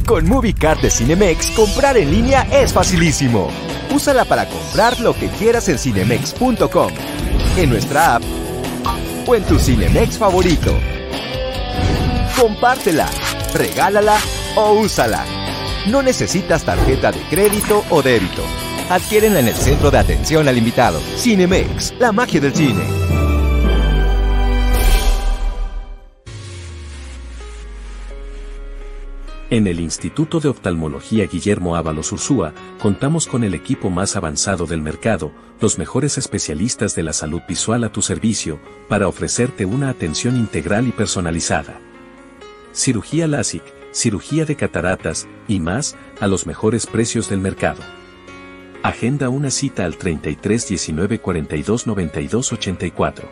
Con 0.06 0.28
MovieCard 0.28 0.80
de 0.80 0.90
Cinemex, 0.90 1.52
comprar 1.52 1.96
en 1.96 2.10
línea 2.10 2.42
es 2.52 2.72
facilísimo. 2.72 3.48
Úsala 3.94 4.24
para 4.24 4.48
comprar 4.48 5.00
lo 5.00 5.14
que 5.14 5.28
quieras 5.28 5.68
en 5.68 5.78
cinemex.com, 5.78 6.92
en 7.56 7.70
nuestra 7.70 8.16
app 8.16 8.22
o 9.26 9.34
en 9.34 9.44
tu 9.44 9.58
Cinemex 9.58 10.18
favorito. 10.18 10.74
Compártela, 12.38 13.08
regálala 13.54 14.16
o 14.56 14.72
úsala. 14.80 15.24
No 15.86 16.02
necesitas 16.02 16.64
tarjeta 16.64 17.12
de 17.12 17.20
crédito 17.28 17.84
o 17.90 18.02
débito. 18.02 18.42
Adquiérenla 18.88 19.40
en 19.40 19.48
el 19.48 19.54
centro 19.54 19.90
de 19.90 19.98
atención 19.98 20.48
al 20.48 20.56
invitado. 20.56 20.98
Cinemex, 21.16 21.94
la 21.98 22.10
magia 22.12 22.40
del 22.40 22.54
cine. 22.54 22.82
En 29.50 29.66
el 29.66 29.80
Instituto 29.80 30.40
de 30.40 30.48
Oftalmología 30.48 31.26
Guillermo 31.26 31.76
Ábalos 31.76 32.10
Ursúa, 32.12 32.54
contamos 32.80 33.26
con 33.26 33.44
el 33.44 33.52
equipo 33.52 33.90
más 33.90 34.16
avanzado 34.16 34.64
del 34.64 34.80
mercado, 34.80 35.32
los 35.60 35.76
mejores 35.78 36.16
especialistas 36.16 36.94
de 36.94 37.02
la 37.02 37.12
salud 37.12 37.42
visual 37.46 37.84
a 37.84 37.92
tu 37.92 38.00
servicio, 38.00 38.58
para 38.88 39.08
ofrecerte 39.08 39.66
una 39.66 39.90
atención 39.90 40.38
integral 40.38 40.88
y 40.88 40.92
personalizada. 40.92 41.91
Cirugía 42.72 43.26
LASIK, 43.26 43.62
cirugía 43.92 44.46
de 44.46 44.56
cataratas, 44.56 45.28
y 45.46 45.60
más, 45.60 45.96
a 46.20 46.26
los 46.26 46.46
mejores 46.46 46.86
precios 46.86 47.28
del 47.28 47.40
mercado. 47.40 47.82
Agenda 48.82 49.28
una 49.28 49.50
cita 49.50 49.84
al 49.84 49.96
33 49.96 50.68
19 50.68 51.18
42 51.20 51.86
92 51.86 52.52
84. 52.52 53.28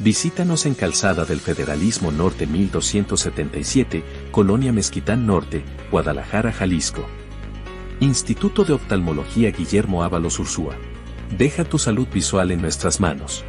Visítanos 0.00 0.66
en 0.66 0.74
Calzada 0.74 1.24
del 1.24 1.40
Federalismo 1.40 2.10
Norte 2.10 2.46
1277, 2.46 4.02
Colonia 4.30 4.72
Mezquitán 4.72 5.26
Norte, 5.26 5.62
Guadalajara, 5.90 6.52
Jalisco. 6.52 7.04
Instituto 8.00 8.64
de 8.64 8.72
Oftalmología 8.72 9.50
Guillermo 9.50 10.02
Ábalos 10.02 10.38
Ursúa. 10.38 10.74
Deja 11.36 11.64
tu 11.64 11.78
salud 11.78 12.08
visual 12.12 12.50
en 12.50 12.62
nuestras 12.62 12.98
manos. 12.98 13.44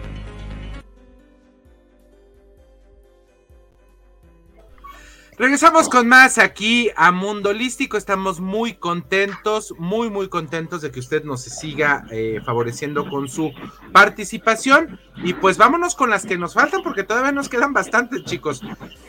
Regresamos 5.42 5.90
con 5.90 6.08
más 6.08 6.38
aquí 6.38 6.92
a 6.96 7.12
Mundo 7.12 7.50
Holístico. 7.50 7.98
Estamos 7.98 8.40
muy 8.40 8.76
contentos, 8.76 9.74
muy, 9.80 10.12
muy 10.12 10.30
contentos 10.30 10.84
de 10.84 10.92
que 10.92 11.00
usted 11.00 11.24
nos 11.24 11.42
siga 11.42 12.06
eh, 12.12 12.40
favoreciendo 12.46 13.10
con 13.10 13.28
su 13.28 13.52
participación. 13.92 15.00
Y 15.16 15.34
pues 15.34 15.58
vámonos 15.58 15.96
con 15.96 16.12
las 16.12 16.28
que 16.28 16.38
nos 16.38 16.54
faltan, 16.54 16.84
porque 16.84 17.04
todavía 17.04 17.32
nos 17.32 17.50
quedan 17.50 17.74
bastantes, 17.74 18.24
chicos. 18.24 18.62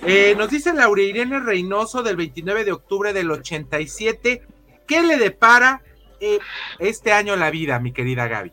Eh, 0.06 0.34
nos 0.38 0.48
dice 0.48 0.72
Laura 0.72 1.02
Irene 1.02 1.38
Reynoso 1.38 2.02
del 2.02 2.16
29 2.16 2.64
de 2.64 2.72
octubre 2.72 3.12
del 3.12 3.30
87. 3.30 4.42
¿Qué 4.86 5.02
le 5.02 5.18
depara 5.18 5.82
eh, 6.18 6.38
este 6.78 7.12
año 7.12 7.36
la 7.36 7.50
vida, 7.50 7.78
mi 7.78 7.92
querida 7.92 8.26
Gaby? 8.26 8.52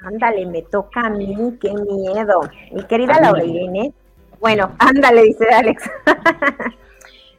Ándale, 0.00 0.46
me 0.46 0.62
toca 0.62 1.02
a 1.02 1.10
mí, 1.10 1.56
qué 1.60 1.72
miedo. 1.72 2.50
Mi 2.72 2.84
querida 2.88 3.20
Laura 3.20 3.44
Irene 3.44 3.94
bueno, 4.40 4.72
ándale, 4.78 5.22
dice 5.22 5.46
Alex. 5.52 5.90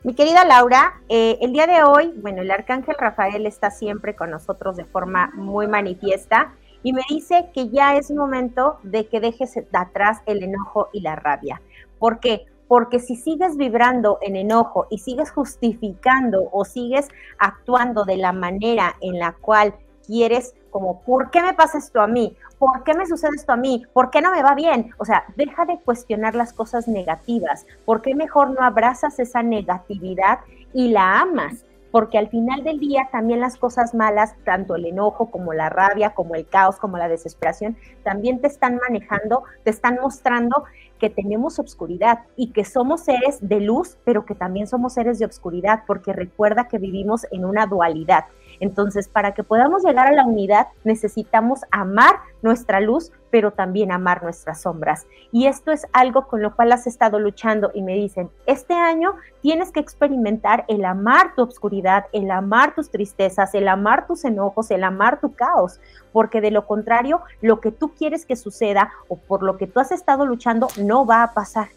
Mi 0.03 0.13
querida 0.13 0.45
Laura, 0.45 1.01
eh, 1.09 1.37
el 1.41 1.51
día 1.51 1.67
de 1.67 1.83
hoy, 1.83 2.13
bueno, 2.17 2.41
el 2.41 2.51
arcángel 2.51 2.95
Rafael 2.97 3.45
está 3.45 3.71
siempre 3.71 4.15
con 4.15 4.31
nosotros 4.31 4.77
de 4.77 4.85
forma 4.85 5.31
muy 5.35 5.67
manifiesta 5.67 6.53
y 6.83 6.93
me 6.93 7.01
dice 7.09 7.49
que 7.53 7.69
ya 7.69 7.97
es 7.97 8.11
momento 8.11 8.79
de 8.83 9.07
que 9.07 9.19
dejes 9.19 9.55
de 9.55 9.67
atrás 9.73 10.19
el 10.25 10.43
enojo 10.43 10.87
y 10.93 11.01
la 11.01 11.15
rabia. 11.15 11.61
¿Por 11.99 12.19
qué? 12.19 12.45
Porque 12.67 12.99
si 12.99 13.15
sigues 13.15 13.57
vibrando 13.57 14.19
en 14.21 14.35
enojo 14.35 14.87
y 14.89 14.99
sigues 14.99 15.31
justificando 15.31 16.47
o 16.51 16.63
sigues 16.63 17.07
actuando 17.39 18.05
de 18.05 18.17
la 18.17 18.31
manera 18.31 18.95
en 19.01 19.19
la 19.19 19.33
cual 19.33 19.75
quieres, 20.05 20.53
como, 20.69 21.01
¿por 21.01 21.31
qué 21.31 21.41
me 21.41 21.53
pasa 21.53 21.77
esto 21.77 22.01
a 22.01 22.07
mí? 22.07 22.35
¿por 22.59 22.83
qué 22.83 22.93
me 22.93 23.05
sucede 23.05 23.35
esto 23.35 23.53
a 23.53 23.57
mí? 23.57 23.85
¿Por 23.93 24.09
qué 24.09 24.21
no 24.21 24.31
me 24.31 24.43
va 24.43 24.55
bien? 24.55 24.91
O 24.97 25.05
sea, 25.05 25.25
deja 25.35 25.65
de 25.65 25.79
cuestionar 25.79 26.35
las 26.35 26.53
cosas 26.53 26.87
negativas. 26.87 27.65
¿Por 27.85 28.01
qué 28.01 28.15
mejor 28.15 28.51
no 28.51 28.61
abrazas 28.61 29.19
esa 29.19 29.43
negatividad 29.43 30.39
y 30.73 30.89
la 30.89 31.21
amas? 31.21 31.65
Porque 31.91 32.17
al 32.17 32.29
final 32.29 32.63
del 32.63 32.79
día 32.79 33.07
también 33.11 33.39
las 33.39 33.57
cosas 33.57 33.95
malas, 33.95 34.35
tanto 34.43 34.75
el 34.75 34.85
enojo 34.85 35.31
como 35.31 35.53
la 35.53 35.69
rabia, 35.69 36.13
como 36.13 36.35
el 36.35 36.45
caos, 36.45 36.77
como 36.77 36.97
la 36.97 37.07
desesperación, 37.07 37.77
también 38.03 38.41
te 38.41 38.47
están 38.47 38.77
manejando, 38.77 39.43
te 39.63 39.69
están 39.69 39.97
mostrando 40.01 40.65
que 40.99 41.09
tenemos 41.09 41.59
obscuridad 41.59 42.25
y 42.35 42.51
que 42.51 42.65
somos 42.65 43.01
seres 43.01 43.37
de 43.41 43.61
luz, 43.61 43.97
pero 44.03 44.25
que 44.25 44.35
también 44.35 44.67
somos 44.67 44.93
seres 44.93 45.19
de 45.19 45.25
obscuridad, 45.25 45.83
porque 45.87 46.11
recuerda 46.11 46.67
que 46.67 46.77
vivimos 46.77 47.25
en 47.31 47.45
una 47.45 47.67
dualidad. 47.67 48.25
Entonces, 48.59 49.07
para 49.07 49.33
que 49.33 49.43
podamos 49.43 49.83
llegar 49.83 50.07
a 50.07 50.13
la 50.13 50.25
unidad, 50.25 50.67
necesitamos 50.83 51.61
amar 51.71 52.15
nuestra 52.41 52.79
luz, 52.79 53.11
pero 53.29 53.51
también 53.51 53.91
amar 53.91 54.23
nuestras 54.23 54.61
sombras. 54.61 55.05
Y 55.31 55.47
esto 55.47 55.71
es 55.71 55.85
algo 55.93 56.27
con 56.27 56.41
lo 56.41 56.55
cual 56.55 56.71
has 56.71 56.87
estado 56.87 57.19
luchando 57.19 57.71
y 57.73 57.81
me 57.81 57.93
dicen, 57.93 58.29
este 58.45 58.73
año 58.73 59.15
tienes 59.41 59.71
que 59.71 59.79
experimentar 59.79 60.65
el 60.67 60.85
amar 60.85 61.35
tu 61.35 61.41
obscuridad, 61.41 62.05
el 62.13 62.31
amar 62.31 62.75
tus 62.75 62.89
tristezas, 62.89 63.53
el 63.53 63.67
amar 63.67 64.07
tus 64.07 64.25
enojos, 64.25 64.71
el 64.71 64.83
amar 64.83 65.19
tu 65.19 65.33
caos, 65.33 65.79
porque 66.13 66.41
de 66.41 66.51
lo 66.51 66.65
contrario, 66.65 67.21
lo 67.41 67.59
que 67.59 67.71
tú 67.71 67.93
quieres 67.93 68.25
que 68.25 68.35
suceda 68.35 68.91
o 69.07 69.17
por 69.17 69.43
lo 69.43 69.57
que 69.57 69.67
tú 69.67 69.79
has 69.79 69.91
estado 69.91 70.25
luchando 70.25 70.67
no 70.77 71.05
va 71.05 71.23
a 71.23 71.33
pasar 71.33 71.67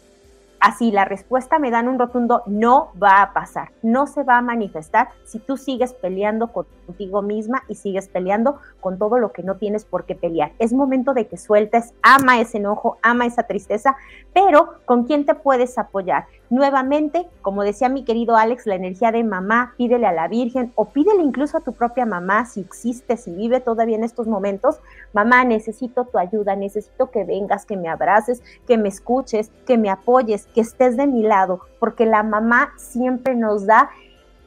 así 0.61 0.91
la 0.91 1.05
respuesta 1.05 1.59
me 1.59 1.71
dan 1.71 1.87
un 1.87 1.99
rotundo 1.99 2.43
no 2.45 2.91
va 3.01 3.21
a 3.21 3.33
pasar, 3.33 3.71
no 3.81 4.07
se 4.07 4.23
va 4.23 4.37
a 4.37 4.41
manifestar 4.41 5.09
si 5.25 5.39
tú 5.39 5.57
sigues 5.57 5.93
peleando 5.93 6.53
contigo 6.53 7.21
misma 7.21 7.63
y 7.67 7.75
sigues 7.75 8.07
peleando 8.07 8.59
con 8.79 8.97
todo 8.97 9.17
lo 9.17 9.33
que 9.33 9.43
no 9.43 9.57
tienes 9.57 9.83
por 9.83 10.05
qué 10.05 10.15
pelear. 10.15 10.53
Es 10.59 10.71
momento 10.71 11.13
de 11.13 11.27
que 11.27 11.37
sueltes, 11.37 11.93
ama 12.01 12.39
ese 12.39 12.59
enojo, 12.59 12.97
ama 13.01 13.25
esa 13.25 13.43
tristeza, 13.43 13.97
pero 14.33 14.75
¿con 14.85 15.03
quién 15.03 15.25
te 15.25 15.35
puedes 15.35 15.77
apoyar? 15.77 16.27
Nuevamente, 16.51 17.29
como 17.41 17.63
decía 17.63 17.87
mi 17.87 18.03
querido 18.03 18.35
Alex, 18.35 18.65
la 18.65 18.75
energía 18.75 19.13
de 19.13 19.23
mamá, 19.23 19.73
pídele 19.77 20.05
a 20.05 20.11
la 20.11 20.27
Virgen 20.27 20.73
o 20.75 20.83
pídele 20.83 21.23
incluso 21.23 21.57
a 21.57 21.61
tu 21.61 21.71
propia 21.71 22.05
mamá 22.05 22.45
si 22.45 22.59
existe, 22.59 23.15
si 23.15 23.31
vive 23.31 23.61
todavía 23.61 23.95
en 23.95 24.03
estos 24.03 24.27
momentos, 24.27 24.81
mamá, 25.13 25.45
necesito 25.45 26.03
tu 26.03 26.17
ayuda, 26.17 26.57
necesito 26.57 27.09
que 27.09 27.23
vengas, 27.23 27.65
que 27.65 27.77
me 27.77 27.87
abraces, 27.87 28.43
que 28.67 28.77
me 28.77 28.89
escuches, 28.89 29.49
que 29.65 29.77
me 29.77 29.89
apoyes, 29.89 30.45
que 30.47 30.59
estés 30.59 30.97
de 30.97 31.07
mi 31.07 31.23
lado, 31.23 31.61
porque 31.79 32.05
la 32.05 32.21
mamá 32.21 32.73
siempre 32.75 33.33
nos 33.33 33.65
da 33.65 33.89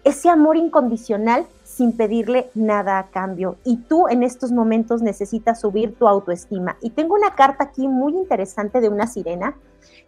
ese 0.04 0.28
amor 0.28 0.58
incondicional 0.58 1.46
sin 1.62 1.96
pedirle 1.96 2.50
nada 2.54 2.98
a 2.98 3.06
cambio. 3.06 3.56
Y 3.64 3.78
tú 3.78 4.08
en 4.08 4.22
estos 4.22 4.52
momentos 4.52 5.00
necesitas 5.00 5.62
subir 5.62 5.94
tu 5.94 6.06
autoestima. 6.06 6.76
Y 6.82 6.90
tengo 6.90 7.14
una 7.14 7.34
carta 7.34 7.64
aquí 7.64 7.88
muy 7.88 8.12
interesante 8.12 8.82
de 8.82 8.90
una 8.90 9.06
sirena 9.06 9.56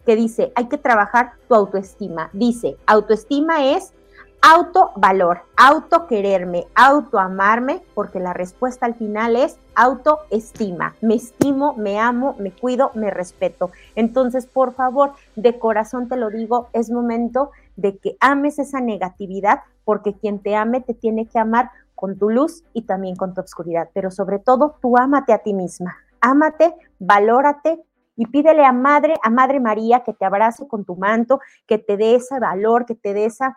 que 0.07 0.15
dice, 0.15 0.53
hay 0.55 0.69
que 0.69 0.77
trabajar 0.77 1.33
tu 1.49 1.53
autoestima. 1.53 2.29
Dice, 2.31 2.77
autoestima 2.85 3.65
es 3.75 3.93
autovalor, 4.41 5.41
autoquererme, 5.57 6.65
autoamarme, 6.75 7.83
porque 7.93 8.21
la 8.21 8.31
respuesta 8.31 8.85
al 8.85 8.95
final 8.95 9.35
es 9.35 9.59
autoestima. 9.75 10.95
Me 11.01 11.15
estimo, 11.15 11.73
me 11.73 11.99
amo, 11.99 12.37
me 12.39 12.53
cuido, 12.53 12.91
me 12.93 13.11
respeto. 13.11 13.69
Entonces, 13.95 14.45
por 14.45 14.73
favor, 14.75 15.11
de 15.35 15.59
corazón 15.59 16.07
te 16.07 16.15
lo 16.15 16.29
digo, 16.29 16.69
es 16.71 16.89
momento 16.89 17.51
de 17.75 17.97
que 17.97 18.15
ames 18.21 18.59
esa 18.59 18.79
negatividad, 18.79 19.59
porque 19.83 20.13
quien 20.13 20.39
te 20.39 20.55
ame 20.55 20.79
te 20.79 20.93
tiene 20.93 21.27
que 21.27 21.37
amar 21.37 21.71
con 21.95 22.17
tu 22.17 22.29
luz 22.29 22.63
y 22.71 22.83
también 22.83 23.17
con 23.17 23.33
tu 23.33 23.41
oscuridad, 23.41 23.89
pero 23.93 24.09
sobre 24.09 24.39
todo 24.39 24.77
tú 24.81 24.97
ámate 24.97 25.33
a 25.33 25.39
ti 25.39 25.53
misma. 25.53 25.97
Ámate, 26.21 26.73
valórate 26.97 27.83
y 28.17 28.25
pídele 28.25 28.65
a 28.65 28.73
Madre, 28.73 29.13
a 29.23 29.29
Madre 29.29 29.61
María 29.61 30.01
que 30.03 30.13
te 30.13 30.25
abrace 30.25 30.67
con 30.67 30.83
tu 30.83 30.97
manto, 30.97 31.39
que 31.65 31.77
te 31.77 31.95
dé 31.95 32.15
ese 32.15 32.39
valor, 32.39 32.85
que 32.85 32.95
te 32.95 33.13
dé 33.13 33.25
esa 33.25 33.55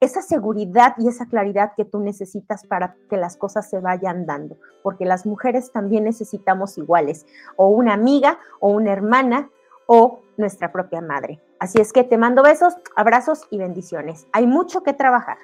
esa 0.00 0.22
seguridad 0.22 0.94
y 0.98 1.08
esa 1.08 1.26
claridad 1.26 1.72
que 1.76 1.84
tú 1.84 2.00
necesitas 2.00 2.66
para 2.66 2.96
que 3.08 3.16
las 3.16 3.36
cosas 3.36 3.68
se 3.68 3.80
vayan 3.80 4.26
dando, 4.26 4.56
porque 4.82 5.04
las 5.04 5.26
mujeres 5.26 5.72
también 5.72 6.04
necesitamos 6.04 6.78
iguales, 6.78 7.26
o 7.56 7.68
una 7.68 7.94
amiga, 7.94 8.38
o 8.60 8.68
una 8.68 8.92
hermana, 8.92 9.50
o 9.86 10.20
nuestra 10.36 10.72
propia 10.72 11.00
madre. 11.00 11.40
Así 11.58 11.80
es 11.80 11.92
que 11.92 12.04
te 12.04 12.18
mando 12.18 12.42
besos, 12.42 12.74
abrazos 12.96 13.46
y 13.50 13.58
bendiciones. 13.58 14.26
Hay 14.32 14.46
mucho 14.46 14.82
que 14.82 14.92
trabajar. 14.92 15.38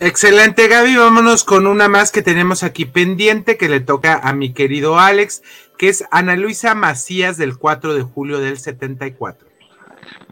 Excelente, 0.00 0.66
Gaby. 0.66 0.96
Vámonos 0.96 1.44
con 1.44 1.66
una 1.66 1.88
más 1.88 2.10
que 2.10 2.20
tenemos 2.20 2.62
aquí 2.62 2.84
pendiente 2.84 3.56
que 3.56 3.68
le 3.68 3.80
toca 3.80 4.18
a 4.22 4.32
mi 4.32 4.52
querido 4.52 4.98
Alex, 4.98 5.42
que 5.78 5.88
es 5.88 6.04
Ana 6.10 6.36
Luisa 6.36 6.74
Macías 6.74 7.36
del 7.36 7.58
4 7.58 7.94
de 7.94 8.02
julio 8.02 8.38
del 8.40 8.58
74. 8.58 9.48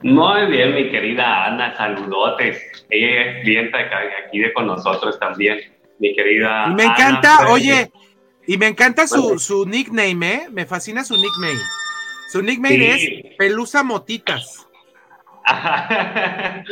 Muy 0.02 0.46
bien, 0.46 0.74
mi 0.74 0.90
querida 0.90 1.46
Ana, 1.46 1.76
saludotes. 1.76 2.60
Ella 2.90 3.22
es 3.22 3.42
clienta 3.42 3.78
aquí 4.26 4.38
de 4.38 4.52
con 4.52 4.66
nosotros 4.66 5.18
también, 5.18 5.58
mi 5.98 6.14
querida. 6.14 6.66
Y 6.68 6.74
me 6.74 6.84
encanta, 6.84 7.48
oye, 7.48 7.90
y 8.46 8.56
me 8.56 8.66
encanta 8.66 9.06
su, 9.06 9.38
su, 9.38 9.66
nickname, 9.66 10.34
¿eh? 10.34 10.46
Me 10.50 10.66
fascina 10.66 11.04
su 11.04 11.16
nickname. 11.16 11.60
Su 12.30 12.42
nickname 12.42 12.94
es 12.94 13.36
Pelusa 13.38 13.82
Motitas. 13.82 14.66
ella 15.48 16.64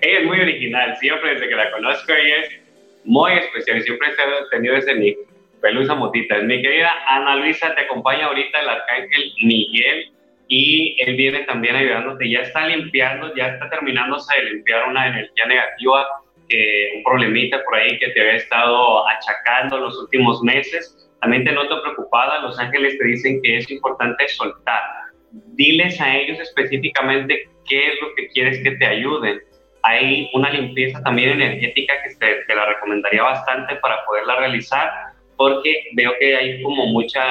es 0.00 0.24
muy 0.24 0.40
original, 0.40 0.96
siempre 0.98 1.34
desde 1.34 1.48
que 1.48 1.54
la 1.54 1.70
conozco, 1.70 2.12
ella 2.12 2.36
es 2.42 2.60
muy 3.04 3.32
especial, 3.32 3.82
siempre 3.82 4.08
he 4.08 4.50
tenido 4.50 4.76
ese 4.76 4.94
nick, 4.94 5.18
Pelusa 5.62 5.94
Motitas. 5.94 6.42
Mi 6.42 6.60
querida 6.60 6.90
Ana 7.08 7.36
Luisa, 7.36 7.74
te 7.74 7.82
acompaña 7.82 8.26
ahorita 8.26 8.60
el 8.60 8.68
arcángel 8.68 9.32
Miguel 9.44 10.12
y 10.48 10.96
él 10.98 11.16
viene 11.16 11.44
también 11.44 11.76
ayudándote, 11.76 12.28
ya 12.28 12.40
está 12.40 12.66
limpiando, 12.66 13.34
ya 13.34 13.46
está 13.46 13.70
terminándose 13.70 14.38
de 14.38 14.50
limpiar 14.50 14.88
una 14.88 15.06
energía 15.06 15.46
negativa, 15.46 16.06
que, 16.48 16.92
un 16.96 17.04
problemita 17.04 17.62
por 17.64 17.76
ahí 17.76 17.98
que 17.98 18.08
te 18.08 18.20
había 18.20 18.34
estado 18.34 19.08
achacando 19.08 19.78
los 19.78 19.98
últimos 19.98 20.42
meses. 20.42 21.08
También 21.20 21.44
te 21.44 21.52
noto 21.52 21.80
preocupada, 21.80 22.42
los 22.42 22.58
ángeles 22.58 22.98
te 22.98 23.04
dicen 23.06 23.40
que 23.42 23.58
es 23.58 23.70
importante 23.70 24.28
soltar. 24.28 24.82
Diles 25.30 25.98
a 26.00 26.16
ellos 26.16 26.40
específicamente 26.40 27.48
qué 27.68 27.88
es 27.88 27.94
lo 28.02 28.14
que 28.16 28.28
quieres 28.28 28.62
que 28.62 28.72
te 28.72 28.84
ayuden. 28.84 29.40
Hay 29.84 30.28
una 30.34 30.50
limpieza 30.50 31.02
también 31.02 31.30
energética 31.30 31.94
que 32.02 32.14
te, 32.16 32.44
te 32.46 32.54
la 32.54 32.66
recomendaría 32.66 33.22
bastante 33.22 33.76
para 33.76 34.04
poderla 34.04 34.36
realizar, 34.36 35.11
porque 35.42 35.88
veo 35.94 36.12
que 36.20 36.36
hay 36.36 36.62
como 36.62 36.86
muchos 36.86 37.24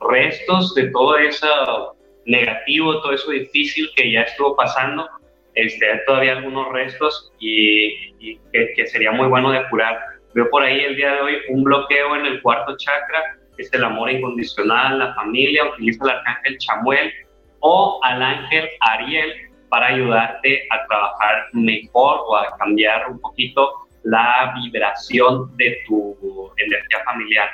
restos 0.00 0.74
de 0.74 0.90
todo 0.92 1.18
eso 1.18 1.94
negativo, 2.24 3.02
todo 3.02 3.12
eso 3.12 3.30
difícil 3.30 3.86
que 3.94 4.12
ya 4.12 4.22
estuvo 4.22 4.56
pasando, 4.56 5.06
este, 5.54 5.92
hay 5.92 5.98
todavía 6.06 6.38
algunos 6.38 6.72
restos 6.72 7.30
y, 7.38 8.14
que, 8.50 8.86
sería 8.86 9.12
muy 9.12 9.28
bueno 9.28 9.50
de 9.50 9.62
curar. 9.68 9.98
Veo 10.32 10.48
por 10.48 10.62
ahí 10.62 10.80
el 10.80 10.96
día 10.96 11.12
de 11.16 11.20
hoy 11.20 11.34
un 11.50 11.64
bloqueo 11.64 12.16
en 12.16 12.24
el 12.24 12.40
cuarto 12.40 12.74
chakra, 12.78 13.36
que 13.54 13.62
es 13.62 13.72
el 13.74 13.84
amor 13.84 14.10
incondicional, 14.10 14.98
la 14.98 15.14
familia, 15.14 15.66
utiliza 15.66 16.04
al 16.04 16.10
arcángel 16.16 16.56
Chamuel 16.56 17.12
o 17.60 18.00
al 18.04 18.22
ángel 18.22 18.70
Ariel 18.80 19.34
para 19.68 19.88
ayudarte 19.88 20.66
a 20.70 20.86
trabajar 20.86 21.48
mejor 21.52 22.20
o 22.26 22.36
a 22.36 22.56
cambiar 22.56 23.10
un 23.10 23.20
poquito 23.20 23.70
la 24.04 24.54
vibración 24.62 25.56
de 25.56 25.76
tu 25.86 26.16
energía 26.56 26.98
familiar. 27.04 27.48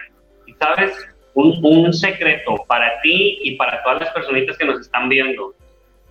Y 0.46 0.52
sabes, 0.54 0.92
un, 1.34 1.92
secreto 1.92 2.56
para 2.68 3.00
ti 3.02 3.38
y 3.42 3.56
para 3.56 3.82
todas 3.82 4.02
las 4.02 4.10
personitas 4.10 4.56
que 4.56 4.64
nos 4.64 4.80
están 4.80 5.08
viendo. 5.08 5.54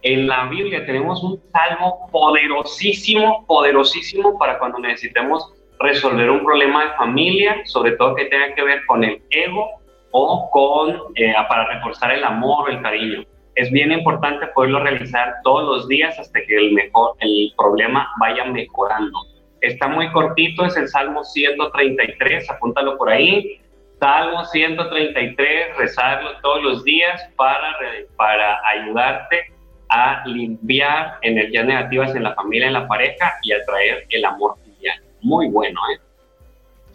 En 0.02 0.28
la 0.28 0.48
Biblia 0.48 0.86
tenemos 0.86 1.24
un 1.24 1.42
salmo 1.52 2.10
poderosísimo, 2.12 3.46
poderosísimo 3.48 4.38
para 4.38 4.60
cuando 4.60 4.80
necesitemos 4.80 5.54
resolver 5.80 6.30
un 6.30 6.44
problema 6.44 6.86
de 6.86 6.92
familia, 6.96 7.62
sobre 7.66 7.94
todo 7.94 8.16
que 8.16 8.26
tenga 8.26 8.54
que 8.54 8.64
ver 8.64 8.86
con 8.86 9.04
el 9.04 9.22
ego 9.30 9.70
o 10.12 10.50
con 10.52 11.14
eh, 11.16 11.34
para 11.48 11.68
reforzar 11.74 12.12
el 12.12 12.24
amor 12.24 12.70
el 12.70 12.82
cariño. 12.82 13.24
Es 13.56 13.72
bien 13.72 13.92
importante 13.92 14.48
poderlo 14.48 14.80
realizar 14.80 15.36
todos 15.44 15.64
los 15.64 15.88
días 15.88 16.18
hasta 16.20 16.42
que 16.42 16.58
el 16.58 16.74
mejor 16.74 17.16
el 17.20 17.54
problema 17.56 18.10
vaya 18.20 18.46
mejorando. 18.46 19.20
Está 19.64 19.88
muy 19.88 20.12
cortito, 20.12 20.66
es 20.66 20.76
el 20.76 20.90
Salmo 20.90 21.24
133, 21.24 22.50
apúntalo 22.50 22.98
por 22.98 23.10
ahí. 23.10 23.62
Salmo 23.98 24.44
133, 24.44 25.78
rezarlo 25.78 26.32
todos 26.42 26.62
los 26.64 26.84
días 26.84 27.22
para, 27.38 27.74
para 28.18 28.60
ayudarte 28.68 29.54
a 29.88 30.22
limpiar 30.26 31.18
energías 31.22 31.66
negativas 31.66 32.14
en 32.14 32.24
la 32.24 32.36
familia, 32.36 32.68
en 32.68 32.74
la 32.74 32.86
pareja 32.90 33.36
y 33.42 33.54
atraer 33.54 34.06
el 34.10 34.26
amor 34.26 34.58
filial. 34.66 35.02
Muy 35.22 35.48
bueno, 35.48 35.80
¿eh? 35.96 36.02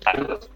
Saludos. 0.01 0.51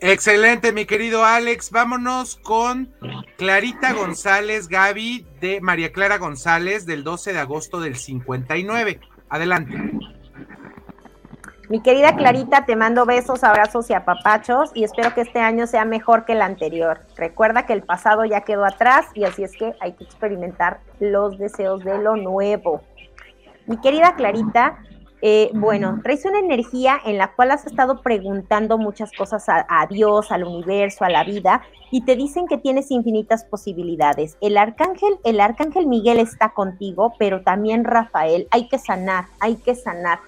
Excelente, 0.00 0.72
mi 0.72 0.84
querido 0.84 1.24
Alex. 1.24 1.70
Vámonos 1.70 2.36
con 2.36 2.92
Clarita 3.38 3.94
González 3.94 4.68
Gaby 4.68 5.24
de 5.40 5.62
María 5.62 5.90
Clara 5.90 6.18
González 6.18 6.84
del 6.84 7.02
12 7.02 7.32
de 7.32 7.38
agosto 7.38 7.80
del 7.80 7.96
59. 7.96 9.00
Adelante. 9.30 10.17
Mi 11.68 11.80
querida 11.80 12.16
Clarita, 12.16 12.64
te 12.64 12.76
mando 12.76 13.04
besos, 13.04 13.44
abrazos 13.44 13.90
y 13.90 13.92
apapachos 13.92 14.70
y 14.72 14.84
espero 14.84 15.12
que 15.12 15.20
este 15.20 15.40
año 15.40 15.66
sea 15.66 15.84
mejor 15.84 16.24
que 16.24 16.32
el 16.32 16.40
anterior. 16.40 17.00
Recuerda 17.14 17.66
que 17.66 17.74
el 17.74 17.82
pasado 17.82 18.24
ya 18.24 18.40
quedó 18.40 18.64
atrás 18.64 19.04
y 19.12 19.24
así 19.24 19.44
es 19.44 19.52
que 19.54 19.74
hay 19.80 19.92
que 19.92 20.04
experimentar 20.04 20.80
los 20.98 21.36
deseos 21.36 21.84
de 21.84 21.98
lo 21.98 22.16
nuevo. 22.16 22.80
Mi 23.66 23.76
querida 23.82 24.14
Clarita, 24.16 24.78
eh, 25.20 25.50
bueno, 25.52 26.00
traes 26.02 26.24
una 26.24 26.38
energía 26.38 26.98
en 27.04 27.18
la 27.18 27.34
cual 27.34 27.50
has 27.50 27.66
estado 27.66 28.00
preguntando 28.00 28.78
muchas 28.78 29.12
cosas 29.12 29.46
a, 29.50 29.66
a, 29.68 29.86
Dios, 29.88 30.32
al 30.32 30.44
universo, 30.44 31.04
a 31.04 31.10
la 31.10 31.22
vida, 31.22 31.60
y 31.90 32.02
te 32.02 32.16
dicen 32.16 32.46
que 32.46 32.56
tienes 32.56 32.90
infinitas 32.90 33.44
posibilidades. 33.44 34.38
El 34.40 34.56
arcángel, 34.56 35.18
el 35.22 35.38
arcángel 35.38 35.86
Miguel 35.86 36.18
está 36.18 36.54
contigo, 36.54 37.12
pero 37.18 37.42
también 37.42 37.84
Rafael. 37.84 38.48
Hay 38.52 38.68
que 38.68 38.78
sanar, 38.78 39.26
hay 39.38 39.56
que 39.56 39.74
sanar. 39.74 40.20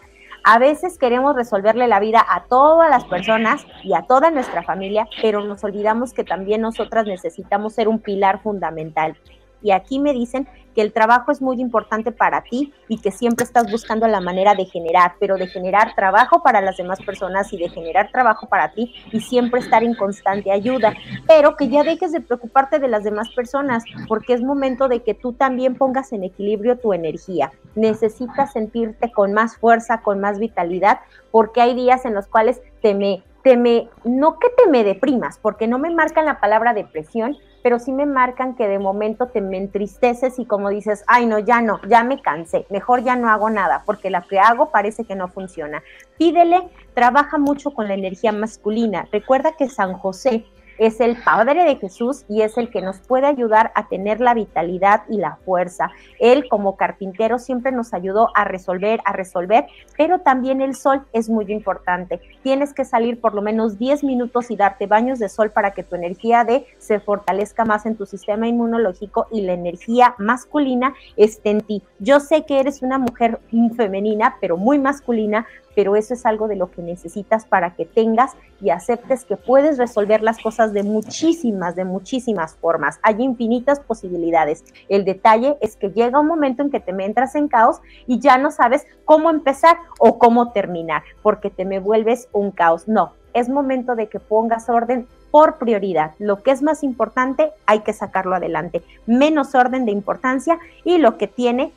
A 0.42 0.58
veces 0.58 0.96
queremos 0.96 1.36
resolverle 1.36 1.86
la 1.86 2.00
vida 2.00 2.24
a 2.26 2.44
todas 2.44 2.88
las 2.88 3.04
personas 3.04 3.66
y 3.82 3.94
a 3.94 4.02
toda 4.02 4.30
nuestra 4.30 4.62
familia, 4.62 5.06
pero 5.20 5.44
nos 5.44 5.62
olvidamos 5.64 6.14
que 6.14 6.24
también 6.24 6.62
nosotras 6.62 7.06
necesitamos 7.06 7.74
ser 7.74 7.88
un 7.88 7.98
pilar 7.98 8.42
fundamental. 8.42 9.16
Y 9.62 9.72
aquí 9.72 9.98
me 9.98 10.12
dicen 10.12 10.48
que 10.74 10.82
el 10.82 10.92
trabajo 10.92 11.32
es 11.32 11.42
muy 11.42 11.60
importante 11.60 12.12
para 12.12 12.42
ti 12.42 12.72
y 12.88 12.98
que 12.98 13.10
siempre 13.10 13.44
estás 13.44 13.70
buscando 13.70 14.06
la 14.06 14.20
manera 14.20 14.54
de 14.54 14.64
generar, 14.64 15.14
pero 15.18 15.36
de 15.36 15.46
generar 15.46 15.94
trabajo 15.94 16.42
para 16.42 16.60
las 16.60 16.76
demás 16.76 17.00
personas 17.02 17.52
y 17.52 17.58
de 17.58 17.68
generar 17.68 18.10
trabajo 18.12 18.46
para 18.48 18.72
ti 18.72 18.94
y 19.12 19.20
siempre 19.20 19.60
estar 19.60 19.82
en 19.82 19.94
constante 19.94 20.52
ayuda, 20.52 20.94
pero 21.26 21.56
que 21.56 21.68
ya 21.68 21.82
dejes 21.82 22.12
de 22.12 22.20
preocuparte 22.20 22.78
de 22.78 22.88
las 22.88 23.04
demás 23.04 23.28
personas 23.30 23.84
porque 24.08 24.34
es 24.34 24.42
momento 24.42 24.88
de 24.88 25.02
que 25.02 25.14
tú 25.14 25.32
también 25.32 25.74
pongas 25.74 26.12
en 26.12 26.24
equilibrio 26.24 26.78
tu 26.78 26.92
energía. 26.92 27.50
Necesitas 27.74 28.52
sentirte 28.52 29.10
con 29.10 29.32
más 29.32 29.56
fuerza, 29.56 30.02
con 30.02 30.20
más 30.20 30.38
vitalidad, 30.38 31.00
porque 31.30 31.60
hay 31.60 31.74
días 31.74 32.04
en 32.04 32.14
los 32.14 32.26
cuales 32.26 32.60
te 32.82 32.94
me 32.94 33.22
te 33.42 33.56
me, 33.56 33.88
no 34.04 34.38
que 34.38 34.48
te 34.50 34.68
me 34.70 34.84
deprimas, 34.84 35.38
porque 35.38 35.66
no 35.66 35.78
me 35.78 35.90
marcan 35.90 36.26
la 36.26 36.40
palabra 36.40 36.74
depresión, 36.74 37.36
pero 37.62 37.78
sí 37.78 37.92
me 37.92 38.06
marcan 38.06 38.54
que 38.54 38.68
de 38.68 38.78
momento 38.78 39.26
te 39.28 39.40
me 39.40 39.58
entristeces 39.58 40.38
y 40.38 40.44
como 40.46 40.70
dices, 40.70 41.04
ay 41.06 41.26
no, 41.26 41.38
ya 41.38 41.60
no, 41.60 41.80
ya 41.88 42.04
me 42.04 42.20
cansé, 42.20 42.66
mejor 42.70 43.02
ya 43.02 43.16
no 43.16 43.30
hago 43.30 43.50
nada, 43.50 43.82
porque 43.86 44.10
la 44.10 44.22
que 44.22 44.38
hago 44.38 44.70
parece 44.70 45.04
que 45.04 45.14
no 45.14 45.28
funciona. 45.28 45.82
Pídele, 46.18 46.68
trabaja 46.94 47.38
mucho 47.38 47.72
con 47.72 47.88
la 47.88 47.94
energía 47.94 48.32
masculina. 48.32 49.08
Recuerda 49.12 49.52
que 49.56 49.68
San 49.68 49.94
José 49.94 50.44
es 50.80 50.98
el 51.00 51.16
Padre 51.22 51.62
de 51.64 51.76
Jesús 51.76 52.24
y 52.26 52.40
es 52.40 52.56
el 52.56 52.70
que 52.70 52.80
nos 52.80 53.00
puede 53.00 53.26
ayudar 53.26 53.70
a 53.74 53.88
tener 53.88 54.18
la 54.18 54.32
vitalidad 54.32 55.02
y 55.10 55.18
la 55.18 55.36
fuerza. 55.44 55.90
Él 56.18 56.48
como 56.48 56.76
carpintero 56.76 57.38
siempre 57.38 57.70
nos 57.70 57.92
ayudó 57.92 58.30
a 58.34 58.44
resolver, 58.44 59.00
a 59.04 59.12
resolver, 59.12 59.66
pero 59.98 60.20
también 60.20 60.62
el 60.62 60.74
sol 60.74 61.02
es 61.12 61.28
muy 61.28 61.44
importante. 61.52 62.18
Tienes 62.42 62.72
que 62.72 62.86
salir 62.86 63.20
por 63.20 63.34
lo 63.34 63.42
menos 63.42 63.78
10 63.78 64.04
minutos 64.04 64.50
y 64.50 64.56
darte 64.56 64.86
baños 64.86 65.18
de 65.18 65.28
sol 65.28 65.50
para 65.50 65.72
que 65.72 65.82
tu 65.82 65.96
energía 65.96 66.44
de 66.44 66.64
se 66.78 66.98
fortalezca 66.98 67.66
más 67.66 67.84
en 67.84 67.96
tu 67.96 68.06
sistema 68.06 68.48
inmunológico 68.48 69.26
y 69.30 69.42
la 69.42 69.52
energía 69.52 70.14
masculina 70.16 70.94
esté 71.18 71.50
en 71.50 71.60
ti. 71.60 71.82
Yo 71.98 72.20
sé 72.20 72.46
que 72.46 72.58
eres 72.58 72.80
una 72.80 72.98
mujer 72.98 73.38
femenina, 73.76 74.38
pero 74.40 74.56
muy 74.56 74.78
masculina, 74.78 75.46
pero 75.74 75.96
eso 75.96 76.14
es 76.14 76.26
algo 76.26 76.48
de 76.48 76.56
lo 76.56 76.70
que 76.70 76.82
necesitas 76.82 77.44
para 77.46 77.74
que 77.74 77.86
tengas 77.86 78.32
y 78.60 78.70
aceptes 78.70 79.24
que 79.24 79.36
puedes 79.36 79.78
resolver 79.78 80.22
las 80.22 80.38
cosas 80.38 80.72
de 80.72 80.82
muchísimas, 80.82 81.76
de 81.76 81.84
muchísimas 81.84 82.54
formas. 82.54 82.98
Hay 83.02 83.22
infinitas 83.22 83.80
posibilidades. 83.80 84.64
El 84.88 85.04
detalle 85.04 85.56
es 85.60 85.76
que 85.76 85.90
llega 85.90 86.20
un 86.20 86.26
momento 86.26 86.62
en 86.62 86.70
que 86.70 86.80
te 86.80 86.90
entras 86.90 87.34
en 87.34 87.48
caos 87.48 87.80
y 88.06 88.18
ya 88.18 88.38
no 88.38 88.50
sabes 88.50 88.86
cómo 89.04 89.30
empezar 89.30 89.76
o 89.98 90.18
cómo 90.18 90.52
terminar, 90.52 91.02
porque 91.22 91.50
te 91.50 91.64
me 91.64 91.78
vuelves 91.78 92.28
un 92.32 92.50
caos. 92.50 92.88
No, 92.88 93.12
es 93.32 93.48
momento 93.48 93.94
de 93.94 94.08
que 94.08 94.20
pongas 94.20 94.68
orden 94.68 95.06
por 95.30 95.58
prioridad. 95.58 96.12
Lo 96.18 96.42
que 96.42 96.50
es 96.50 96.62
más 96.62 96.82
importante 96.82 97.52
hay 97.66 97.80
que 97.80 97.92
sacarlo 97.92 98.34
adelante. 98.34 98.82
Menos 99.06 99.54
orden 99.54 99.84
de 99.84 99.92
importancia 99.92 100.58
y 100.84 100.98
lo 100.98 101.16
que 101.16 101.28
tiene 101.28 101.72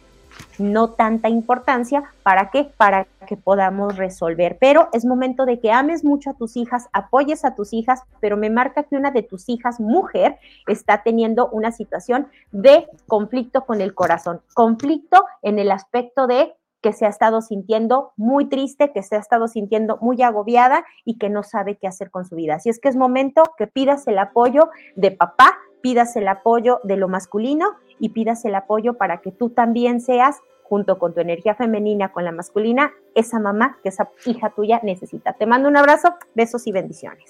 no 0.60 0.92
tanta 0.92 1.30
importancia. 1.30 2.04
¿Para 2.24 2.50
qué? 2.52 2.66
Para 2.78 3.08
que 3.28 3.38
podamos 3.38 3.98
resolver. 3.98 4.58
Pero 4.60 4.90
es 4.94 5.06
momento 5.06 5.46
de 5.46 5.60
que 5.60 5.72
ames 5.72 6.04
mucho 6.04 6.32
a 6.32 6.34
tus 6.34 6.58
hijas, 6.58 6.90
apoyes 6.94 7.46
a 7.46 7.56
tus 7.56 7.74
hijas, 7.74 8.02
pero 8.20 8.38
me 8.38 8.50
marca 8.50 8.84
que 8.84 8.96
una 8.96 9.12
de 9.12 9.24
tus 9.24 9.50
hijas, 9.50 9.80
mujer, 9.80 10.38
está 10.68 11.04
teniendo 11.04 11.50
una 11.50 11.72
situación 11.72 12.28
de 12.52 12.88
conflicto 13.08 13.66
con 13.66 13.82
el 13.82 13.94
corazón. 13.94 14.42
Conflicto 14.54 15.26
en 15.42 15.60
el 15.60 15.72
aspecto 15.72 16.28
de 16.28 16.54
que 16.84 16.94
se 16.94 17.06
ha 17.06 17.10
estado 17.10 17.42
sintiendo 17.42 18.12
muy 18.18 18.46
triste, 18.50 18.92
que 18.92 19.02
se 19.04 19.16
ha 19.16 19.20
estado 19.20 19.48
sintiendo 19.48 19.98
muy 20.02 20.22
agobiada 20.22 20.86
y 21.06 21.18
que 21.18 21.30
no 21.30 21.42
sabe 21.42 21.78
qué 21.78 21.88
hacer 21.88 22.12
con 22.12 22.26
su 22.26 22.36
vida. 22.36 22.56
Así 22.56 22.70
es 22.70 22.80
que 22.80 22.90
es 22.90 22.98
momento 22.98 23.42
que 23.58 23.68
pidas 23.68 24.06
el 24.08 24.20
apoyo 24.20 24.70
de 24.96 25.12
papá, 25.12 25.58
pidas 25.84 26.16
el 26.16 26.30
apoyo 26.30 26.80
de 26.86 26.96
lo 26.96 27.10
masculino 27.10 27.76
y 28.00 28.10
pidas 28.10 28.46
el 28.46 28.56
apoyo 28.56 28.94
para 28.94 29.20
que 29.20 29.32
tú 29.32 29.50
también 29.50 30.00
seas, 30.00 30.40
junto 30.64 30.98
con 30.98 31.14
tu 31.14 31.20
energía 31.20 31.56
femenina, 31.56 32.14
con 32.14 32.24
la 32.24 32.32
masculina, 32.32 32.94
esa 33.16 33.38
mamá 33.38 33.78
que 33.84 33.90
esa 33.90 34.10
hija 34.26 34.50
tuya 34.52 34.80
necesita. 34.82 35.34
Te 35.34 35.46
mando 35.46 35.68
un 35.68 35.76
abrazo, 35.76 36.16
besos 36.36 36.66
y 36.68 36.72
bendiciones. 36.72 37.26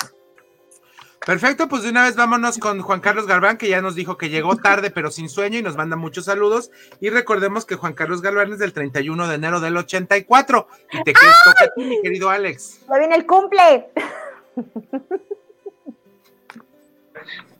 Perfecto, 1.25 1.67
pues 1.67 1.81
de 1.81 1.89
una 1.89 2.03
vez 2.03 2.15
vámonos 2.15 2.59
con 2.59 2.81
Juan 2.81 2.99
Carlos 2.99 3.25
Galván, 3.25 3.57
que 3.57 3.69
ya 3.69 3.81
nos 3.81 3.95
dijo 3.95 4.17
que 4.17 4.29
llegó 4.29 4.55
tarde 4.57 4.91
pero 4.91 5.09
sin 5.09 5.29
sueño 5.29 5.57
y 5.57 5.63
nos 5.63 5.75
manda 5.75 5.95
muchos 5.95 6.25
saludos. 6.25 6.69
Y 6.99 7.09
recordemos 7.09 7.65
que 7.65 7.75
Juan 7.75 7.93
Carlos 7.93 8.21
Galván 8.21 8.51
es 8.51 8.59
del 8.59 8.73
31 8.73 9.27
de 9.29 9.35
enero 9.35 9.61
del 9.61 9.77
84. 9.77 10.67
Y 10.91 11.03
te 11.03 11.13
toca 11.13 11.63
a 11.63 11.73
ti, 11.73 11.85
mi 11.85 12.01
querido 12.03 12.29
Alex. 12.29 12.81
Ya 12.87 12.99
viene 12.99 13.15
el 13.15 13.25
cumple. 13.25 13.89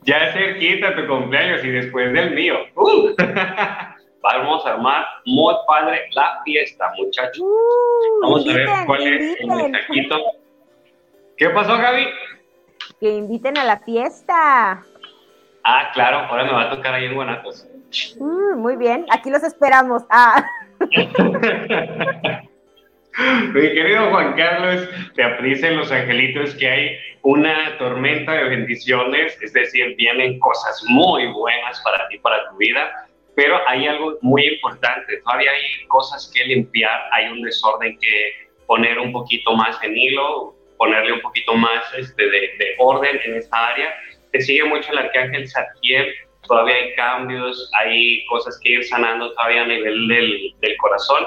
Ya 0.04 0.18
es 0.18 0.34
cerquita 0.34 0.96
tu 0.96 1.08
cumpleaños 1.08 1.64
y 1.64 1.72
después 1.72 2.12
del 2.14 2.32
mío. 2.32 2.56
Uh. 2.76 3.16
Vamos 4.22 4.66
a 4.66 4.74
armar 4.74 5.06
muy 5.26 5.54
padre 5.68 6.08
la 6.14 6.42
fiesta, 6.46 6.92
muchachos. 6.98 7.40
Uh, 7.40 8.22
Vamos 8.22 8.48
a 8.48 8.54
ver 8.54 8.70
cuál 8.86 9.02
es 9.02 9.40
el 9.40 9.48
mensajito. 9.48 10.18
¿Qué 11.38 11.50
pasó, 11.50 11.78
Gaby? 11.78 12.08
Que 13.00 13.10
inviten 13.10 13.58
a 13.58 13.66
la 13.66 13.80
fiesta. 13.80 14.84
Ah, 15.66 15.92
claro, 15.94 16.20
ahora 16.20 16.46
me 16.46 16.54
va 16.54 16.64
a 16.64 16.70
tocar 16.70 16.94
ahí 16.94 17.06
en 17.06 17.16
Guanatos. 17.16 17.68
Mm, 18.20 18.58
muy 18.58 18.76
bien, 18.78 19.06
aquí 19.12 19.30
los 19.30 19.44
esperamos. 19.44 20.04
Ah. 20.10 20.46
Mi 23.54 23.62
querido 23.62 24.10
Juan 24.10 24.34
Carlos, 24.34 24.90
te 25.16 25.24
aprisen 25.24 25.78
los 25.78 25.92
angelitos 25.92 26.56
que 26.56 26.68
hay 26.68 26.98
una 27.22 27.78
tormenta 27.78 28.34
de 28.34 28.44
bendiciones, 28.46 29.40
es 29.42 29.54
decir, 29.54 29.96
vienen 29.98 30.40
cosas 30.40 30.84
muy 30.88 31.28
buenas 31.28 31.80
para 31.84 32.08
ti, 32.08 32.18
para 32.18 32.50
tu 32.50 32.58
vida, 32.58 32.92
pero 33.36 33.60
hay 33.68 33.86
algo 33.88 34.18
muy 34.22 34.48
importante, 34.48 35.18
todavía 35.24 35.52
hay 35.52 35.86
cosas 35.88 36.32
que 36.34 36.44
limpiar, 36.46 37.00
hay 37.12 37.28
un 37.28 37.44
desorden 37.44 37.98
que 38.00 38.32
poner 38.66 38.98
un 38.98 39.12
poquito 39.12 39.56
más 39.56 39.82
en 39.84 39.96
hilo, 39.96 40.56
ponerle 40.78 41.14
un 41.14 41.22
poquito 41.22 41.54
más 41.54 41.84
este, 41.96 42.24
de, 42.30 42.76
orden 42.80 43.20
en 43.26 43.36
esta 43.36 43.70
área. 43.70 43.94
Te 44.32 44.42
sigue 44.42 44.64
mucho 44.64 44.92
el 44.92 44.98
arcángel 44.98 45.48
Satiel, 45.48 46.14
todavía 46.48 46.76
hay 46.76 46.96
cambios, 46.96 47.72
hay 47.80 48.26
cosas 48.26 48.60
que 48.64 48.72
ir 48.72 48.84
sanando 48.86 49.32
todavía 49.34 49.62
a 49.62 49.68
nivel 49.68 50.08
del, 50.08 50.54
del 50.62 50.78
corazón. 50.78 51.24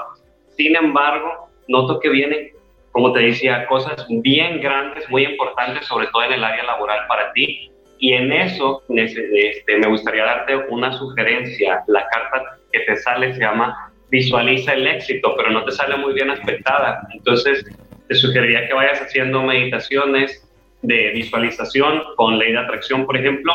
Sin 0.56 0.74
embargo, 0.74 1.45
noto 1.68 2.00
que 2.00 2.08
vienen 2.08 2.56
como 2.96 3.12
te 3.12 3.20
decía, 3.20 3.66
cosas 3.66 4.06
bien 4.08 4.62
grandes, 4.62 5.06
muy 5.10 5.26
importantes, 5.26 5.84
sobre 5.84 6.06
todo 6.06 6.24
en 6.24 6.32
el 6.32 6.42
área 6.42 6.64
laboral 6.64 7.00
para 7.08 7.30
ti. 7.34 7.70
Y 7.98 8.14
en 8.14 8.32
eso 8.32 8.82
este, 8.88 9.76
me 9.76 9.86
gustaría 9.86 10.24
darte 10.24 10.56
una 10.70 10.90
sugerencia. 10.94 11.84
La 11.88 12.08
carta 12.08 12.56
que 12.72 12.80
te 12.80 12.96
sale 12.96 13.34
se 13.34 13.40
llama 13.40 13.92
Visualiza 14.08 14.72
el 14.72 14.86
éxito, 14.86 15.34
pero 15.36 15.50
no 15.50 15.62
te 15.66 15.72
sale 15.72 15.98
muy 15.98 16.14
bien 16.14 16.30
aspectada. 16.30 17.06
Entonces, 17.12 17.66
te 18.08 18.14
sugeriría 18.14 18.66
que 18.66 18.72
vayas 18.72 19.02
haciendo 19.02 19.42
meditaciones 19.42 20.48
de 20.80 21.10
visualización 21.10 22.02
con 22.16 22.38
ley 22.38 22.52
de 22.52 22.60
atracción, 22.60 23.04
por 23.04 23.18
ejemplo, 23.18 23.52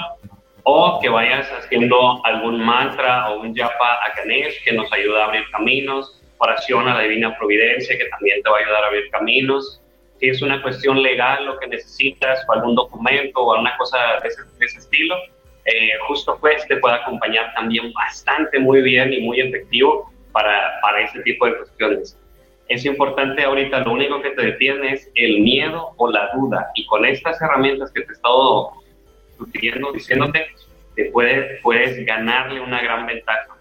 o 0.66 1.00
que 1.02 1.10
vayas 1.10 1.52
haciendo 1.52 2.24
algún 2.28 2.64
mantra 2.64 3.32
o 3.32 3.42
un 3.42 3.56
japa 3.56 3.94
a 4.04 4.14
Ganesh 4.18 4.64
que 4.64 4.74
nos 4.74 4.94
ayuda 4.94 5.24
a 5.24 5.26
abrir 5.30 5.46
caminos 5.52 6.21
oración 6.42 6.88
a 6.88 6.96
la 6.96 7.02
divina 7.02 7.38
providencia 7.38 7.98
que 7.98 8.06
también 8.06 8.42
te 8.42 8.50
va 8.50 8.58
a 8.58 8.62
ayudar 8.62 8.84
a 8.84 8.88
abrir 8.88 9.10
caminos. 9.12 9.80
Si 10.20 10.28
es 10.28 10.42
una 10.42 10.62
cuestión 10.62 11.02
legal 11.02 11.46
lo 11.46 11.58
que 11.60 11.68
necesitas 11.68 12.44
o 12.48 12.54
algún 12.54 12.76
documento 12.76 13.42
o 13.42 13.54
alguna 13.54 13.78
cosa 13.78 13.98
de 14.22 14.28
ese, 14.28 14.80
estilo, 14.80 15.16
eh, 15.66 15.92
justo 16.08 16.38
pues 16.42 16.68
te 16.68 16.78
puede 16.78 16.96
acompañar 16.96 17.54
también 17.54 17.94
bastante 17.94 18.58
muy 18.60 18.82
bien 18.82 19.14
y 19.14 19.22
muy 19.22 19.40
efectivo 19.40 20.12
para, 20.32 20.80
para 20.82 21.02
ese 21.02 21.22
tipo 21.22 21.46
de 21.46 21.58
cuestiones. 21.58 22.18
Es 22.70 22.86
importante 22.86 23.44
ahorita, 23.44 23.80
lo 23.80 23.92
único 23.92 24.22
que 24.22 24.32
te 24.32 24.44
detiene 24.44 24.94
es 24.94 25.12
el 25.16 25.42
miedo 25.42 25.94
o 25.98 26.10
la 26.10 26.32
duda 26.34 26.72
y 26.74 26.86
con 26.88 27.06
estas 27.06 27.40
herramientas 27.42 27.92
que 27.92 28.02
te 28.02 28.10
he 28.10 28.14
estado 28.14 28.72
sugiriendo, 29.38 29.92
diciéndote, 29.92 30.48
te 30.96 31.06
puedes, 31.12 31.62
puedes 31.62 32.04
ganarle 32.06 32.62
una 32.62 32.82
gran 32.82 33.06
ventaja. 33.06 33.58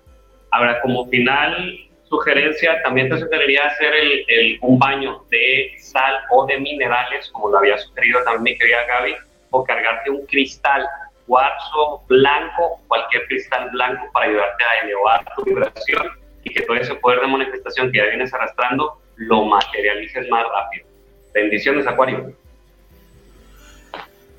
Ahora, 0.50 0.80
como 0.80 1.06
final, 1.08 1.89
sugerencia, 2.10 2.82
también 2.82 3.08
te 3.08 3.18
sugeriría 3.18 3.66
hacer 3.66 3.94
el, 3.94 4.58
un 4.62 4.78
baño 4.78 5.24
de 5.30 5.72
sal 5.78 6.18
o 6.30 6.44
de 6.44 6.58
minerales, 6.58 7.30
como 7.30 7.50
lo 7.50 7.58
había 7.58 7.78
sugerido 7.78 8.22
también 8.24 8.42
mi 8.42 8.58
querida 8.58 8.84
Gaby, 8.86 9.14
o 9.50 9.64
cargarte 9.64 10.10
un 10.10 10.26
cristal, 10.26 10.84
cuarzo 11.26 12.02
blanco, 12.08 12.80
cualquier 12.88 13.26
cristal 13.28 13.70
blanco 13.70 14.10
para 14.12 14.26
ayudarte 14.26 14.64
a 14.64 14.84
elevar 14.84 15.24
tu 15.36 15.44
vibración 15.44 16.10
y 16.42 16.52
que 16.52 16.62
todo 16.62 16.76
ese 16.76 16.96
poder 16.96 17.20
de 17.20 17.28
manifestación 17.28 17.92
que 17.92 17.98
ya 17.98 18.06
vienes 18.06 18.34
arrastrando 18.34 19.00
lo 19.16 19.44
materialices 19.44 20.28
más 20.28 20.44
rápido. 20.52 20.86
Bendiciones, 21.32 21.86
Acuario. 21.86 22.32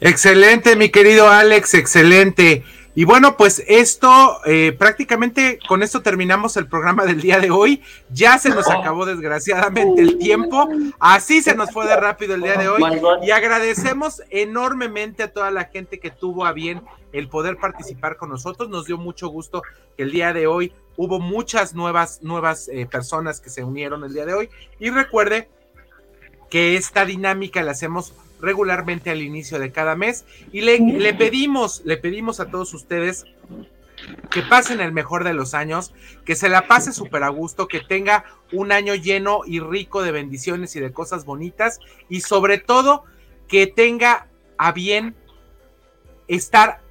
Excelente, 0.02 0.76
mi 0.76 0.90
querido 0.90 1.30
Alex, 1.30 1.76
excelente. 1.76 2.64
Y 2.94 3.06
bueno, 3.06 3.38
pues 3.38 3.64
esto, 3.68 4.42
eh, 4.46 4.76
prácticamente 4.78 5.60
con 5.68 5.82
esto 5.82 6.02
terminamos 6.02 6.58
el 6.58 6.68
programa 6.68 7.06
del 7.06 7.22
día 7.22 7.40
de 7.40 7.50
hoy. 7.50 7.82
Ya 8.10 8.38
se 8.38 8.50
nos 8.50 8.70
acabó 8.70 9.06
desgraciadamente 9.06 10.02
el 10.02 10.18
tiempo. 10.18 10.68
Así 11.00 11.42
se 11.42 11.56
nos 11.56 11.72
fue 11.72 11.88
de 11.88 11.96
rápido 11.96 12.36
el 12.36 12.42
día 12.42 12.58
de 12.58 12.68
hoy. 12.68 12.84
Y 13.24 13.32
agradecemos 13.32 14.22
enormemente 14.30 15.24
a 15.24 15.32
toda 15.32 15.52
la 15.52 15.66
gente 15.66 16.00
que 16.00 16.12
tuvo 16.12 16.46
a 16.46 16.52
bien 16.52 16.82
el 17.14 17.30
poder 17.30 17.58
participar 17.58 18.18
con 18.18 18.30
nosotros. 18.30 18.70
Nos 18.70 18.86
dio 18.86 18.98
mucho 18.98 19.30
gusto 19.30 19.62
que 19.96 20.04
el 20.04 20.12
día 20.12 20.34
de 20.34 20.48
hoy 20.48 20.74
hubo 20.98 21.20
muchas 21.20 21.74
nuevas, 21.74 22.22
nuevas 22.22 22.68
eh, 22.68 22.86
personas 22.86 23.40
que 23.40 23.50
se 23.50 23.64
unieron 23.64 24.04
el 24.04 24.14
día 24.14 24.26
de 24.26 24.34
hoy. 24.34 24.50
Y 24.80 24.90
recuerde 24.90 25.50
que 26.50 26.76
esta 26.76 27.06
dinámica 27.06 27.64
la 27.64 27.72
hacemos 27.72 28.14
regularmente 28.42 29.10
al 29.10 29.22
inicio 29.22 29.60
de 29.60 29.72
cada 29.72 29.96
mes. 29.96 30.26
Y 30.52 30.62
le, 30.62 30.80
le 30.80 31.14
pedimos, 31.14 31.82
le 31.86 31.98
pedimos 31.98 32.40
a 32.40 32.50
todos 32.50 32.74
ustedes 32.74 33.26
que 34.30 34.42
pasen 34.42 34.82
el 34.82 34.92
mejor 34.92 35.24
de 35.24 35.34
los 35.34 35.54
años, 35.54 35.94
que 36.26 36.36
se 36.36 36.50
la 36.50 36.68
pase 36.68 36.92
súper 36.92 37.24
a 37.24 37.30
gusto, 37.30 37.68
que 37.68 37.82
tenga 37.82 38.26
un 38.52 38.72
año 38.72 38.96
lleno 38.96 39.42
y 39.46 39.60
rico 39.60 40.02
de 40.02 40.12
bendiciones 40.12 40.76
y 40.76 40.80
de 40.80 40.92
cosas 40.92 41.26
bonitas. 41.26 41.80
Y 42.10 42.22
sobre 42.22 42.58
todo 42.58 43.04
que 43.48 43.68
tenga 43.68 44.28
a 44.58 44.72
bien 44.72 45.16
estar 46.28 46.82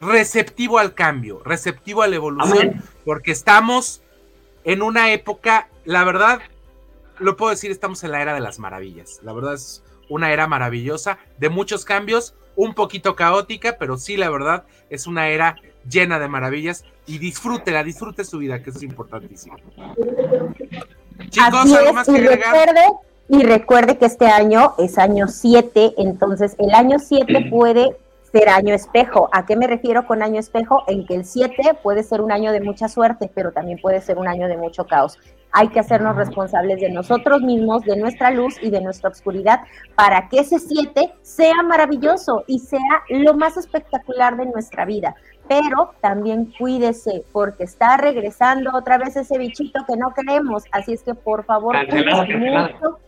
receptivo 0.00 0.78
al 0.78 0.94
cambio, 0.94 1.42
receptivo 1.44 2.02
a 2.02 2.08
la 2.08 2.16
evolución, 2.16 2.82
porque 3.04 3.32
estamos 3.32 4.02
en 4.64 4.82
una 4.82 5.12
época, 5.12 5.68
la 5.84 6.04
verdad, 6.04 6.40
lo 7.18 7.36
puedo 7.36 7.50
decir, 7.50 7.70
estamos 7.70 8.02
en 8.04 8.12
la 8.12 8.22
era 8.22 8.34
de 8.34 8.40
las 8.40 8.58
maravillas. 8.58 9.20
La 9.22 9.32
verdad 9.32 9.54
es 9.54 9.82
una 10.10 10.32
era 10.32 10.46
maravillosa, 10.46 11.18
de 11.38 11.48
muchos 11.48 11.86
cambios, 11.86 12.34
un 12.56 12.74
poquito 12.74 13.16
caótica, 13.16 13.76
pero 13.78 13.96
sí, 13.96 14.18
la 14.18 14.28
verdad, 14.28 14.64
es 14.90 15.06
una 15.06 15.28
era 15.28 15.56
llena 15.88 16.18
de 16.18 16.28
maravillas 16.28 16.84
y 17.06 17.18
disfrútela, 17.18 17.82
disfrute 17.82 18.24
su 18.24 18.38
vida, 18.38 18.62
que 18.62 18.70
es 18.70 18.82
importantísimo. 18.82 19.56
Chicos, 21.30 21.72
¿algo 21.72 21.92
más 21.94 22.06
que 22.06 22.18
y 22.18 22.26
Recuerde, 22.26 22.86
y 23.28 23.42
recuerde 23.44 23.96
que 23.96 24.06
este 24.06 24.26
año 24.26 24.74
es 24.78 24.98
año 24.98 25.28
7, 25.28 25.94
entonces 25.98 26.54
el 26.58 26.74
año 26.74 26.98
7 26.98 27.46
puede 27.50 27.96
ser 28.32 28.48
año 28.48 28.74
espejo. 28.74 29.28
¿A 29.32 29.46
qué 29.46 29.56
me 29.56 29.66
refiero 29.66 30.06
con 30.06 30.22
año 30.22 30.38
espejo? 30.38 30.84
En 30.86 31.06
que 31.06 31.14
el 31.14 31.24
7 31.24 31.78
puede 31.82 32.02
ser 32.02 32.20
un 32.20 32.32
año 32.32 32.52
de 32.52 32.60
mucha 32.60 32.88
suerte, 32.88 33.30
pero 33.34 33.52
también 33.52 33.78
puede 33.80 34.00
ser 34.00 34.18
un 34.18 34.28
año 34.28 34.48
de 34.48 34.56
mucho 34.56 34.86
caos. 34.86 35.18
Hay 35.52 35.68
que 35.68 35.80
hacernos 35.80 36.16
responsables 36.16 36.80
de 36.80 36.90
nosotros 36.90 37.42
mismos, 37.42 37.82
de 37.82 37.96
nuestra 37.96 38.30
luz 38.30 38.56
y 38.62 38.70
de 38.70 38.80
nuestra 38.80 39.10
oscuridad, 39.10 39.60
para 39.94 40.28
que 40.28 40.40
ese 40.40 40.58
7 40.58 41.12
sea 41.22 41.62
maravilloso 41.62 42.44
y 42.46 42.58
sea 42.60 43.02
lo 43.08 43.34
más 43.34 43.56
espectacular 43.56 44.36
de 44.36 44.46
nuestra 44.46 44.84
vida. 44.84 45.14
Pero 45.48 45.94
también 46.00 46.52
cuídese, 46.58 47.24
porque 47.32 47.64
está 47.64 47.96
regresando 47.96 48.70
otra 48.72 48.98
vez 48.98 49.16
ese 49.16 49.38
bichito 49.38 49.84
que 49.86 49.96
no 49.96 50.14
queremos. 50.14 50.64
Así 50.70 50.92
es 50.92 51.02
que 51.02 51.14
por 51.14 51.44
favor, 51.44 51.76
mucho 51.76 52.98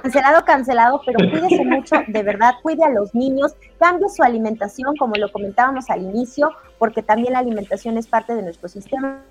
Cancelado, 0.00 0.44
cancelado, 0.44 1.00
pero 1.04 1.18
cuídese 1.28 1.64
mucho, 1.64 1.96
de 2.06 2.22
verdad, 2.22 2.52
cuide 2.62 2.84
a 2.84 2.88
los 2.88 3.16
niños, 3.16 3.56
cambie 3.80 4.08
su 4.08 4.22
alimentación, 4.22 4.96
como 4.96 5.16
lo 5.16 5.32
comentábamos 5.32 5.90
al 5.90 6.02
inicio, 6.02 6.52
porque 6.78 7.02
también 7.02 7.32
la 7.32 7.40
alimentación 7.40 7.98
es 7.98 8.06
parte 8.06 8.36
de 8.36 8.42
nuestro 8.42 8.68
sistema 8.68 9.22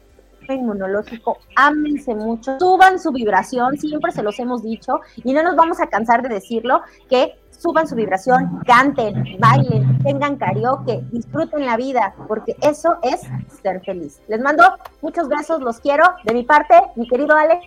inmunológico, 0.52 1.38
ámense 1.56 2.16
mucho, 2.16 2.58
suban 2.60 3.00
su 3.00 3.12
vibración, 3.12 3.78
siempre 3.78 4.12
se 4.12 4.24
los 4.24 4.38
hemos 4.40 4.64
dicho, 4.64 5.00
y 5.18 5.34
no 5.34 5.44
nos 5.44 5.56
vamos 5.56 5.80
a 5.80 5.88
cansar 5.88 6.22
de 6.22 6.30
decirlo, 6.30 6.82
que 7.10 7.36
suban 7.64 7.88
su 7.88 7.96
vibración, 7.96 8.60
canten, 8.66 9.38
bailen, 9.40 10.00
tengan 10.04 10.36
karaoke, 10.38 11.02
disfruten 11.12 11.66
la 11.66 11.78
vida, 11.78 12.14
porque 12.28 12.58
eso 12.62 12.98
es 13.02 13.22
ser 13.62 13.82
feliz. 13.86 14.22
Les 14.28 14.42
mando 14.42 14.64
muchos 15.02 15.30
besos, 15.30 15.62
los 15.62 15.80
quiero. 15.80 16.04
De 16.26 16.34
mi 16.34 16.44
parte, 16.44 16.76
mi 16.96 17.08
querido 17.08 17.36
Alex. 17.36 17.66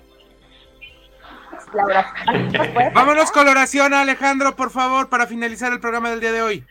Laura. 1.72 2.12
Vámonos 2.94 3.32
con 3.32 3.48
oración, 3.48 3.94
Alejandro, 3.94 4.54
por 4.56 4.70
favor, 4.70 5.08
para 5.08 5.26
finalizar 5.26 5.72
el 5.72 5.80
programa 5.80 6.10
del 6.10 6.20
día 6.20 6.32
de 6.32 6.42
hoy. 6.42 6.64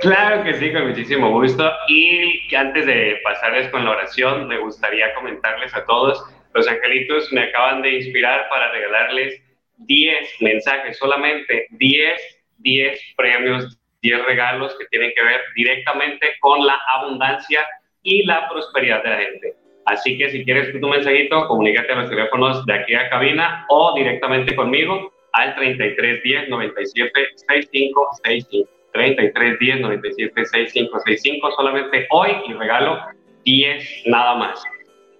Claro 0.00 0.44
que 0.44 0.54
sí, 0.54 0.72
con 0.72 0.88
muchísimo 0.88 1.30
gusto. 1.30 1.72
Y 1.88 2.54
antes 2.54 2.86
de 2.86 3.18
pasarles 3.24 3.68
con 3.70 3.84
la 3.84 3.92
oración, 3.92 4.46
me 4.46 4.58
gustaría 4.58 5.14
comentarles 5.14 5.74
a 5.74 5.84
todos, 5.86 6.22
los 6.54 6.68
angelitos 6.68 7.32
me 7.32 7.44
acaban 7.44 7.82
de 7.82 7.96
inspirar 7.96 8.48
para 8.48 8.70
regalarles 8.72 9.42
10 9.78 10.40
mensajes, 10.40 10.98
solamente 10.98 11.66
10, 11.70 12.20
10 12.58 13.00
premios, 13.16 13.78
10 14.02 14.24
regalos 14.26 14.76
que 14.78 14.86
tienen 14.86 15.12
que 15.14 15.24
ver 15.24 15.40
directamente 15.54 16.28
con 16.40 16.64
la 16.64 16.78
abundancia 16.94 17.66
y 18.02 18.24
la 18.24 18.48
prosperidad 18.48 19.02
de 19.02 19.10
la 19.10 19.18
gente. 19.18 19.54
Así 19.86 20.18
que 20.18 20.30
si 20.30 20.44
quieres 20.44 20.72
tu 20.78 20.88
mensajito, 20.88 21.46
comunícate 21.46 21.92
a 21.92 21.96
los 21.96 22.10
teléfonos 22.10 22.64
de 22.66 22.74
aquí 22.74 22.94
a 22.94 23.08
cabina 23.08 23.66
o 23.68 23.94
directamente 23.94 24.54
conmigo 24.56 25.12
al 25.32 25.54
3310 25.54 26.48
97 26.48 27.12
65 27.36 28.08
65. 28.22 28.75
3310 28.96 29.80
97 29.80 30.44
65 30.46 31.00
65. 31.00 31.50
Solamente 31.52 32.06
hoy 32.10 32.30
y 32.48 32.52
regalo 32.54 32.98
10 33.44 34.02
nada 34.06 34.34
más. 34.36 34.62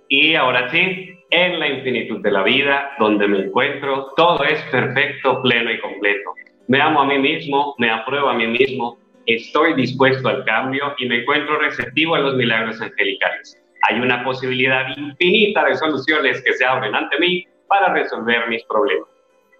Y 0.08 0.34
ahora 0.34 0.70
sí, 0.70 1.18
en 1.30 1.58
la 1.58 1.68
infinitud 1.68 2.20
de 2.22 2.30
la 2.30 2.42
vida, 2.42 2.90
donde 2.98 3.26
me 3.26 3.38
encuentro, 3.40 4.12
todo 4.16 4.42
es 4.44 4.62
perfecto, 4.70 5.42
pleno 5.42 5.70
y 5.72 5.80
completo. 5.80 6.34
Me 6.68 6.80
amo 6.80 7.02
a 7.02 7.06
mí 7.06 7.18
mismo, 7.18 7.74
me 7.78 7.90
apruebo 7.90 8.28
a 8.28 8.34
mí 8.34 8.46
mismo, 8.46 8.98
estoy 9.26 9.74
dispuesto 9.74 10.28
al 10.28 10.44
cambio 10.44 10.94
y 10.98 11.06
me 11.06 11.22
encuentro 11.22 11.58
receptivo 11.58 12.14
a 12.14 12.20
los 12.20 12.34
milagros 12.36 12.80
angelicales. 12.80 13.60
Hay 13.88 14.00
una 14.00 14.24
posibilidad 14.24 14.86
infinita 14.96 15.64
de 15.64 15.76
soluciones 15.76 16.42
que 16.42 16.52
se 16.54 16.64
abren 16.64 16.94
ante 16.94 17.18
mí 17.18 17.46
para 17.68 17.92
resolver 17.92 18.48
mis 18.48 18.64
problemas. 18.64 19.08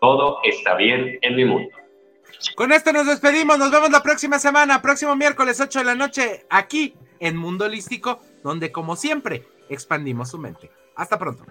Todo 0.01 0.39
está 0.45 0.77
bien 0.77 1.19
en 1.23 1.37
mi 1.37 1.45
mundo. 1.45 1.71
Con 2.55 2.73
esto 2.73 2.93
nos 2.93 3.07
despedimos, 3.07 3.59
nos 3.59 3.71
vemos 3.71 3.91
la 3.91 4.03
próxima 4.03 4.39
semana, 4.39 4.83
próximo 4.83 5.17
miércoles 5.17 5.61
8 5.61 5.79
de 5.81 5.85
la 5.85 5.95
noche, 5.95 6.47
aquí 6.51 6.95
en 7.21 7.37
Mundo 7.37 7.65
Holístico, 7.65 8.21
donde 8.43 8.73
como 8.73 8.97
siempre 8.97 9.47
expandimos 9.69 10.31
su 10.31 10.39
mente. 10.39 10.71
Hasta 10.95 11.19
pronto. 11.19 11.45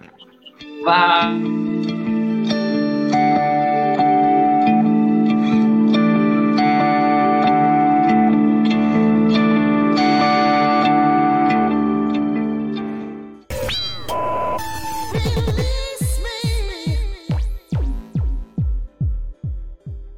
Bye. 0.84 1.95